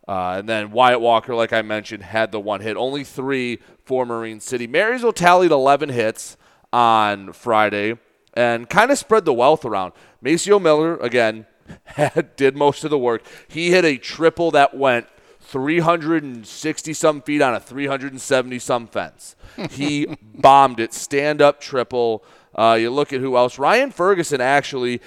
Uh, 0.07 0.35
and 0.39 0.47
then 0.47 0.71
Wyatt 0.71 1.01
Walker, 1.01 1.35
like 1.35 1.51
I 1.51 1.61
mentioned, 1.61 2.03
had 2.03 2.31
the 2.31 2.39
one 2.39 2.61
hit. 2.61 2.77
Only 2.77 3.03
three 3.03 3.59
for 3.83 4.05
Marine 4.05 4.39
City. 4.39 4.67
Marysville 4.67 5.13
tallied 5.13 5.51
11 5.51 5.89
hits 5.89 6.37
on 6.71 7.33
Friday 7.33 7.97
and 8.33 8.69
kind 8.69 8.91
of 8.91 8.97
spread 8.97 9.25
the 9.25 9.33
wealth 9.33 9.65
around. 9.65 9.93
Maceo 10.21 10.59
Miller, 10.59 10.97
again, 10.97 11.45
had, 11.85 12.35
did 12.35 12.55
most 12.55 12.83
of 12.83 12.89
the 12.89 12.97
work. 12.97 13.23
He 13.47 13.71
hit 13.71 13.85
a 13.85 13.97
triple 13.97 14.51
that 14.51 14.75
went 14.75 15.07
360 15.39 16.93
some 16.93 17.21
feet 17.21 17.41
on 17.41 17.53
a 17.53 17.59
370 17.59 18.59
some 18.59 18.87
fence. 18.87 19.35
He 19.69 20.07
bombed 20.35 20.79
it, 20.79 20.93
stand 20.93 21.41
up 21.41 21.59
triple. 21.59 22.23
Uh, 22.55 22.77
you 22.79 22.89
look 22.89 23.11
at 23.11 23.21
who 23.21 23.35
else. 23.35 23.57
Ryan 23.57 23.91
Ferguson 23.91 24.41
actually 24.41 25.01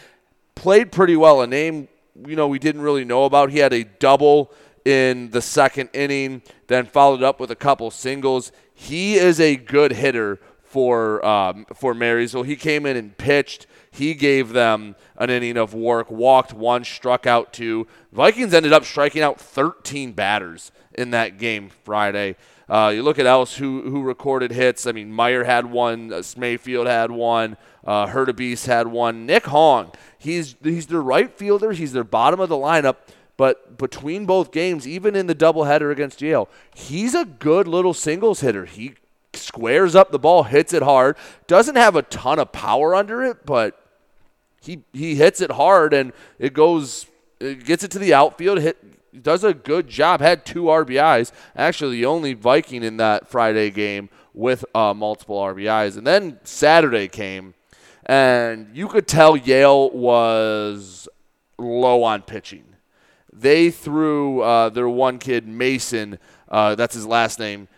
played 0.54 0.92
pretty 0.92 1.16
well. 1.16 1.40
A 1.40 1.46
name 1.46 1.88
you 2.26 2.36
know 2.36 2.46
we 2.46 2.58
didn't 2.58 2.82
really 2.82 3.04
know 3.04 3.24
about. 3.24 3.50
He 3.50 3.58
had 3.58 3.72
a 3.72 3.84
double 3.84 4.52
in 4.84 5.30
the 5.30 5.40
second 5.40 5.90
inning, 5.92 6.42
then 6.66 6.86
followed 6.86 7.22
up 7.22 7.40
with 7.40 7.50
a 7.50 7.56
couple 7.56 7.90
singles. 7.90 8.52
He 8.74 9.14
is 9.14 9.40
a 9.40 9.56
good 9.56 9.92
hitter 9.92 10.38
for 10.74 11.24
um, 11.24 11.66
for 11.72 11.94
Marysville. 11.94 12.42
He 12.42 12.56
came 12.56 12.84
in 12.84 12.96
and 12.96 13.16
pitched. 13.16 13.68
He 13.92 14.12
gave 14.12 14.48
them 14.48 14.96
an 15.16 15.30
inning 15.30 15.56
of 15.56 15.72
work, 15.72 16.10
walked 16.10 16.52
one, 16.52 16.82
struck 16.82 17.28
out 17.28 17.52
two. 17.52 17.86
Vikings 18.10 18.52
ended 18.52 18.72
up 18.72 18.84
striking 18.84 19.22
out 19.22 19.40
13 19.40 20.10
batters 20.10 20.72
in 20.92 21.12
that 21.12 21.38
game 21.38 21.70
Friday. 21.84 22.34
Uh, 22.68 22.90
you 22.92 23.04
look 23.04 23.20
at 23.20 23.26
else 23.26 23.58
who 23.58 23.88
who 23.88 24.02
recorded 24.02 24.50
hits. 24.50 24.84
I 24.84 24.90
mean, 24.90 25.12
Meyer 25.12 25.44
had 25.44 25.66
one, 25.66 26.12
uh, 26.12 26.22
Smayfield 26.22 26.88
had 26.88 27.12
one, 27.12 27.56
uh, 27.86 28.08
had 28.08 28.88
one. 28.88 29.26
Nick 29.26 29.46
Hong, 29.46 29.92
he's 30.18 30.56
he's 30.60 30.88
their 30.88 31.02
right 31.02 31.32
fielder. 31.32 31.70
He's 31.70 31.92
their 31.92 32.02
bottom 32.02 32.40
of 32.40 32.48
the 32.48 32.56
lineup. 32.56 32.96
But 33.36 33.78
between 33.78 34.26
both 34.26 34.50
games, 34.50 34.88
even 34.88 35.14
in 35.14 35.28
the 35.28 35.34
doubleheader 35.36 35.92
against 35.92 36.20
Yale, 36.20 36.48
he's 36.74 37.14
a 37.14 37.24
good 37.24 37.68
little 37.68 37.94
singles 37.94 38.40
hitter. 38.40 38.64
He 38.64 38.94
squares 39.36 39.94
up 39.94 40.10
the 40.10 40.18
ball, 40.18 40.44
hits 40.44 40.72
it 40.72 40.82
hard. 40.82 41.16
Doesn't 41.46 41.76
have 41.76 41.96
a 41.96 42.02
ton 42.02 42.38
of 42.38 42.52
power 42.52 42.94
under 42.94 43.22
it, 43.22 43.44
but 43.46 43.80
he 44.60 44.84
he 44.92 45.14
hits 45.14 45.40
it 45.40 45.52
hard 45.52 45.92
and 45.92 46.12
it 46.38 46.54
goes 46.54 47.06
it 47.40 47.64
gets 47.64 47.84
it 47.84 47.90
to 47.92 47.98
the 47.98 48.14
outfield, 48.14 48.60
hit 48.60 49.22
does 49.22 49.44
a 49.44 49.54
good 49.54 49.88
job. 49.88 50.20
Had 50.20 50.44
two 50.44 50.64
RBIs. 50.64 51.32
Actually, 51.54 51.96
the 51.96 52.06
only 52.06 52.34
Viking 52.34 52.82
in 52.82 52.96
that 52.96 53.28
Friday 53.28 53.70
game 53.70 54.08
with 54.32 54.64
uh, 54.74 54.92
multiple 54.92 55.38
RBIs. 55.38 55.96
And 55.96 56.06
then 56.06 56.40
Saturday 56.42 57.08
came, 57.08 57.54
and 58.06 58.68
you 58.74 58.88
could 58.88 59.06
tell 59.06 59.36
Yale 59.36 59.90
was 59.90 61.08
low 61.58 62.02
on 62.02 62.22
pitching. 62.22 62.64
They 63.32 63.70
threw 63.70 64.40
uh, 64.40 64.68
their 64.70 64.88
one 64.88 65.18
kid, 65.18 65.46
Mason, 65.46 66.18
uh, 66.48 66.74
that's 66.74 66.94
his 66.94 67.06
last 67.06 67.38
name, 67.38 67.68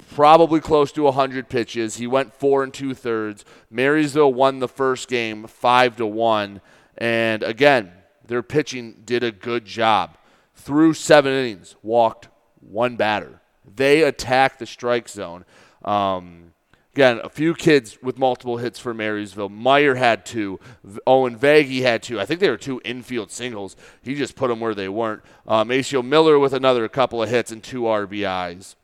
probably 0.00 0.60
close 0.60 0.92
to 0.92 1.02
100 1.02 1.48
pitches. 1.48 1.96
He 1.96 2.06
went 2.06 2.32
four 2.32 2.62
and 2.62 2.72
two 2.72 2.94
thirds. 2.94 3.44
Marysville 3.70 4.32
won 4.32 4.58
the 4.58 4.68
first 4.68 5.08
game 5.08 5.46
five 5.46 5.96
to 5.96 6.06
one, 6.06 6.60
and 6.98 7.42
again, 7.42 7.92
their 8.26 8.42
pitching 8.42 9.02
did 9.04 9.24
a 9.24 9.32
good 9.32 9.64
job. 9.64 10.16
Through 10.54 10.94
seven 10.94 11.32
innings, 11.32 11.76
walked 11.82 12.28
one 12.60 12.96
batter. 12.96 13.40
They 13.64 14.02
attacked 14.02 14.58
the 14.58 14.66
strike 14.66 15.08
zone. 15.08 15.44
Um, 15.84 16.52
again, 16.94 17.20
a 17.24 17.28
few 17.28 17.54
kids 17.54 17.98
with 18.02 18.18
multiple 18.18 18.58
hits 18.58 18.78
for 18.78 18.92
Marysville. 18.92 19.48
Meyer 19.48 19.94
had 19.94 20.26
two. 20.26 20.60
Owen 21.06 21.38
Vagey 21.38 21.82
had 21.82 22.02
two. 22.02 22.20
I 22.20 22.26
think 22.26 22.40
they 22.40 22.50
were 22.50 22.56
two 22.56 22.80
infield 22.84 23.30
singles. 23.30 23.76
He 24.02 24.14
just 24.14 24.36
put 24.36 24.48
them 24.48 24.60
where 24.60 24.74
they 24.74 24.88
weren't. 24.88 25.22
Uh, 25.46 25.64
Maceo 25.64 26.02
Miller 26.02 26.38
with 26.38 26.52
another 26.52 26.88
couple 26.88 27.22
of 27.22 27.30
hits 27.30 27.50
and 27.50 27.62
two 27.62 27.82
RBIs. 27.82 28.74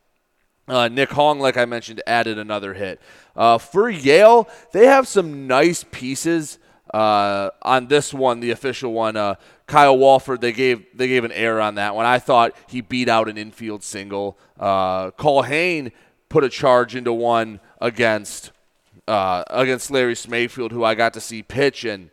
Uh, 0.67 0.89
Nick 0.89 1.11
Hong, 1.11 1.39
like 1.39 1.57
I 1.57 1.65
mentioned, 1.65 2.01
added 2.05 2.37
another 2.37 2.73
hit. 2.73 3.01
Uh, 3.35 3.57
for 3.57 3.89
Yale, 3.89 4.49
they 4.73 4.85
have 4.87 5.07
some 5.07 5.47
nice 5.47 5.85
pieces 5.91 6.59
uh, 6.93 7.49
on 7.61 7.87
this 7.87 8.13
one, 8.13 8.39
the 8.39 8.51
official 8.51 8.93
one. 8.93 9.15
Uh, 9.15 9.35
Kyle 9.65 9.97
Walford, 9.97 10.41
they 10.41 10.53
gave 10.53 10.85
they 10.93 11.07
gave 11.07 11.23
an 11.23 11.31
error 11.31 11.61
on 11.61 11.75
that 11.75 11.95
one. 11.95 12.05
I 12.05 12.19
thought 12.19 12.53
he 12.67 12.81
beat 12.81 13.09
out 13.09 13.27
an 13.29 13.37
infield 13.37 13.83
single. 13.83 14.37
Uh, 14.59 15.11
Cole 15.11 15.43
Hain 15.43 15.91
put 16.29 16.43
a 16.43 16.49
charge 16.49 16.95
into 16.95 17.13
one 17.13 17.59
against 17.81 18.51
uh, 19.07 19.43
against 19.49 19.91
Larry 19.91 20.15
Smayfield, 20.15 20.71
who 20.71 20.83
I 20.83 20.95
got 20.95 21.13
to 21.13 21.21
see 21.21 21.43
pitch, 21.43 21.83
and 21.83 22.09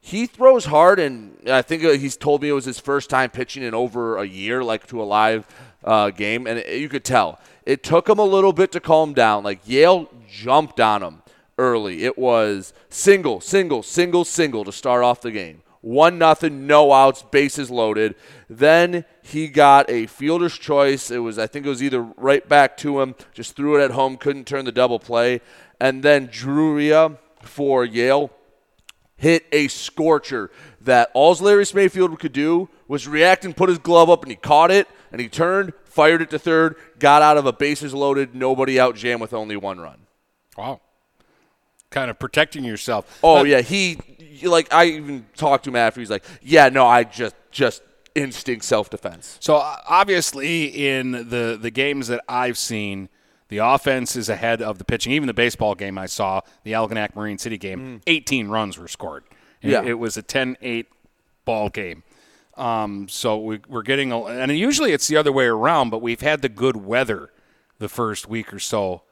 he 0.00 0.26
throws 0.26 0.66
hard. 0.66 0.98
And 0.98 1.38
I 1.48 1.62
think 1.62 1.82
he's 1.82 2.16
told 2.16 2.42
me 2.42 2.48
it 2.48 2.52
was 2.52 2.64
his 2.64 2.80
first 2.80 3.10
time 3.10 3.30
pitching 3.30 3.62
in 3.62 3.74
over 3.74 4.18
a 4.18 4.24
year, 4.24 4.64
like 4.64 4.86
to 4.88 5.00
a 5.00 5.04
live 5.04 5.46
uh, 5.84 6.10
game, 6.10 6.46
and 6.46 6.58
it, 6.58 6.80
you 6.80 6.88
could 6.88 7.04
tell 7.04 7.38
it 7.64 7.82
took 7.82 8.08
him 8.08 8.18
a 8.18 8.24
little 8.24 8.52
bit 8.52 8.72
to 8.72 8.80
calm 8.80 9.14
down. 9.14 9.44
Like 9.44 9.60
Yale 9.64 10.08
jumped 10.28 10.80
on 10.80 11.02
him 11.02 11.22
early. 11.58 12.04
It 12.04 12.18
was 12.18 12.72
single, 12.88 13.40
single, 13.40 13.82
single, 13.82 14.24
single 14.24 14.64
to 14.64 14.72
start 14.72 15.04
off 15.04 15.20
the 15.20 15.30
game. 15.30 15.62
One 15.80 16.16
nothing, 16.16 16.68
no 16.68 16.92
outs, 16.92 17.22
bases 17.22 17.68
loaded. 17.68 18.14
Then 18.48 19.04
he 19.20 19.48
got 19.48 19.90
a 19.90 20.06
fielder's 20.06 20.56
choice. 20.56 21.10
It 21.10 21.18
was, 21.18 21.38
I 21.38 21.48
think 21.48 21.66
it 21.66 21.68
was 21.68 21.82
either 21.82 22.02
right 22.16 22.48
back 22.48 22.76
to 22.78 23.00
him, 23.00 23.16
just 23.34 23.56
threw 23.56 23.80
it 23.80 23.84
at 23.84 23.90
home, 23.90 24.16
couldn't 24.16 24.46
turn 24.46 24.64
the 24.64 24.72
double 24.72 25.00
play. 25.00 25.40
And 25.80 26.04
then 26.04 26.28
Druria 26.28 27.18
for 27.42 27.84
Yale 27.84 28.30
hit 29.16 29.44
a 29.52 29.66
scorcher 29.68 30.50
that 30.80 31.10
all 31.14 31.34
Larry 31.34 31.66
Smayfield 31.66 32.18
could 32.20 32.32
do 32.32 32.68
was 32.86 33.08
react 33.08 33.44
and 33.44 33.56
put 33.56 33.68
his 33.68 33.78
glove 33.78 34.08
up, 34.08 34.22
and 34.22 34.30
he 34.30 34.36
caught 34.36 34.70
it, 34.70 34.88
and 35.10 35.20
he 35.20 35.28
turned, 35.28 35.72
fired 35.92 36.22
it 36.22 36.30
to 36.30 36.38
third, 36.38 36.76
got 36.98 37.22
out 37.22 37.36
of 37.36 37.46
a 37.46 37.52
bases 37.52 37.94
loaded, 37.94 38.34
nobody 38.34 38.80
out 38.80 38.96
jam 38.96 39.20
with 39.20 39.32
only 39.32 39.56
one 39.56 39.78
run. 39.80 40.00
Wow. 40.56 40.80
Kind 41.90 42.10
of 42.10 42.18
protecting 42.18 42.64
yourself. 42.64 43.20
Oh 43.22 43.44
yeah, 43.44 43.60
he 43.60 43.98
like 44.42 44.72
I 44.72 44.86
even 44.86 45.26
talked 45.36 45.64
to 45.64 45.70
him 45.70 45.76
after. 45.76 46.00
He's 46.00 46.08
like, 46.10 46.24
"Yeah, 46.40 46.70
no, 46.70 46.86
I 46.86 47.04
just 47.04 47.34
just 47.50 47.82
instinct 48.14 48.64
self 48.64 48.88
defense." 48.88 49.36
So 49.40 49.56
obviously, 49.56 50.64
in 50.88 51.12
the 51.28 51.58
the 51.60 51.70
games 51.70 52.08
that 52.08 52.22
I've 52.26 52.56
seen, 52.56 53.10
the 53.48 53.58
offense 53.58 54.16
is 54.16 54.30
ahead 54.30 54.62
of 54.62 54.78
the 54.78 54.84
pitching. 54.84 55.12
Even 55.12 55.26
the 55.26 55.34
baseball 55.34 55.74
game 55.74 55.98
I 55.98 56.06
saw, 56.06 56.40
the 56.64 56.72
Algonac 56.72 57.14
Marine 57.14 57.36
City 57.36 57.58
game, 57.58 57.98
mm. 57.98 58.02
18 58.06 58.48
runs 58.48 58.78
were 58.78 58.88
scored. 58.88 59.24
It- 59.60 59.70
Yeah. 59.72 59.82
it 59.82 59.98
was 59.98 60.16
a 60.16 60.22
10-8 60.22 60.86
ball 61.44 61.68
game. 61.68 62.02
Um, 62.56 63.08
so 63.08 63.38
we, 63.38 63.60
we're 63.68 63.82
getting, 63.82 64.12
a, 64.12 64.22
and 64.24 64.50
usually 64.56 64.92
it's 64.92 65.08
the 65.08 65.16
other 65.16 65.32
way 65.32 65.46
around. 65.46 65.90
But 65.90 66.02
we've 66.02 66.20
had 66.20 66.42
the 66.42 66.48
good 66.48 66.76
weather 66.76 67.30
the 67.78 67.88
first 67.88 68.28
week 68.28 68.52
or 68.52 68.58
so 68.58 69.02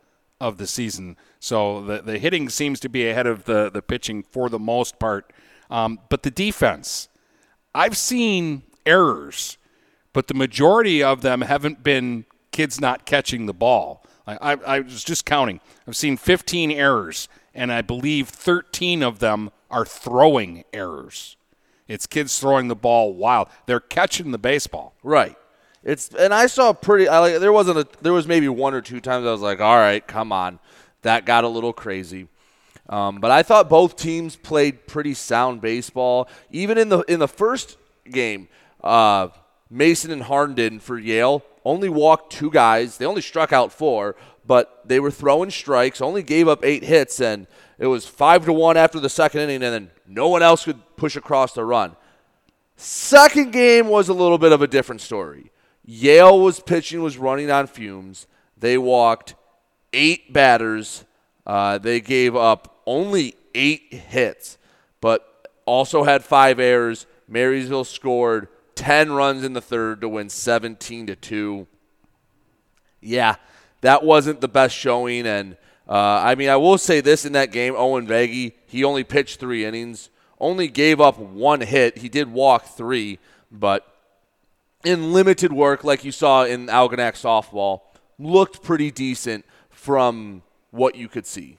of 0.40 0.57
the 0.57 0.66
season, 0.66 1.16
so 1.38 1.83
the 1.83 2.00
the 2.00 2.18
hitting 2.18 2.48
seems 2.48 2.81
to 2.81 2.88
be 2.88 3.07
ahead 3.07 3.26
of 3.26 3.44
the 3.44 3.70
the 3.70 3.83
pitching 3.83 4.22
for 4.22 4.48
the 4.48 4.59
most 4.59 4.98
part. 4.98 5.33
Um, 5.70 6.00
but 6.09 6.22
the 6.22 6.31
defense, 6.31 7.09
I've 7.74 7.96
seen 7.96 8.62
errors, 8.87 9.59
but 10.12 10.29
the 10.29 10.35
majority 10.35 11.03
of 11.03 11.20
them 11.20 11.42
haven't 11.42 11.83
been 11.83 12.24
kids 12.53 12.81
not 12.81 13.07
catching 13.07 13.46
the 13.46 13.53
ball. 13.53 14.05
I, 14.26 14.53
I, 14.53 14.57
I 14.76 14.81
was 14.81 15.05
just 15.05 15.24
counting. 15.24 15.61
I've 15.87 15.96
seen 15.96 16.16
15 16.16 16.70
errors, 16.70 17.29
and 17.55 17.72
I 17.72 17.83
believe 17.83 18.29
13 18.29 19.03
of 19.03 19.18
them 19.18 19.50
are 19.70 19.85
throwing 19.85 20.64
errors. 20.72 21.37
It's 21.90 22.07
kids 22.07 22.38
throwing 22.38 22.68
the 22.68 22.76
ball 22.76 23.12
wild. 23.12 23.48
They're 23.66 23.81
catching 23.81 24.31
the 24.31 24.38
baseball. 24.38 24.94
Right. 25.03 25.37
It's 25.83 26.09
and 26.14 26.33
I 26.33 26.46
saw 26.46 26.72
pretty. 26.72 27.09
I 27.09 27.18
like 27.18 27.40
there 27.40 27.53
wasn't 27.53 27.79
a 27.79 27.88
there 28.00 28.12
was 28.12 28.29
maybe 28.29 28.48
one 28.48 28.74
or 28.74 28.81
two 28.81 29.00
times 29.00 29.26
I 29.26 29.33
was 29.33 29.40
like, 29.40 29.61
all 29.61 29.76
right, 29.76 30.07
come 30.07 30.31
on, 30.31 30.61
that 31.03 31.26
got 31.26 31.42
a 31.42 31.48
little 31.48 31.72
crazy. 31.72 32.29
Um, 32.88 33.18
but 33.18 33.33
I 33.33 33.42
thought 33.42 33.68
both 33.68 33.96
teams 33.96 34.37
played 34.37 34.87
pretty 34.87 35.14
sound 35.14 35.61
baseball. 35.61 36.29
Even 36.53 36.79
in 36.79 36.90
the 36.90 37.00
in 37.00 37.18
the 37.18 37.26
first 37.26 37.76
game, 38.09 38.48
uh, 38.85 39.29
Mason 39.68 40.12
and 40.12 40.22
Harnden 40.22 40.81
for 40.81 40.96
Yale 40.96 41.42
only 41.64 41.88
walked 41.88 42.33
two 42.33 42.53
guys. 42.53 42.98
They 42.98 43.07
only 43.07 43.22
struck 43.22 43.53
out 43.53 43.72
four, 43.72 44.14
but 44.46 44.83
they 44.87 45.00
were 45.00 45.11
throwing 45.11 45.50
strikes. 45.50 46.00
Only 46.00 46.22
gave 46.22 46.46
up 46.46 46.64
eight 46.64 46.85
hits, 46.85 47.20
and 47.20 47.48
it 47.79 47.87
was 47.87 48.07
five 48.07 48.44
to 48.44 48.53
one 48.53 48.76
after 48.76 49.00
the 49.00 49.09
second 49.09 49.40
inning, 49.40 49.62
and 49.64 49.74
then 49.74 49.90
no 50.10 50.28
one 50.28 50.42
else 50.42 50.64
could 50.64 50.80
push 50.96 51.14
across 51.14 51.52
the 51.52 51.64
run. 51.64 51.94
Second 52.76 53.52
game 53.52 53.86
was 53.86 54.08
a 54.08 54.12
little 54.12 54.38
bit 54.38 54.52
of 54.52 54.60
a 54.60 54.66
different 54.66 55.00
story. 55.00 55.52
Yale 55.84 56.40
was 56.40 56.60
pitching, 56.60 57.00
was 57.00 57.16
running 57.16 57.50
on 57.50 57.66
fumes. 57.66 58.26
They 58.58 58.76
walked 58.76 59.34
eight 59.92 60.32
batters. 60.32 61.04
Uh, 61.46 61.78
they 61.78 62.00
gave 62.00 62.34
up 62.34 62.82
only 62.86 63.36
eight 63.54 63.92
hits, 63.92 64.58
but 65.00 65.48
also 65.64 66.02
had 66.02 66.24
five 66.24 66.58
errors. 66.58 67.06
Marysville 67.28 67.84
scored 67.84 68.48
10 68.74 69.12
runs 69.12 69.44
in 69.44 69.52
the 69.52 69.60
third 69.60 70.00
to 70.00 70.08
win 70.08 70.28
17 70.28 71.06
to 71.06 71.16
2. 71.16 71.66
Yeah, 73.00 73.36
that 73.80 74.02
wasn't 74.02 74.40
the 74.40 74.48
best 74.48 74.74
showing. 74.74 75.26
And 75.26 75.56
uh, 75.90 76.22
I 76.24 76.37
mean, 76.37 76.48
I 76.48 76.57
will 76.57 76.79
say 76.79 77.00
this 77.00 77.24
in 77.24 77.33
that 77.33 77.50
game 77.50 77.74
Owen 77.76 78.07
Vagey, 78.07 78.53
he 78.66 78.85
only 78.85 79.03
pitched 79.03 79.40
three 79.40 79.64
innings, 79.64 80.09
only 80.38 80.68
gave 80.68 81.00
up 81.00 81.18
one 81.18 81.61
hit. 81.61 81.98
He 81.98 82.09
did 82.09 82.33
walk 82.33 82.64
three, 82.64 83.18
but 83.50 83.92
in 84.85 85.12
limited 85.12 85.53
work, 85.53 85.83
like 85.83 86.05
you 86.05 86.12
saw 86.12 86.44
in 86.44 86.68
Algonac 86.68 87.14
softball, 87.14 87.81
looked 88.20 88.62
pretty 88.62 88.92
decent 88.92 89.44
from 89.68 90.42
what 90.70 90.94
you 90.94 91.09
could 91.09 91.26
see. 91.26 91.59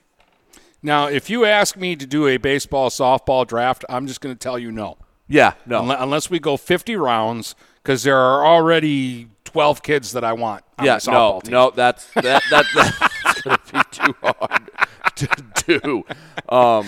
Now, 0.82 1.08
if 1.08 1.30
you 1.30 1.46
ask 1.46 1.76
me 1.76 1.96
to 1.98 2.06
do 2.06 2.28
a 2.28 2.38
baseball 2.38 2.90
softball 2.90 3.46
draft, 3.46 3.84
I'm 3.90 4.08
just 4.08 4.22
going 4.22 4.34
to 4.34 4.40
tell 4.40 4.58
you 4.58 4.72
no. 4.72 4.98
Yeah, 5.28 5.54
no. 5.66 5.90
Unless 5.92 6.30
we 6.30 6.40
go 6.40 6.58
50 6.58 6.96
rounds, 6.96 7.56
because 7.84 8.04
there 8.04 8.18
are 8.18 8.46
already 8.46 9.28
12 9.46 9.84
kids 9.84 10.12
that 10.14 10.24
I 10.24 10.34
want 10.34 10.64
on 10.78 10.86
yeah, 10.86 11.00
the 11.00 11.12
no, 11.12 11.42
team. 11.44 11.52
no, 11.52 11.72
that's 11.72 12.06
that, 12.14 12.44
that 12.50 12.66
that's 13.24 13.42
gonna 13.42 13.60
be 13.72 13.80
too 13.92 14.16
hard 14.22 14.72
to 15.16 15.28
do. 15.68 16.04
Um, 16.50 16.88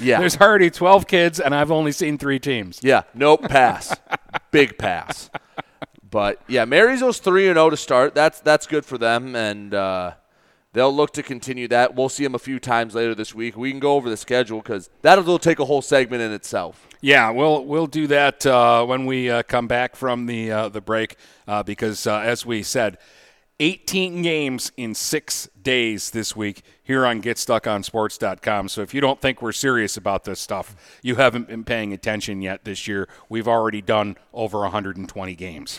yeah, 0.00 0.18
There's 0.18 0.36
already 0.36 0.70
12 0.70 1.06
kids, 1.06 1.38
and 1.38 1.54
I've 1.54 1.70
only 1.70 1.92
seen 1.92 2.18
three 2.18 2.38
teams. 2.38 2.80
yeah, 2.82 3.02
nope, 3.14 3.42
pass, 3.42 3.96
big 4.50 4.76
pass. 4.76 5.30
But 6.10 6.40
yeah, 6.48 6.64
Marysville's 6.64 7.18
three 7.18 7.48
and 7.48 7.56
zero 7.56 7.70
to 7.70 7.76
start. 7.76 8.14
That's 8.14 8.40
that's 8.40 8.66
good 8.66 8.84
for 8.84 8.98
them, 8.98 9.34
and 9.34 9.74
uh, 9.74 10.12
they'll 10.72 10.94
look 10.94 11.12
to 11.14 11.22
continue 11.22 11.66
that. 11.68 11.94
We'll 11.94 12.08
see 12.08 12.22
them 12.24 12.34
a 12.34 12.38
few 12.38 12.60
times 12.60 12.94
later 12.94 13.14
this 13.14 13.34
week. 13.34 13.56
We 13.56 13.70
can 13.70 13.80
go 13.80 13.94
over 13.94 14.08
the 14.08 14.16
schedule 14.16 14.60
because 14.60 14.90
that'll 15.02 15.38
take 15.38 15.58
a 15.58 15.64
whole 15.64 15.82
segment 15.82 16.22
in 16.22 16.32
itself. 16.32 16.86
Yeah, 17.04 17.32
we'll 17.32 17.66
we'll 17.66 17.86
do 17.86 18.06
that 18.06 18.46
uh, 18.46 18.82
when 18.86 19.04
we 19.04 19.28
uh, 19.28 19.42
come 19.42 19.66
back 19.66 19.94
from 19.94 20.24
the 20.24 20.50
uh, 20.50 20.68
the 20.70 20.80
break 20.80 21.16
uh, 21.46 21.62
because 21.62 22.06
uh, 22.06 22.20
as 22.20 22.46
we 22.46 22.62
said, 22.62 22.96
18 23.60 24.22
games 24.22 24.72
in 24.78 24.94
six 24.94 25.46
days 25.60 26.12
this 26.12 26.34
week 26.34 26.62
here 26.82 27.04
on 27.04 27.20
GetStuckOnSports.com. 27.20 28.70
So 28.70 28.80
if 28.80 28.94
you 28.94 29.02
don't 29.02 29.20
think 29.20 29.42
we're 29.42 29.52
serious 29.52 29.98
about 29.98 30.24
this 30.24 30.40
stuff, 30.40 30.98
you 31.02 31.16
haven't 31.16 31.48
been 31.48 31.62
paying 31.62 31.92
attention 31.92 32.40
yet 32.40 32.64
this 32.64 32.88
year. 32.88 33.06
We've 33.28 33.48
already 33.48 33.82
done 33.82 34.16
over 34.32 34.60
120 34.60 35.34
games. 35.34 35.78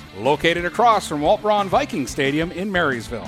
Located 0.21 0.65
across 0.65 1.07
from 1.07 1.21
Walt 1.21 1.41
Braun 1.41 1.67
Viking 1.67 2.05
Stadium 2.05 2.51
in 2.51 2.71
Marysville. 2.71 3.27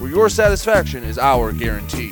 your 0.11 0.27
satisfaction 0.27 1.05
is 1.05 1.17
our 1.17 1.53
guarantee. 1.53 2.11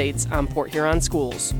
on 0.00 0.46
Port 0.46 0.70
Huron 0.70 1.02
schools. 1.02 1.52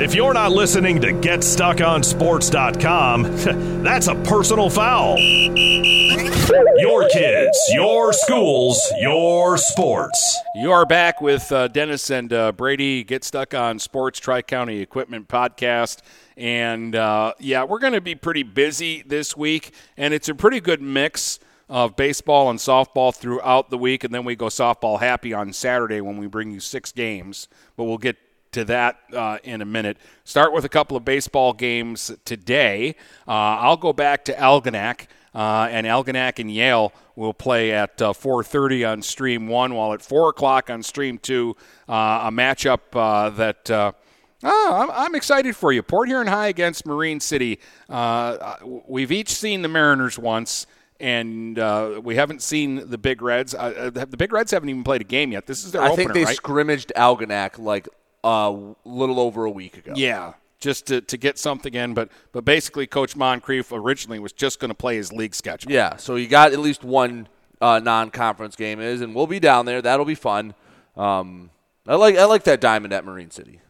If 0.00 0.12
you're 0.12 0.34
not 0.34 0.50
listening 0.50 1.00
to 1.02 1.12
GetStuckOnSports.com, 1.12 3.22
that's 3.84 4.08
a 4.08 4.16
personal 4.16 4.68
foul. 4.68 5.16
Your 5.18 7.08
kids, 7.10 7.56
your 7.72 8.12
schools, 8.12 8.92
your 8.98 9.56
sports. 9.56 10.36
You 10.56 10.72
are 10.72 10.84
back 10.84 11.20
with 11.20 11.52
uh, 11.52 11.68
Dennis 11.68 12.10
and 12.10 12.32
uh, 12.32 12.50
Brady. 12.50 13.04
Get 13.04 13.22
stuck 13.22 13.54
on 13.54 13.78
Sports 13.78 14.18
Tri 14.18 14.42
County 14.42 14.80
Equipment 14.80 15.28
Podcast. 15.28 16.00
And 16.36 16.96
uh, 16.96 17.34
yeah, 17.38 17.62
we're 17.62 17.78
going 17.78 17.92
to 17.92 18.00
be 18.00 18.16
pretty 18.16 18.42
busy 18.42 19.04
this 19.06 19.36
week, 19.36 19.72
and 19.96 20.12
it's 20.12 20.28
a 20.28 20.34
pretty 20.34 20.58
good 20.58 20.82
mix 20.82 21.38
of 21.68 21.96
baseball 21.96 22.48
and 22.50 22.58
softball 22.58 23.14
throughout 23.14 23.70
the 23.70 23.78
week, 23.78 24.04
and 24.04 24.14
then 24.14 24.24
we 24.24 24.34
go 24.34 24.46
softball 24.46 25.00
happy 25.00 25.34
on 25.34 25.52
Saturday 25.52 26.00
when 26.00 26.16
we 26.16 26.26
bring 26.26 26.50
you 26.50 26.60
six 26.60 26.92
games. 26.92 27.48
But 27.76 27.84
we'll 27.84 27.98
get 27.98 28.16
to 28.52 28.64
that 28.64 28.98
uh, 29.12 29.38
in 29.44 29.60
a 29.60 29.64
minute. 29.64 29.98
Start 30.24 30.52
with 30.52 30.64
a 30.64 30.68
couple 30.68 30.96
of 30.96 31.04
baseball 31.04 31.52
games 31.52 32.10
today. 32.24 32.94
Uh, 33.26 33.32
I'll 33.32 33.76
go 33.76 33.92
back 33.92 34.24
to 34.26 34.34
Algonac, 34.34 35.06
uh, 35.34 35.68
and 35.70 35.86
Algonac 35.86 36.38
and 36.38 36.50
Yale 36.50 36.92
will 37.16 37.34
play 37.34 37.72
at 37.72 37.98
4:30 37.98 38.90
on 38.90 39.02
Stream 39.02 39.48
One, 39.48 39.74
while 39.74 39.92
at 39.92 40.02
4 40.02 40.30
o'clock 40.30 40.70
on 40.70 40.82
Stream 40.82 41.18
Two, 41.18 41.56
uh, 41.88 42.22
a 42.24 42.30
matchup 42.30 42.80
uh, 42.94 43.30
that. 43.30 43.94
Oh, 44.40 44.72
I'm, 44.72 44.90
I'm, 44.92 45.14
excited 45.16 45.56
for 45.56 45.72
you. 45.72 45.82
Port 45.82 46.06
Huron 46.06 46.28
High 46.28 46.46
against 46.46 46.86
Marine 46.86 47.18
City. 47.18 47.58
Uh, 47.88 48.54
we've 48.86 49.10
each 49.10 49.30
seen 49.30 49.62
the 49.62 49.68
Mariners 49.68 50.16
once, 50.16 50.64
and 51.00 51.58
uh, 51.58 52.00
we 52.02 52.16
haven't 52.16 52.42
seen 52.42 52.90
the 52.90 52.98
Big 52.98 53.22
Reds. 53.22 53.54
Uh, 53.54 53.90
the 53.92 54.16
Big 54.16 54.32
Reds 54.32 54.50
haven't 54.50 54.68
even 54.68 54.84
played 54.84 55.00
a 55.00 55.04
game 55.04 55.32
yet. 55.32 55.46
This 55.46 55.64
is 55.64 55.72
their 55.72 55.82
I 55.82 55.90
opener, 55.90 55.96
think 55.96 56.12
they 56.14 56.24
right? 56.24 56.36
scrimmaged 56.36 56.92
Algonac 56.96 57.58
like 57.58 57.88
a 58.24 58.26
uh, 58.26 58.74
little 58.84 59.20
over 59.20 59.44
a 59.44 59.50
week 59.50 59.76
ago. 59.76 59.92
Yeah, 59.94 60.34
just 60.58 60.86
to, 60.86 61.00
to 61.00 61.16
get 61.16 61.38
something 61.38 61.74
in. 61.74 61.94
But 61.94 62.10
but 62.32 62.44
basically, 62.44 62.86
Coach 62.86 63.16
Moncrief 63.16 63.70
originally 63.72 64.18
was 64.18 64.32
just 64.32 64.60
going 64.60 64.70
to 64.70 64.74
play 64.74 64.96
his 64.96 65.12
league 65.12 65.34
schedule. 65.34 65.70
Yeah, 65.70 65.96
so 65.96 66.16
you 66.16 66.26
got 66.26 66.52
at 66.52 66.58
least 66.58 66.82
one 66.82 67.28
uh, 67.60 67.78
non-conference 67.78 68.56
game 68.56 68.80
is, 68.80 69.00
and 69.00 69.14
we'll 69.14 69.26
be 69.26 69.40
down 69.40 69.66
there. 69.66 69.80
That'll 69.80 70.04
be 70.04 70.14
fun. 70.14 70.54
Um, 70.96 71.50
I 71.86 71.94
like 71.94 72.16
I 72.16 72.24
like 72.24 72.44
that 72.44 72.60
diamond 72.60 72.92
at 72.92 73.04
Marine 73.04 73.30
City. 73.30 73.60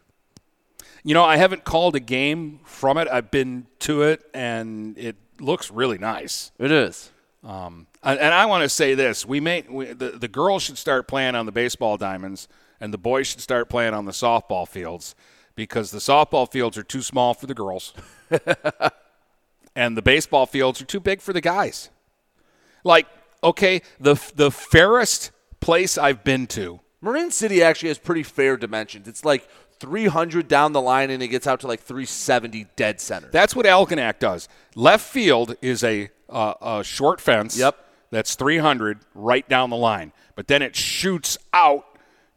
You 1.04 1.14
know, 1.14 1.24
I 1.24 1.36
haven't 1.36 1.64
called 1.64 1.94
a 1.94 2.00
game 2.00 2.60
from 2.64 2.98
it. 2.98 3.06
I've 3.08 3.30
been 3.30 3.66
to 3.80 4.02
it, 4.02 4.22
and 4.34 4.98
it 4.98 5.16
looks 5.40 5.70
really 5.70 5.98
nice. 5.98 6.50
It 6.58 6.72
is. 6.72 7.12
Um, 7.44 7.86
and, 8.02 8.34
I 8.34 8.46
want 8.46 8.62
to 8.62 8.68
say 8.68 8.94
this: 8.94 9.24
we 9.24 9.40
may 9.40 9.64
we, 9.68 9.92
the 9.92 10.10
the 10.10 10.28
girls 10.28 10.62
should 10.62 10.78
start 10.78 11.06
playing 11.06 11.34
on 11.34 11.46
the 11.46 11.52
baseball 11.52 11.96
diamonds, 11.96 12.48
and 12.80 12.92
the 12.92 12.98
boys 12.98 13.28
should 13.28 13.40
start 13.40 13.68
playing 13.68 13.94
on 13.94 14.06
the 14.06 14.12
softball 14.12 14.66
fields 14.66 15.14
because 15.54 15.90
the 15.90 15.98
softball 15.98 16.50
fields 16.50 16.76
are 16.76 16.82
too 16.82 17.02
small 17.02 17.34
for 17.34 17.46
the 17.46 17.54
girls, 17.54 17.94
and 19.76 19.96
the 19.96 20.02
baseball 20.02 20.46
fields 20.46 20.82
are 20.82 20.84
too 20.84 21.00
big 21.00 21.20
for 21.20 21.32
the 21.32 21.40
guys. 21.40 21.90
Like, 22.82 23.06
okay, 23.42 23.82
the 24.00 24.16
the 24.34 24.50
fairest 24.50 25.30
place 25.60 25.96
I've 25.96 26.24
been 26.24 26.46
to. 26.48 26.80
Marine 27.00 27.30
City 27.30 27.62
actually 27.62 27.90
has 27.90 27.98
pretty 27.98 28.24
fair 28.24 28.56
dimensions. 28.56 29.06
It's 29.06 29.24
like 29.24 29.48
300 29.78 30.48
down 30.48 30.72
the 30.72 30.80
line, 30.80 31.10
and 31.10 31.22
it 31.22 31.28
gets 31.28 31.46
out 31.46 31.60
to 31.60 31.66
like 31.66 31.80
370 31.80 32.66
dead 32.76 33.00
center. 33.00 33.28
That's 33.30 33.54
what 33.54 33.66
Algonac 33.66 34.18
does. 34.18 34.48
Left 34.74 35.04
field 35.04 35.56
is 35.62 35.84
a, 35.84 36.10
uh, 36.28 36.54
a 36.60 36.84
short 36.84 37.20
fence. 37.20 37.56
Yep. 37.58 37.76
That's 38.10 38.34
300 38.34 39.00
right 39.14 39.48
down 39.48 39.70
the 39.70 39.76
line. 39.76 40.12
But 40.34 40.48
then 40.48 40.62
it 40.62 40.74
shoots 40.74 41.36
out 41.52 41.84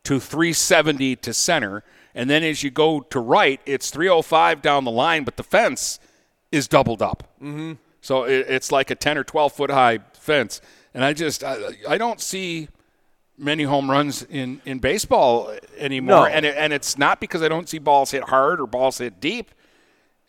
to 0.03 0.19
370 0.19 1.15
to 1.17 1.33
center. 1.33 1.83
And 2.13 2.29
then 2.29 2.43
as 2.43 2.63
you 2.63 2.71
go 2.71 3.01
to 3.01 3.19
right, 3.19 3.61
it's 3.65 3.89
305 3.89 4.61
down 4.61 4.83
the 4.83 4.91
line, 4.91 5.23
but 5.23 5.37
the 5.37 5.43
fence 5.43 5.99
is 6.51 6.67
doubled 6.67 7.01
up. 7.01 7.23
Mm-hmm. 7.41 7.73
So 8.01 8.23
it, 8.23 8.47
it's 8.49 8.71
like 8.71 8.89
a 8.89 8.95
10 8.95 9.17
or 9.17 9.23
12 9.23 9.53
foot 9.53 9.71
high 9.71 9.99
fence. 10.13 10.61
And 10.93 11.05
I 11.05 11.13
just, 11.13 11.43
I, 11.43 11.57
I 11.87 11.97
don't 11.97 12.19
see 12.19 12.67
many 13.37 13.63
home 13.63 13.89
runs 13.89 14.23
in, 14.23 14.61
in 14.65 14.79
baseball 14.79 15.55
anymore. 15.77 16.09
No. 16.09 16.25
And, 16.25 16.45
it, 16.45 16.55
and 16.57 16.73
it's 16.73 16.97
not 16.97 17.21
because 17.21 17.41
I 17.41 17.47
don't 17.47 17.69
see 17.69 17.79
balls 17.79 18.11
hit 18.11 18.23
hard 18.23 18.59
or 18.59 18.67
balls 18.67 18.97
hit 18.97 19.19
deep. 19.19 19.51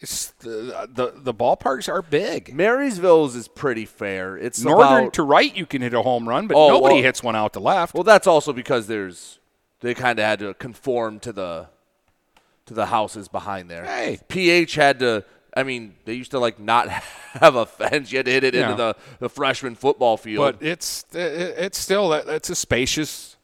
It's 0.03 0.31
the, 0.41 0.89
the, 0.93 1.13
the 1.17 1.33
ballparks 1.33 1.89
are 1.89 2.03
big. 2.03 2.53
Marysville's 2.55 3.37
is 3.37 3.47
pretty 3.49 3.87
fair. 3.87 4.37
It's 4.37 4.63
Northern 4.63 5.05
about, 5.05 5.13
to 5.15 5.23
right, 5.23 5.55
you 5.57 5.65
can 5.65 5.81
hit 5.81 5.95
a 5.95 6.03
home 6.03 6.29
run, 6.29 6.49
but 6.49 6.57
Oh, 6.57 6.69
nobody 6.69 6.97
well- 6.97 7.03
hits 7.05 7.23
one 7.23 7.37
out 7.37 7.53
to 7.53 7.61
left. 7.61 7.95
Well, 7.95 8.03
that's 8.03 8.27
also 8.27 8.53
because 8.53 8.89
there's 8.89 9.39
they 9.81 9.95
kind 9.95 10.19
of 10.19 10.25
had 10.25 10.39
to 10.41 10.55
conform 10.55 11.19
to 11.21 11.33
the 11.33 11.69
to 12.67 12.75
the 12.75 12.87
houses 12.87 13.29
behind 13.29 13.71
there. 13.71 13.85
Hey. 13.85 14.19
PH 14.29 14.75
had 14.75 14.99
to. 15.01 15.25
I 15.55 15.65
mean, 15.65 15.95
they 16.07 16.15
used 16.15 16.31
to 16.31 16.39
like 16.39 16.59
not 16.59 16.89
have 17.35 17.55
a 17.57 17.67
fence. 17.67 18.11
You 18.11 18.19
had 18.19 18.27
to 18.27 18.33
hit 18.33 18.45
it 18.45 18.55
Yeah. 18.55 18.71
into 18.71 18.77
the, 18.77 18.97
the 19.21 19.29
freshman 19.29 19.75
football 19.75 20.17
field. 20.17 20.59
but 20.59 20.67
it's 20.67 21.05
it's 21.13 21.79
still 21.79 22.13
it's 22.13 22.51
a 22.51 22.55
spacious 22.55 23.37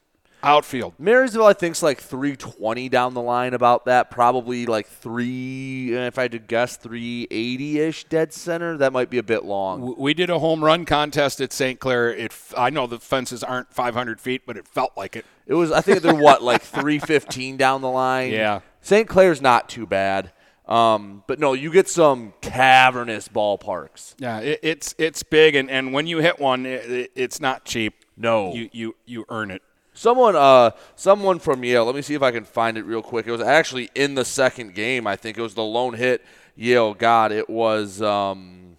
outfield. 0.42 0.94
Marysville, 0.98 1.46
I 1.46 1.52
think, 1.52 1.76
is 1.76 1.82
like 1.82 2.00
320 2.00 2.88
down 2.88 3.14
the 3.14 3.20
line 3.20 3.54
about 3.54 3.84
that. 3.86 4.10
Probably 4.10 4.66
like 4.66 4.86
three, 4.86 5.94
if 5.94 6.18
I 6.18 6.22
had 6.22 6.32
to 6.32 6.38
guess, 6.38 6.76
380 6.76 7.80
ish 7.80 8.04
dead 8.04 8.32
center. 8.32 8.76
That 8.76 8.92
might 8.92 9.10
be 9.10 9.18
a 9.18 9.22
bit 9.22 9.44
long. 9.44 9.94
We 9.98 10.14
did 10.14 10.30
a 10.30 10.38
home 10.38 10.64
run 10.64 10.84
contest 10.84 11.40
at 11.40 11.52
St. 11.52 11.78
Clair. 11.80 12.10
It 12.14 12.32
I 12.56 12.70
know 12.70 12.86
the 12.86 12.98
fences 12.98 13.42
aren't 13.42 13.72
500 13.72 14.20
feet, 14.20 14.42
but 14.46 14.56
it 14.56 14.66
felt 14.68 14.96
like 14.96 15.16
it. 15.16 15.24
It 15.46 15.54
was, 15.54 15.72
I 15.72 15.80
think 15.80 16.02
they're 16.02 16.14
what, 16.14 16.42
like 16.42 16.62
315 16.62 17.56
down 17.58 17.80
the 17.80 17.90
line? 17.90 18.32
Yeah. 18.32 18.60
St. 18.80 19.08
Clair's 19.08 19.40
not 19.42 19.68
too 19.68 19.86
bad. 19.86 20.32
Um, 20.66 21.24
but 21.26 21.38
no, 21.38 21.54
you 21.54 21.72
get 21.72 21.88
some 21.88 22.34
cavernous 22.42 23.26
ballparks. 23.28 24.14
Yeah, 24.18 24.40
it, 24.40 24.60
it's 24.62 24.94
it's 24.98 25.22
big, 25.22 25.54
and, 25.54 25.70
and 25.70 25.94
when 25.94 26.06
you 26.06 26.18
hit 26.18 26.38
one, 26.38 26.66
it- 26.66 27.10
it's 27.14 27.40
not 27.40 27.64
cheap. 27.64 28.04
No. 28.18 28.52
you 28.52 28.68
you 28.72 28.96
you 29.06 29.24
earn 29.30 29.50
it. 29.50 29.62
Someone, 29.98 30.36
uh, 30.36 30.70
someone 30.94 31.40
from 31.40 31.64
Yale. 31.64 31.84
Let 31.84 31.96
me 31.96 32.02
see 32.02 32.14
if 32.14 32.22
I 32.22 32.30
can 32.30 32.44
find 32.44 32.78
it 32.78 32.84
real 32.84 33.02
quick. 33.02 33.26
It 33.26 33.32
was 33.32 33.40
actually 33.40 33.90
in 33.96 34.14
the 34.14 34.24
second 34.24 34.76
game. 34.76 35.08
I 35.08 35.16
think 35.16 35.36
it 35.36 35.42
was 35.42 35.54
the 35.54 35.64
lone 35.64 35.94
hit 35.94 36.24
Yale 36.54 36.94
got. 36.94 37.32
It 37.32 37.50
was, 37.50 38.00
um, 38.00 38.76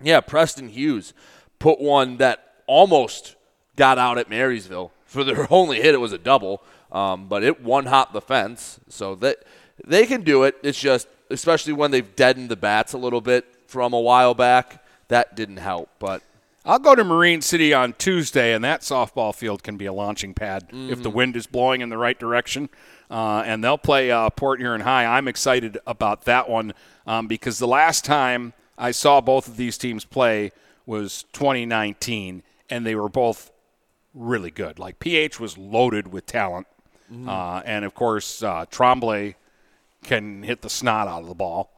yeah, 0.00 0.20
Preston 0.20 0.68
Hughes 0.68 1.12
put 1.58 1.80
one 1.80 2.18
that 2.18 2.54
almost 2.68 3.34
got 3.74 3.98
out 3.98 4.16
at 4.16 4.30
Marysville 4.30 4.92
for 5.04 5.24
their 5.24 5.52
only 5.52 5.82
hit. 5.82 5.92
It 5.92 6.00
was 6.00 6.12
a 6.12 6.18
double, 6.18 6.62
um, 6.92 7.26
but 7.26 7.42
it 7.42 7.60
one 7.60 7.86
hop 7.86 8.12
the 8.12 8.20
fence. 8.20 8.78
So 8.88 9.16
that 9.16 9.38
they 9.84 10.06
can 10.06 10.22
do 10.22 10.44
it. 10.44 10.54
It's 10.62 10.78
just, 10.78 11.08
especially 11.30 11.72
when 11.72 11.90
they've 11.90 12.14
deadened 12.14 12.48
the 12.48 12.54
bats 12.54 12.92
a 12.92 12.98
little 12.98 13.20
bit 13.20 13.44
from 13.66 13.92
a 13.92 14.00
while 14.00 14.34
back, 14.34 14.84
that 15.08 15.34
didn't 15.34 15.56
help. 15.56 15.88
But 15.98 16.22
I'll 16.68 16.78
go 16.78 16.94
to 16.94 17.02
Marine 17.02 17.40
City 17.40 17.72
on 17.72 17.94
Tuesday, 17.94 18.52
and 18.52 18.62
that 18.62 18.82
softball 18.82 19.34
field 19.34 19.62
can 19.62 19.78
be 19.78 19.86
a 19.86 19.92
launching 19.92 20.34
pad 20.34 20.68
if 20.70 21.02
the 21.02 21.08
wind 21.08 21.34
is 21.34 21.46
blowing 21.46 21.80
in 21.80 21.88
the 21.88 21.96
right 21.96 22.18
direction. 22.18 22.68
Uh, 23.10 23.42
and 23.46 23.64
they'll 23.64 23.78
play 23.78 24.10
uh, 24.10 24.28
Port 24.28 24.60
Huron 24.60 24.82
High. 24.82 25.06
I'm 25.06 25.28
excited 25.28 25.78
about 25.86 26.26
that 26.26 26.46
one 26.46 26.74
um, 27.06 27.26
because 27.26 27.58
the 27.58 27.66
last 27.66 28.04
time 28.04 28.52
I 28.76 28.90
saw 28.90 29.22
both 29.22 29.48
of 29.48 29.56
these 29.56 29.78
teams 29.78 30.04
play 30.04 30.52
was 30.84 31.24
2019, 31.32 32.42
and 32.68 32.84
they 32.84 32.94
were 32.94 33.08
both 33.08 33.50
really 34.12 34.50
good. 34.50 34.78
Like 34.78 35.00
PH 35.00 35.40
was 35.40 35.56
loaded 35.56 36.12
with 36.12 36.26
talent, 36.26 36.66
uh, 37.26 37.62
and 37.64 37.86
of 37.86 37.94
course 37.94 38.42
uh, 38.42 38.66
Tremblay 38.70 39.36
can 40.04 40.42
hit 40.42 40.60
the 40.60 40.68
snot 40.68 41.08
out 41.08 41.22
of 41.22 41.28
the 41.28 41.34
ball 41.34 41.70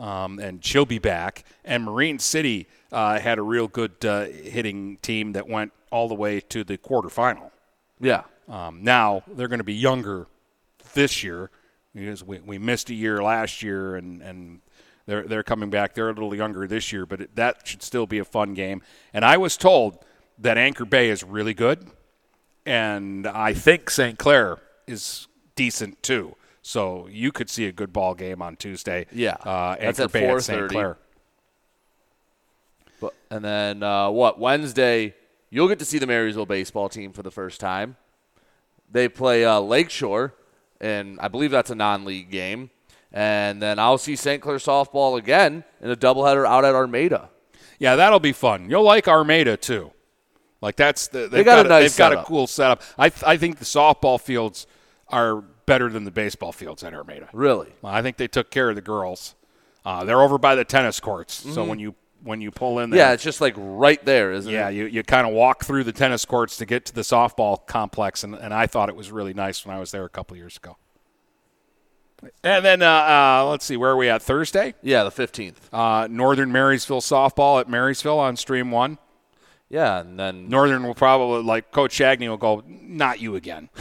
um, 0.00 0.38
and 0.38 0.64
she'll 0.64 0.86
be 0.86 0.98
back. 0.98 1.44
And 1.64 1.84
Marine 1.84 2.18
City 2.18 2.66
uh, 2.92 3.18
had 3.20 3.38
a 3.38 3.42
real 3.42 3.68
good 3.68 4.04
uh, 4.04 4.24
hitting 4.26 4.96
team 4.98 5.32
that 5.32 5.48
went 5.48 5.72
all 5.90 6.08
the 6.08 6.14
way 6.14 6.40
to 6.40 6.64
the 6.64 6.78
quarterfinal. 6.78 7.50
yeah, 8.00 8.22
Um, 8.48 8.82
now 8.82 9.22
they're 9.26 9.48
going 9.48 9.58
to 9.58 9.64
be 9.64 9.74
younger 9.74 10.26
this 10.94 11.22
year 11.22 11.50
because 11.94 12.22
we, 12.24 12.38
we 12.40 12.58
missed 12.58 12.90
a 12.90 12.94
year 12.94 13.22
last 13.22 13.62
year, 13.62 13.96
and, 13.96 14.22
and 14.22 14.60
they're 15.06 15.22
they're 15.26 15.42
coming 15.42 15.70
back. 15.70 15.94
They're 15.94 16.08
a 16.08 16.12
little 16.12 16.34
younger 16.34 16.66
this 16.66 16.92
year, 16.92 17.06
but 17.06 17.20
it, 17.22 17.36
that 17.36 17.66
should 17.66 17.82
still 17.82 18.06
be 18.06 18.18
a 18.18 18.24
fun 18.24 18.54
game. 18.54 18.82
And 19.12 19.24
I 19.24 19.36
was 19.36 19.56
told 19.56 20.04
that 20.38 20.56
Anchor 20.56 20.84
Bay 20.84 21.10
is 21.10 21.22
really 21.24 21.54
good, 21.54 21.86
and 22.66 23.26
I 23.26 23.52
think 23.54 23.90
St. 23.90 24.18
Clair 24.18 24.58
is 24.86 25.26
decent 25.56 26.02
too. 26.02 26.36
So 26.62 27.08
you 27.10 27.32
could 27.32 27.48
see 27.50 27.66
a 27.66 27.72
good 27.72 27.92
ball 27.92 28.14
game 28.14 28.42
on 28.42 28.56
Tuesday. 28.56 29.06
Yeah. 29.12 29.36
uh, 29.44 29.76
Anchor 29.80 30.08
Bay 30.08 30.28
at 30.28 30.42
St. 30.42 30.68
Clair. 30.68 30.98
But, 33.00 33.14
and 33.30 33.44
then 33.44 33.82
uh, 33.82 34.10
what? 34.10 34.38
Wednesday, 34.38 35.14
you'll 35.50 35.68
get 35.68 35.78
to 35.80 35.84
see 35.84 35.98
the 35.98 36.06
Marysville 36.06 36.46
baseball 36.46 36.88
team 36.88 37.12
for 37.12 37.22
the 37.22 37.30
first 37.30 37.60
time. 37.60 37.96
They 38.90 39.08
play 39.08 39.44
uh, 39.44 39.60
Lakeshore, 39.60 40.34
and 40.80 41.18
I 41.20 41.28
believe 41.28 41.50
that's 41.50 41.70
a 41.70 41.74
non-league 41.74 42.30
game. 42.30 42.70
And 43.12 43.60
then 43.60 43.78
I'll 43.78 43.98
see 43.98 44.14
St. 44.14 44.40
Clair 44.40 44.56
softball 44.56 45.18
again 45.18 45.64
in 45.80 45.90
a 45.90 45.96
doubleheader 45.96 46.46
out 46.46 46.64
at 46.64 46.74
Armada. 46.74 47.30
Yeah, 47.78 47.96
that'll 47.96 48.20
be 48.20 48.32
fun. 48.32 48.70
You'll 48.70 48.84
like 48.84 49.08
Armada 49.08 49.56
too. 49.56 49.90
Like 50.60 50.76
that's 50.76 51.08
the, 51.08 51.26
they've 51.26 51.44
got 51.44 51.64
a 51.64 51.68
nice 51.68 51.92
they've 51.92 51.98
got 51.98 52.12
a 52.12 52.22
cool 52.24 52.46
setup. 52.46 52.82
I 52.98 53.08
th- 53.08 53.24
I 53.26 53.36
think 53.38 53.58
the 53.58 53.64
softball 53.64 54.20
fields 54.20 54.66
are 55.08 55.40
better 55.66 55.88
than 55.88 56.04
the 56.04 56.10
baseball 56.10 56.52
fields 56.52 56.84
at 56.84 56.92
Armada. 56.92 57.28
Really? 57.32 57.72
Well, 57.80 57.92
I 57.92 58.02
think 58.02 58.18
they 58.18 58.28
took 58.28 58.50
care 58.50 58.68
of 58.68 58.76
the 58.76 58.82
girls. 58.82 59.34
Uh, 59.84 60.04
they're 60.04 60.20
over 60.20 60.36
by 60.36 60.54
the 60.54 60.64
tennis 60.64 61.00
courts, 61.00 61.32
so 61.54 61.64
when 61.64 61.78
you 61.78 61.94
when 62.22 62.40
you 62.40 62.50
pull 62.50 62.78
in 62.78 62.90
there. 62.90 62.98
Yeah, 62.98 63.12
it's 63.12 63.22
just 63.22 63.40
like 63.40 63.54
right 63.56 64.02
there, 64.04 64.32
isn't 64.32 64.52
yeah, 64.52 64.68
it? 64.68 64.74
you, 64.74 64.86
you 64.86 65.02
kind 65.02 65.26
of 65.26 65.32
walk 65.32 65.64
through 65.64 65.84
the 65.84 65.92
tennis 65.92 66.24
courts 66.24 66.56
to 66.58 66.66
get 66.66 66.86
to 66.86 66.94
the 66.94 67.00
softball 67.02 67.66
complex, 67.66 68.24
and, 68.24 68.34
and 68.34 68.52
I 68.52 68.66
thought 68.66 68.88
it 68.88 68.96
was 68.96 69.10
really 69.10 69.34
nice 69.34 69.64
when 69.64 69.76
I 69.76 69.80
was 69.80 69.90
there 69.90 70.04
a 70.04 70.08
couple 70.08 70.36
years 70.36 70.56
ago. 70.56 70.76
And 72.44 72.64
then 72.64 72.82
uh, 72.82 72.86
uh, 72.86 73.46
let's 73.48 73.64
see, 73.64 73.76
where 73.76 73.92
are 73.92 73.96
we 73.96 74.10
at 74.10 74.20
Thursday? 74.20 74.74
Yeah, 74.82 75.04
the 75.04 75.10
15th. 75.10 75.56
Uh, 75.72 76.06
Northern 76.08 76.52
Marysville 76.52 77.00
softball 77.00 77.60
at 77.60 77.68
Marysville 77.68 78.18
on 78.18 78.36
Stream 78.36 78.70
One. 78.70 78.98
Yeah, 79.70 80.00
and 80.00 80.18
then 80.18 80.48
Northern 80.48 80.82
will 80.82 80.94
probably 80.94 81.42
like 81.42 81.70
Coach 81.70 81.96
Shagney 81.96 82.28
will 82.28 82.36
go, 82.36 82.62
not 82.66 83.20
you 83.20 83.36
again. 83.36 83.70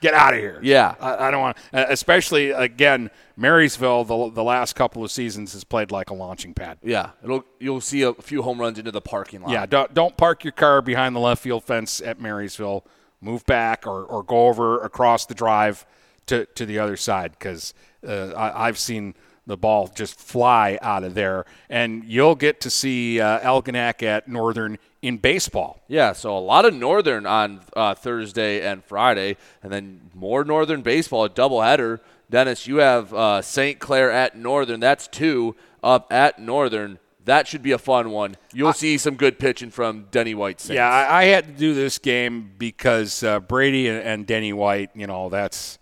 Get 0.00 0.14
out 0.14 0.34
of 0.34 0.40
here. 0.40 0.60
Yeah. 0.62 0.94
I, 1.00 1.28
I 1.28 1.30
don't 1.30 1.40
want. 1.40 1.56
Uh, 1.72 1.86
especially 1.88 2.50
again, 2.50 3.10
Marysville. 3.36 4.04
The 4.04 4.30
the 4.30 4.44
last 4.44 4.74
couple 4.74 5.04
of 5.04 5.10
seasons 5.10 5.52
has 5.54 5.64
played 5.64 5.90
like 5.90 6.10
a 6.10 6.14
launching 6.14 6.54
pad. 6.54 6.78
yeah, 6.82 7.10
it'll 7.22 7.44
you'll 7.58 7.80
see 7.80 8.02
a 8.02 8.12
few 8.14 8.42
home 8.42 8.60
runs 8.60 8.78
into 8.78 8.90
the 8.90 9.00
parking 9.00 9.42
lot. 9.42 9.50
Yeah, 9.50 9.66
don't, 9.66 9.92
don't 9.94 10.16
park 10.16 10.44
your 10.44 10.52
car 10.52 10.82
behind 10.82 11.16
the 11.16 11.20
left 11.20 11.42
field 11.42 11.64
fence 11.64 12.00
at 12.00 12.20
Marysville. 12.20 12.84
Move 13.20 13.44
back 13.46 13.86
or, 13.86 14.04
or 14.04 14.22
go 14.22 14.46
over 14.46 14.80
across 14.80 15.26
the 15.26 15.34
drive 15.34 15.84
to, 16.26 16.46
to 16.54 16.64
the 16.64 16.78
other 16.78 16.96
side 16.96 17.32
because 17.32 17.74
uh, 18.06 18.32
I've 18.36 18.78
seen 18.78 19.14
the 19.48 19.56
ball 19.56 19.90
just 19.94 20.18
fly 20.18 20.78
out 20.80 21.02
of 21.02 21.14
there. 21.14 21.44
And 21.68 22.04
you'll 22.04 22.36
get 22.36 22.60
to 22.60 22.70
see 22.70 23.20
uh, 23.20 23.40
Algonac 23.40 24.02
at 24.04 24.28
Northern 24.28 24.78
in 25.02 25.18
baseball. 25.18 25.82
Yeah, 25.88 26.12
so 26.12 26.36
a 26.36 26.38
lot 26.38 26.64
of 26.64 26.74
Northern 26.74 27.26
on 27.26 27.60
uh, 27.74 27.94
Thursday 27.94 28.60
and 28.60 28.84
Friday, 28.84 29.36
and 29.62 29.72
then 29.72 30.02
more 30.14 30.44
Northern 30.44 30.82
baseball, 30.82 31.24
a 31.24 31.30
doubleheader. 31.30 31.98
Dennis, 32.30 32.66
you 32.66 32.76
have 32.76 33.12
uh, 33.12 33.42
St. 33.42 33.78
Clair 33.80 34.12
at 34.12 34.36
Northern. 34.36 34.80
That's 34.80 35.08
two 35.08 35.56
up 35.82 36.12
at 36.12 36.38
Northern 36.38 36.98
that 37.28 37.46
should 37.46 37.62
be 37.62 37.72
a 37.72 37.78
fun 37.78 38.10
one. 38.10 38.36
You'll 38.54 38.72
see 38.72 38.96
some 38.96 39.14
good 39.14 39.38
pitching 39.38 39.70
from 39.70 40.06
Denny 40.10 40.34
White. 40.34 40.60
Saints. 40.60 40.76
Yeah, 40.76 40.88
I, 40.88 41.20
I 41.20 41.24
had 41.24 41.46
to 41.46 41.52
do 41.52 41.74
this 41.74 41.98
game 41.98 42.52
because 42.58 43.22
uh, 43.22 43.38
Brady 43.40 43.86
and, 43.88 44.02
and 44.02 44.26
Denny 44.26 44.54
White. 44.54 44.90
You 44.94 45.06
know, 45.06 45.28
that's 45.28 45.78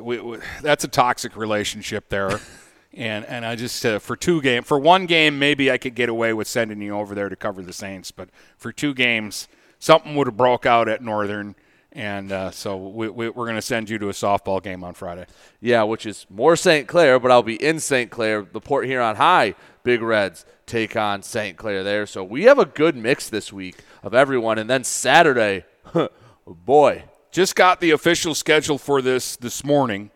we, 0.00 0.18
we, 0.20 0.38
that's 0.62 0.84
a 0.84 0.88
toxic 0.88 1.36
relationship 1.36 2.08
there. 2.08 2.40
and 2.94 3.24
and 3.26 3.44
I 3.44 3.54
just 3.54 3.84
uh, 3.84 3.98
for 3.98 4.16
two 4.16 4.40
game 4.40 4.62
for 4.62 4.78
one 4.78 5.06
game 5.06 5.38
maybe 5.38 5.70
I 5.70 5.76
could 5.76 5.94
get 5.94 6.08
away 6.08 6.32
with 6.32 6.48
sending 6.48 6.80
you 6.80 6.96
over 6.96 7.14
there 7.14 7.28
to 7.28 7.36
cover 7.36 7.62
the 7.62 7.72
Saints, 7.72 8.10
but 8.10 8.30
for 8.56 8.72
two 8.72 8.94
games 8.94 9.46
something 9.78 10.14
would 10.16 10.26
have 10.26 10.36
broke 10.36 10.66
out 10.66 10.88
at 10.88 11.02
Northern. 11.02 11.54
And 11.92 12.32
uh, 12.32 12.50
so 12.50 12.76
we, 12.76 13.08
we, 13.08 13.28
we're 13.30 13.46
going 13.46 13.56
to 13.56 13.62
send 13.62 13.88
you 13.88 13.98
to 13.98 14.08
a 14.08 14.12
softball 14.12 14.62
game 14.62 14.84
on 14.84 14.94
Friday. 14.94 15.26
Yeah, 15.60 15.84
which 15.84 16.04
is 16.04 16.26
more 16.28 16.54
St. 16.54 16.86
Clair, 16.86 17.18
but 17.18 17.30
I'll 17.30 17.42
be 17.42 17.62
in 17.62 17.80
St. 17.80 18.10
Clair. 18.10 18.42
The 18.42 18.60
Port 18.60 18.86
Huron 18.86 19.16
High 19.16 19.54
Big 19.84 20.02
Reds 20.02 20.44
take 20.66 20.96
on 20.96 21.22
St. 21.22 21.56
Clair 21.56 21.82
there. 21.82 22.06
So 22.06 22.22
we 22.22 22.44
have 22.44 22.58
a 22.58 22.66
good 22.66 22.94
mix 22.94 23.28
this 23.28 23.52
week 23.52 23.76
of 24.02 24.14
everyone. 24.14 24.58
And 24.58 24.68
then 24.68 24.84
Saturday, 24.84 25.64
boy. 26.46 27.04
Just 27.38 27.54
got 27.54 27.78
the 27.78 27.92
official 27.92 28.34
schedule 28.34 28.78
for 28.78 29.00
this 29.00 29.36
this 29.36 29.62
morning 29.62 30.10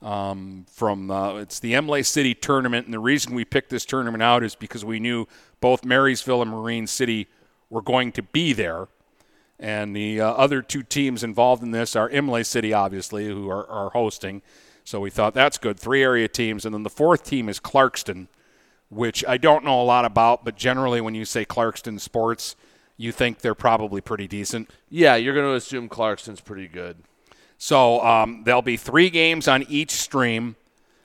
um, 0.00 0.66
from 0.70 1.10
uh, 1.10 1.38
it's 1.38 1.58
the 1.58 1.74
Imlay 1.74 2.04
City 2.04 2.32
tournament. 2.32 2.84
And 2.86 2.94
the 2.94 3.00
reason 3.00 3.34
we 3.34 3.44
picked 3.44 3.70
this 3.70 3.84
tournament 3.84 4.22
out 4.22 4.44
is 4.44 4.54
because 4.54 4.84
we 4.84 5.00
knew 5.00 5.26
both 5.60 5.84
Marysville 5.84 6.42
and 6.42 6.52
Marine 6.52 6.86
City 6.86 7.26
were 7.70 7.82
going 7.82 8.12
to 8.12 8.22
be 8.22 8.52
there. 8.52 8.86
And 9.58 9.96
the 9.96 10.20
uh, 10.20 10.30
other 10.30 10.62
two 10.62 10.84
teams 10.84 11.24
involved 11.24 11.64
in 11.64 11.72
this 11.72 11.96
are 11.96 12.08
Imlay 12.08 12.44
City, 12.44 12.72
obviously, 12.72 13.26
who 13.26 13.50
are, 13.50 13.66
are 13.66 13.90
hosting. 13.90 14.40
So 14.84 15.00
we 15.00 15.10
thought 15.10 15.34
that's 15.34 15.58
good. 15.58 15.76
Three 15.80 16.04
area 16.04 16.28
teams. 16.28 16.64
And 16.64 16.72
then 16.72 16.84
the 16.84 16.88
fourth 16.88 17.24
team 17.24 17.48
is 17.48 17.58
Clarkston, 17.58 18.28
which 18.90 19.24
I 19.26 19.38
don't 19.38 19.64
know 19.64 19.82
a 19.82 19.82
lot 19.82 20.04
about, 20.04 20.44
but 20.44 20.54
generally 20.54 21.00
when 21.00 21.16
you 21.16 21.24
say 21.24 21.44
Clarkston 21.44 21.98
sports, 21.98 22.54
you 22.96 23.12
think 23.12 23.40
they're 23.40 23.54
probably 23.54 24.00
pretty 24.00 24.28
decent. 24.28 24.70
Yeah, 24.88 25.16
you're 25.16 25.34
going 25.34 25.46
to 25.46 25.54
assume 25.54 25.88
Clarkston's 25.88 26.40
pretty 26.40 26.68
good. 26.68 26.96
So 27.58 28.00
um, 28.04 28.42
there'll 28.44 28.62
be 28.62 28.76
three 28.76 29.10
games 29.10 29.48
on 29.48 29.64
each 29.68 29.90
stream 29.90 30.56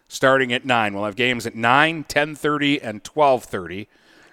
starting 0.08 0.52
at 0.54 0.66
9. 0.66 0.94
We'll 0.94 1.06
have 1.06 1.16
games 1.16 1.46
at 1.46 1.56
9, 1.56 2.04
10.30, 2.04 2.80
and 2.84 3.04
12.30. 3.04 3.88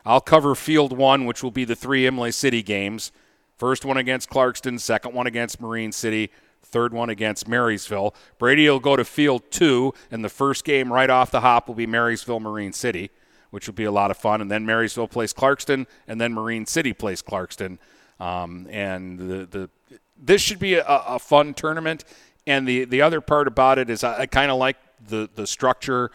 I'll 0.04 0.20
cover 0.20 0.54
Field 0.54 0.96
1, 0.96 1.24
which 1.24 1.42
will 1.42 1.50
be 1.50 1.64
the 1.64 1.76
three 1.76 2.06
Imlay 2.06 2.30
City 2.30 2.62
games. 2.62 3.12
First 3.56 3.84
one 3.84 3.96
against 3.96 4.28
Clarkston, 4.28 4.78
second 4.78 5.14
one 5.14 5.26
against 5.26 5.60
Marine 5.60 5.92
City, 5.92 6.30
third 6.62 6.92
one 6.92 7.08
against 7.08 7.48
Marysville. 7.48 8.14
Brady 8.38 8.68
will 8.68 8.80
go 8.80 8.96
to 8.96 9.04
Field 9.04 9.42
2, 9.50 9.94
and 10.10 10.24
the 10.24 10.28
first 10.28 10.64
game 10.64 10.92
right 10.92 11.08
off 11.08 11.30
the 11.30 11.40
hop 11.40 11.66
will 11.66 11.74
be 11.74 11.86
Marysville 11.86 12.40
Marine 12.40 12.72
City 12.72 13.10
which 13.50 13.66
would 13.66 13.76
be 13.76 13.84
a 13.84 13.92
lot 13.92 14.10
of 14.10 14.16
fun. 14.16 14.40
And 14.40 14.50
then 14.50 14.66
Marysville 14.66 15.08
plays 15.08 15.32
Clarkston, 15.32 15.86
and 16.06 16.20
then 16.20 16.32
Marine 16.32 16.66
City 16.66 16.92
plays 16.92 17.22
Clarkston. 17.22 17.78
Um, 18.18 18.66
and 18.70 19.18
the, 19.18 19.46
the 19.46 19.70
this 20.18 20.40
should 20.40 20.58
be 20.58 20.74
a, 20.74 20.84
a, 20.86 21.18
fun 21.18 21.52
tournament. 21.52 22.04
And 22.46 22.66
the, 22.66 22.84
the 22.84 23.02
other 23.02 23.20
part 23.20 23.46
about 23.46 23.78
it 23.78 23.90
is 23.90 24.02
I, 24.02 24.20
I 24.20 24.26
kind 24.26 24.50
of 24.50 24.56
like 24.56 24.76
the, 25.08 25.28
the 25.34 25.46
structure. 25.46 26.10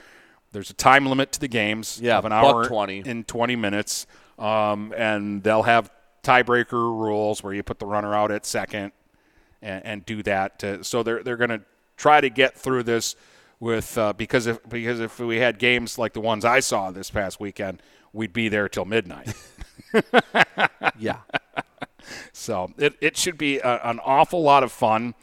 There's 0.52 0.72
a 0.72 0.74
time 0.74 1.06
limit 1.06 1.32
to 1.34 1.40
the 1.40 1.48
games 1.48 2.00
yeah, 2.02 2.18
of 2.18 2.26
an 2.26 2.32
hour 2.32 2.68
20. 2.68 3.04
in 3.06 3.24
20 3.24 3.56
minutes. 3.56 4.08
Um, 4.40 4.94
and 4.98 5.44
they'll 5.44 5.64
have 5.64 5.92
tiebreaker 6.24 6.72
rules 6.72 7.44
where 7.44 7.54
you 7.54 7.62
put 7.62 7.78
the 7.78 7.86
runner 7.86 8.16
out 8.16 8.32
at 8.32 8.48
second 8.48 8.92
and, 9.62 9.86
and 9.86 10.06
do 10.06 10.24
that. 10.24 10.58
To, 10.60 10.84
so 10.84 11.04
they're, 11.04 11.22
they're 11.22 11.38
going 11.38 11.52
to 11.52 11.62
try 11.98 12.20
to 12.20 12.30
get 12.30 12.58
through 12.58 12.84
this– 12.84 13.16
with 13.62 13.98
uh, 13.98 14.12
because 14.12 14.48
if 14.48 14.60
because 14.68 15.00
if 15.00 15.20
we 15.20 15.38
had 15.38 15.58
games 15.58 15.98
like 15.98 16.12
the 16.12 16.20
ones 16.20 16.44
I 16.44 16.60
saw 16.60 16.92
this 16.92 17.10
past 17.10 17.40
weekend, 17.40 17.82
we'd 18.12 18.34
be 18.34 18.50
there 18.50 18.68
till 18.68 18.84
midnight. 18.84 19.34
yeah. 21.00 21.20
So 22.34 22.72
it, 22.78 22.96
it 23.00 23.16
should 23.16 23.38
be 23.38 23.60
a, 23.60 23.80
an 23.84 24.00
awful 24.04 24.42
lot 24.42 24.64
of 24.64 24.72
fun, 24.72 25.14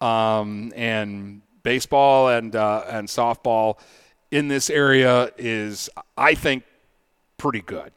um, 0.00 0.72
and 0.76 1.42
baseball 1.62 2.28
and 2.28 2.54
uh, 2.54 2.84
and 2.88 3.08
softball 3.08 3.78
in 4.30 4.48
this 4.48 4.68
area 4.68 5.30
is 5.38 5.88
I 6.18 6.34
think 6.34 6.64
pretty 7.38 7.62
good. 7.62 7.92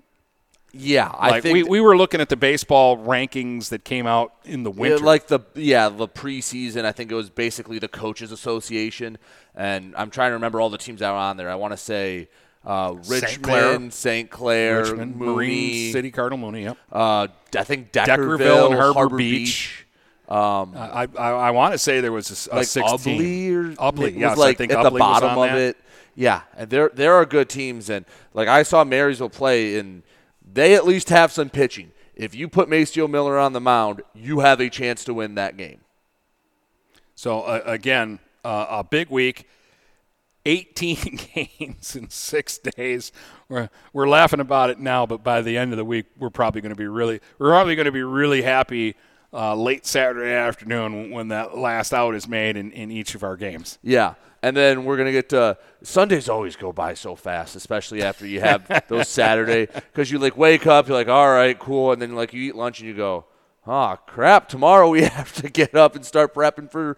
Yeah, 0.73 1.07
I 1.07 1.31
like 1.31 1.43
think 1.43 1.53
we, 1.53 1.63
we 1.63 1.81
were 1.81 1.97
looking 1.97 2.21
at 2.21 2.29
the 2.29 2.35
baseball 2.35 2.97
rankings 2.97 3.69
that 3.69 3.83
came 3.83 4.05
out 4.05 4.33
in 4.43 4.61
the 4.61 4.69
winter. 4.69 4.97
Yeah, 4.97 5.05
like 5.05 5.27
the 5.27 5.39
yeah 5.55 5.89
the 5.89 6.07
preseason. 6.07 6.85
I 6.85 6.91
think 6.91 7.11
it 7.11 7.15
was 7.15 7.29
basically 7.31 7.79
the 7.79 7.87
coaches 7.87 8.31
association, 8.31 9.17
and 9.57 9.95
I'm 9.97 10.11
trying 10.11 10.29
to 10.29 10.35
remember 10.35 10.61
all 10.61 10.69
the 10.69 10.77
teams 10.77 11.01
that 11.01 11.11
were 11.11 11.17
on 11.17 11.35
there. 11.35 11.49
I 11.49 11.55
want 11.55 11.73
to 11.73 11.77
say 11.77 12.29
uh, 12.63 12.95
Richmond, 13.07 13.91
St. 13.91 14.29
Clair, 14.29 14.81
Richmond, 14.83 15.15
Mooney, 15.15 15.33
Marine 15.33 15.91
City, 15.91 16.11
Cardinal 16.11 16.37
Mooney. 16.37 16.63
Yep. 16.63 16.77
Uh, 16.91 17.27
I 17.57 17.63
think 17.63 17.91
Deckerville, 17.91 18.37
Deckerville 18.37 18.65
and 18.67 18.75
Harbor, 18.75 18.93
Harbor 18.93 19.17
Beach. 19.17 19.39
Beach. 19.39 19.83
Um, 20.29 20.73
I 20.75 21.07
I, 21.17 21.31
I 21.31 21.51
want 21.51 21.73
to 21.73 21.77
say 21.77 22.01
there 22.01 22.11
was 22.11 22.47
a, 22.47 22.55
a 22.55 22.57
like 22.57 22.67
16. 22.67 23.19
Ubly 23.19 23.51
or 23.51 23.91
Ubly, 23.91 24.17
yes, 24.17 24.37
like 24.37 24.55
I 24.55 24.57
think 24.57 24.71
at 24.73 24.79
Ubly 24.79 24.93
the 24.93 24.99
bottom 24.99 25.37
of 25.37 25.49
that. 25.49 25.57
it. 25.57 25.77
Yeah, 26.15 26.41
and 26.55 26.69
there 26.69 26.89
there 26.93 27.13
are 27.13 27.25
good 27.25 27.49
teams, 27.49 27.89
and 27.89 28.05
like 28.33 28.47
I 28.47 28.63
saw 28.63 28.83
Marysville 28.83 29.29
play, 29.29 29.79
and 29.79 30.03
they 30.45 30.75
at 30.75 30.85
least 30.85 31.09
have 31.09 31.31
some 31.31 31.49
pitching. 31.49 31.91
If 32.15 32.35
you 32.35 32.47
put 32.47 32.67
Maceo 32.67 33.07
Miller 33.07 33.37
on 33.37 33.53
the 33.53 33.61
mound, 33.61 34.01
you 34.13 34.39
have 34.39 34.59
a 34.59 34.69
chance 34.69 35.03
to 35.05 35.13
win 35.13 35.35
that 35.35 35.55
game. 35.55 35.81
So 37.15 37.41
uh, 37.41 37.61
again, 37.65 38.19
uh, 38.47 38.79
a 38.79 38.83
big 38.83 39.09
week. 39.09 39.47
18 40.45 41.19
games 41.59 41.95
in 41.95 42.09
six 42.09 42.57
days. 42.57 43.11
We're, 43.49 43.69
we're 43.91 44.07
laughing 44.07 44.39
about 44.39 44.69
it 44.69 44.79
now, 44.79 45.05
but 45.05 45.21
by 45.21 45.41
the 45.41 45.57
end 45.57 45.73
of 45.73 45.77
the 45.77 45.83
week, 45.83 46.05
we're 46.17 46.29
probably 46.29 46.61
going 46.61 46.73
to 46.73 46.77
be 46.77 46.87
really 46.87 47.19
we're 47.37 47.49
probably 47.49 47.75
going 47.75 47.87
to 47.87 47.91
be 47.91 48.03
really 48.03 48.41
happy 48.41 48.95
uh, 49.33 49.53
late 49.55 49.85
Saturday 49.85 50.31
afternoon 50.31 51.11
when 51.11 51.27
that 51.27 51.57
last 51.57 51.93
out 51.93 52.15
is 52.15 52.27
made 52.27 52.55
in, 52.55 52.71
in 52.71 52.89
each 52.89 53.13
of 53.13 53.23
our 53.23 53.35
games. 53.35 53.77
Yeah. 53.83 54.13
And 54.41 54.55
then 54.55 54.85
we're 54.85 54.95
going 54.95 55.07
to 55.07 55.11
get 55.11 55.29
to 55.29 55.57
Sundays 55.83 56.29
always 56.29 56.55
go 56.55 56.71
by 56.71 56.93
so 56.93 57.15
fast, 57.15 57.57
especially 57.57 58.01
after 58.01 58.25
you 58.25 58.39
have 58.39 58.85
those 58.87 59.09
Saturday 59.09 59.65
because 59.65 60.09
you 60.09 60.19
like 60.19 60.37
wake 60.37 60.65
up, 60.65 60.87
you're 60.87 60.95
like, 60.95 61.09
all 61.09 61.29
right, 61.29 61.59
cool. 61.59 61.91
And 61.91 62.01
then 62.01 62.15
like 62.15 62.31
you 62.31 62.41
eat 62.43 62.55
lunch 62.55 62.79
and 62.79 62.87
you 62.87 62.95
go, 62.95 63.25
oh, 63.67 63.97
crap, 64.07 64.47
tomorrow 64.47 64.89
we 64.89 65.01
have 65.03 65.33
to 65.33 65.49
get 65.49 65.75
up 65.75 65.95
and 65.95 66.05
start 66.05 66.33
prepping 66.33 66.71
for, 66.71 66.97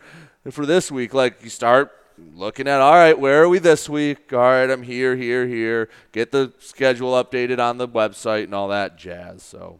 for 0.51 0.65
this 0.65 0.91
week. 0.91 1.13
Like 1.13 1.43
you 1.43 1.49
start 1.49 1.91
looking 2.33 2.67
at, 2.67 2.81
all 2.81 2.93
right, 2.93 3.17
where 3.17 3.43
are 3.43 3.49
we 3.49 3.59
this 3.59 3.89
week? 3.89 4.33
All 4.33 4.39
right, 4.39 4.69
I'm 4.69 4.83
here, 4.83 5.15
here, 5.15 5.47
here. 5.47 5.89
Get 6.11 6.31
the 6.31 6.53
schedule 6.59 7.11
updated 7.11 7.59
on 7.59 7.77
the 7.77 7.87
website 7.87 8.45
and 8.45 8.55
all 8.55 8.69
that 8.69 8.97
jazz. 8.97 9.43
So. 9.43 9.79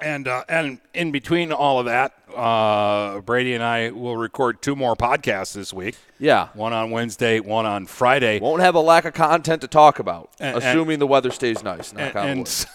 And 0.00 0.26
uh, 0.26 0.42
and 0.48 0.80
in 0.92 1.12
between 1.12 1.52
all 1.52 1.78
of 1.78 1.86
that, 1.86 2.14
uh, 2.36 3.20
Brady 3.20 3.54
and 3.54 3.62
I 3.62 3.90
will 3.90 4.16
record 4.16 4.60
two 4.60 4.74
more 4.74 4.96
podcasts 4.96 5.54
this 5.54 5.72
week. 5.72 5.94
Yeah, 6.18 6.48
one 6.54 6.72
on 6.72 6.90
Wednesday, 6.90 7.38
one 7.38 7.64
on 7.64 7.86
Friday. 7.86 8.40
Won't 8.40 8.60
have 8.60 8.74
a 8.74 8.80
lack 8.80 9.04
of 9.04 9.14
content 9.14 9.62
to 9.62 9.68
talk 9.68 10.00
about, 10.00 10.30
And- 10.40 10.58
assuming 10.58 10.98
the 10.98 11.06
weather 11.06 11.30
stays 11.30 11.62
nice. 11.62 11.92
and, 11.92 12.14
and, 12.16 12.66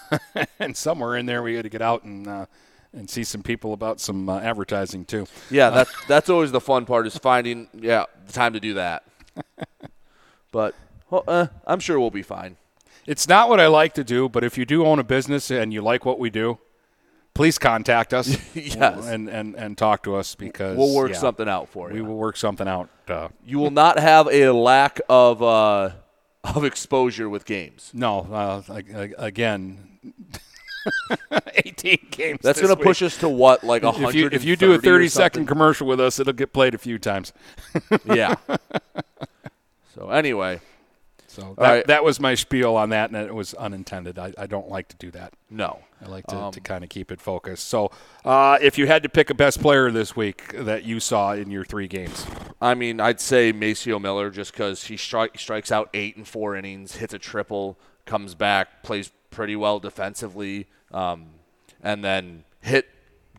and 0.58 0.76
somewhere 0.76 1.14
in 1.16 1.26
there 1.26 1.42
we 1.42 1.54
got 1.54 1.62
to 1.62 1.68
get 1.68 1.82
out 1.82 2.04
and 2.04 2.26
uh, 2.26 2.46
and 2.92 3.08
see 3.08 3.22
some 3.24 3.42
people 3.42 3.72
about 3.72 4.00
some 4.00 4.28
uh, 4.28 4.40
advertising 4.40 5.04
too. 5.04 5.26
Yeah, 5.50 5.70
that's 5.70 6.06
that's 6.06 6.28
always 6.30 6.50
the 6.52 6.60
fun 6.60 6.84
part 6.86 7.06
is 7.06 7.16
finding 7.16 7.68
yeah 7.72 8.04
the 8.26 8.32
time 8.32 8.52
to 8.54 8.60
do 8.60 8.74
that. 8.74 9.04
but 10.52 10.74
well, 11.10 11.24
uh, 11.26 11.46
I'm 11.66 11.80
sure 11.80 11.98
we'll 12.00 12.10
be 12.10 12.22
fine. 12.22 12.56
It's 13.06 13.28
not 13.28 13.48
what 13.48 13.60
I 13.60 13.66
like 13.66 13.94
to 13.94 14.04
do, 14.04 14.28
but 14.28 14.44
if 14.44 14.56
you 14.58 14.64
do 14.64 14.84
own 14.86 14.98
a 14.98 15.04
business 15.04 15.50
and 15.50 15.72
you 15.72 15.82
like 15.82 16.04
what 16.04 16.18
we 16.18 16.30
do, 16.30 16.58
please 17.34 17.58
contact 17.58 18.12
us. 18.14 18.36
Yes. 18.54 19.06
and, 19.06 19.28
and 19.28 19.54
and 19.56 19.78
talk 19.78 20.02
to 20.04 20.16
us 20.16 20.34
because 20.34 20.76
We'll 20.76 20.94
work 20.94 21.12
yeah, 21.12 21.16
something 21.18 21.48
out 21.48 21.68
for 21.68 21.88
you. 21.88 21.94
We 21.96 22.02
will 22.02 22.16
work 22.16 22.36
something 22.36 22.68
out. 22.68 22.88
Uh, 23.08 23.28
You 23.46 23.58
will 23.58 23.70
not 23.70 23.98
have 23.98 24.28
a 24.28 24.50
lack 24.50 25.00
of 25.08 25.42
uh, 25.42 25.90
of 26.44 26.64
exposure 26.64 27.28
with 27.28 27.44
games. 27.44 27.90
no, 27.94 28.20
uh, 28.30 28.62
ag- 28.74 28.90
ag- 28.94 29.14
again. 29.18 29.86
18 31.64 32.08
games. 32.10 32.40
That's 32.42 32.60
going 32.60 32.72
gonna 32.74 32.82
push 32.84 33.02
us 33.02 33.16
to 33.18 33.28
what, 33.28 33.64
like 33.64 33.82
if 33.84 34.14
you, 34.14 34.28
if 34.32 34.44
you 34.44 34.56
do 34.56 34.72
a 34.72 34.78
30 34.78 35.08
second 35.08 35.46
commercial 35.46 35.86
with 35.86 36.00
us, 36.00 36.18
it'll 36.18 36.32
get 36.32 36.52
played 36.52 36.74
a 36.74 36.78
few 36.78 36.98
times. 36.98 37.32
Yeah. 38.06 38.34
so 39.94 40.10
anyway, 40.10 40.60
So 41.26 41.54
that, 41.58 41.70
right. 41.70 41.86
that 41.86 42.04
was 42.04 42.18
my 42.20 42.34
spiel 42.34 42.76
on 42.76 42.90
that, 42.90 43.10
and 43.10 43.18
it 43.28 43.34
was 43.34 43.54
unintended. 43.54 44.18
I, 44.18 44.32
I 44.38 44.46
don't 44.46 44.68
like 44.68 44.88
to 44.88 44.96
do 44.96 45.10
that. 45.12 45.32
no. 45.50 45.80
I 46.02 46.08
like 46.08 46.26
to, 46.28 46.36
Um, 46.36 46.52
to 46.52 46.60
kind 46.60 46.82
of 46.82 46.88
keep 46.88 47.12
it 47.12 47.20
focused. 47.20 47.68
So, 47.68 47.90
uh, 48.24 48.56
if 48.62 48.78
you 48.78 48.86
had 48.86 49.02
to 49.02 49.10
pick 49.10 49.28
a 49.28 49.34
best 49.34 49.60
player 49.60 49.90
this 49.90 50.16
week 50.16 50.50
that 50.54 50.82
you 50.84 50.98
saw 50.98 51.32
in 51.34 51.50
your 51.50 51.62
three 51.62 51.88
games, 51.88 52.24
I 52.58 52.74
mean, 52.74 53.00
I'd 53.00 53.20
say 53.20 53.52
Maceo 53.52 53.98
Miller 53.98 54.30
just 54.30 54.52
because 54.52 54.84
he 54.84 54.94
stri- 54.94 55.38
strikes 55.38 55.70
out 55.70 55.90
eight 55.92 56.16
and 56.16 56.26
four 56.26 56.56
innings, 56.56 56.96
hits 56.96 57.12
a 57.12 57.18
triple, 57.18 57.78
comes 58.06 58.34
back, 58.34 58.82
plays 58.82 59.10
pretty 59.30 59.56
well 59.56 59.78
defensively, 59.78 60.66
um, 60.92 61.26
and 61.82 62.04
then 62.04 62.44
hit 62.60 62.88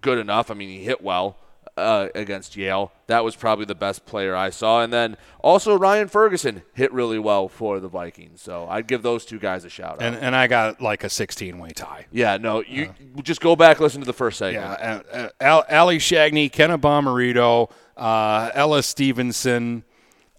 good 0.02 0.18
enough. 0.18 0.50
I 0.50 0.54
mean, 0.54 0.70
he 0.70 0.84
hit 0.84 1.02
well 1.02 1.38
uh, 1.78 2.10
against 2.16 2.56
Yale. 2.56 2.92
That 3.08 3.24
was 3.24 3.36
probably 3.36 3.66
the 3.66 3.76
best 3.76 4.06
player 4.06 4.36
I 4.36 4.50
saw. 4.50 4.82
And 4.82 4.92
then 4.92 5.18
also 5.40 5.78
Ryan 5.78 6.08
Ferguson 6.08 6.64
hit 6.74 6.92
really 6.92 7.20
well 7.20 7.48
for 7.48 7.80
the 7.80 7.88
Vikings. 7.88 8.42
So 8.42 8.68
I'd 8.70 8.88
give 8.88 9.04
those 9.04 9.26
two 9.26 9.40
guys 9.40 9.66
a 9.66 9.70
shout 9.70 9.94
out. 9.94 10.02
And, 10.02 10.16
and 10.16 10.36
I 10.36 10.48
got 10.48 10.82
like 10.82 11.04
a 11.04 11.10
16 11.10 11.58
way 11.60 11.70
tie. 11.70 12.06
yeah, 12.12 12.38
no, 12.38 12.64
you 12.64 12.94
just 13.24 13.42
go 13.42 13.56
back 13.56 13.80
listen 13.80 14.02
to 14.02 14.06
the 14.06 14.14
first 14.14 14.38
segment. 14.38 14.80
Yeah, 14.80 15.02
uh, 15.12 15.18
uh, 15.18 15.30
Al- 15.40 15.66
Ali 15.70 15.98
Shagney, 15.98 16.52
Kenna 16.52 16.78
Bomarito, 16.78 17.72
uh, 17.98 18.52
Ella 18.54 18.84
Stevenson. 18.84 19.84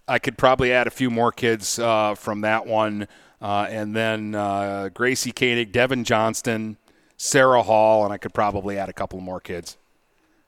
I 0.07 0.19
could 0.19 0.37
probably 0.37 0.73
add 0.73 0.85
a 0.85 0.91
few 0.91 1.09
more 1.09 1.31
kids 1.31 1.79
uh, 1.79 2.15
from 2.15 2.41
that 2.41 2.67
one. 2.67 3.07
Uh, 3.43 3.67
and 3.69 3.93
then 3.93 4.33
uh, 4.33 4.89
Gracie 4.93 5.33
Koenig, 5.33 5.73
Devin 5.73 6.05
Johnston, 6.05 6.77
Sarah 7.17 7.61
Hall, 7.61 8.05
and 8.05 8.13
I 8.13 8.17
could 8.17 8.33
probably 8.33 8.77
add 8.77 8.87
a 8.87 8.93
couple 8.93 9.19
more 9.19 9.41
kids. 9.41 9.77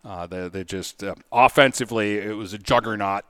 Uh, 0.06 0.26
they, 0.28 0.48
they 0.48 0.64
just 0.64 1.04
uh, 1.04 1.16
offensively, 1.30 2.18
it 2.20 2.38
was 2.38 2.54
a 2.54 2.58
juggernaut 2.58 3.26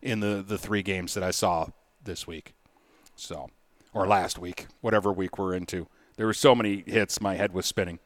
in 0.00 0.20
the, 0.20 0.42
the 0.46 0.56
three 0.56 0.82
games 0.82 1.12
that 1.12 1.22
I 1.22 1.32
saw 1.32 1.66
this 2.02 2.26
week. 2.26 2.54
So, 3.14 3.50
or 3.92 4.06
last 4.06 4.38
week, 4.38 4.68
whatever 4.80 5.12
week 5.12 5.36
we're 5.36 5.52
into. 5.52 5.86
There 6.16 6.24
were 6.24 6.32
so 6.32 6.54
many 6.54 6.82
hits, 6.86 7.20
my 7.20 7.34
head 7.34 7.52
was 7.52 7.66
spinning. 7.66 7.98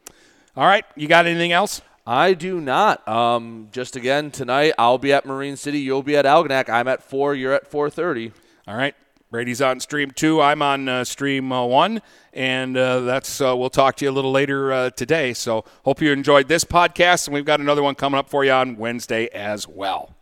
All 0.57 0.67
right, 0.67 0.85
you 0.97 1.07
got 1.07 1.27
anything 1.27 1.53
else? 1.53 1.81
I 2.05 2.35
do 2.35 2.61
not. 2.61 3.07
Um, 3.07 3.69
just 3.71 3.95
again 3.95 4.33
tonight, 4.33 4.75
I'll 4.79 4.99
be 4.99 5.13
at 5.13 5.27
Marine 5.27 5.57
City. 5.57 5.79
You'll 5.79 6.03
be 6.03 6.17
at 6.17 6.25
Algonac. 6.25 6.69
I'm 6.69 6.89
at 6.89 7.03
four. 7.03 7.35
You're 7.35 7.53
at 7.53 7.67
four 7.67 7.89
thirty. 7.89 8.33
All 8.67 8.77
right. 8.77 8.95
Brady's 9.35 9.61
on 9.61 9.81
stream 9.81 10.13
two. 10.13 10.41
I'm 10.41 10.63
on 10.63 10.89
uh, 10.89 11.03
stream 11.03 11.51
uh, 11.51 11.67
one, 11.67 12.01
and 12.33 12.77
uh, 12.77 13.01
that's 13.01 13.41
uh, 13.41 13.57
we'll 13.57 13.69
talk 13.69 13.97
to 13.97 14.05
you 14.05 14.11
a 14.13 14.15
little 14.15 14.31
later 14.31 14.73
uh, 14.73 14.91
today. 14.91 15.33
So 15.35 15.65
hope 15.85 16.01
you 16.01 16.13
enjoyed 16.13 16.47
this 16.47 16.63
podcast, 16.63 17.27
and 17.27 17.35
we've 17.35 17.45
got 17.45 17.59
another 17.59 17.83
one 17.83 17.97
coming 17.97 18.17
up 18.17 18.31
for 18.31 18.45
you 18.45 18.53
on 18.53 18.77
Wednesday 18.77 19.27
as 19.35 19.67
well. 19.67 20.15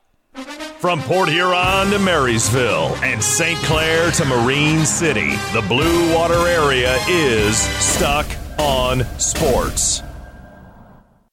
From 0.79 1.03
Port 1.03 1.29
Huron 1.29 1.91
to 1.91 1.99
Marysville 1.99 2.97
and 3.03 3.23
St. 3.23 3.59
Clair 3.65 4.11
to 4.13 4.25
Marine 4.25 4.87
City, 4.87 5.33
the 5.53 5.63
Blue 5.69 6.15
Water 6.15 6.49
area 6.49 6.97
is 7.07 7.59
stuck 7.59 8.27
on 8.59 9.05
sports. 9.19 10.03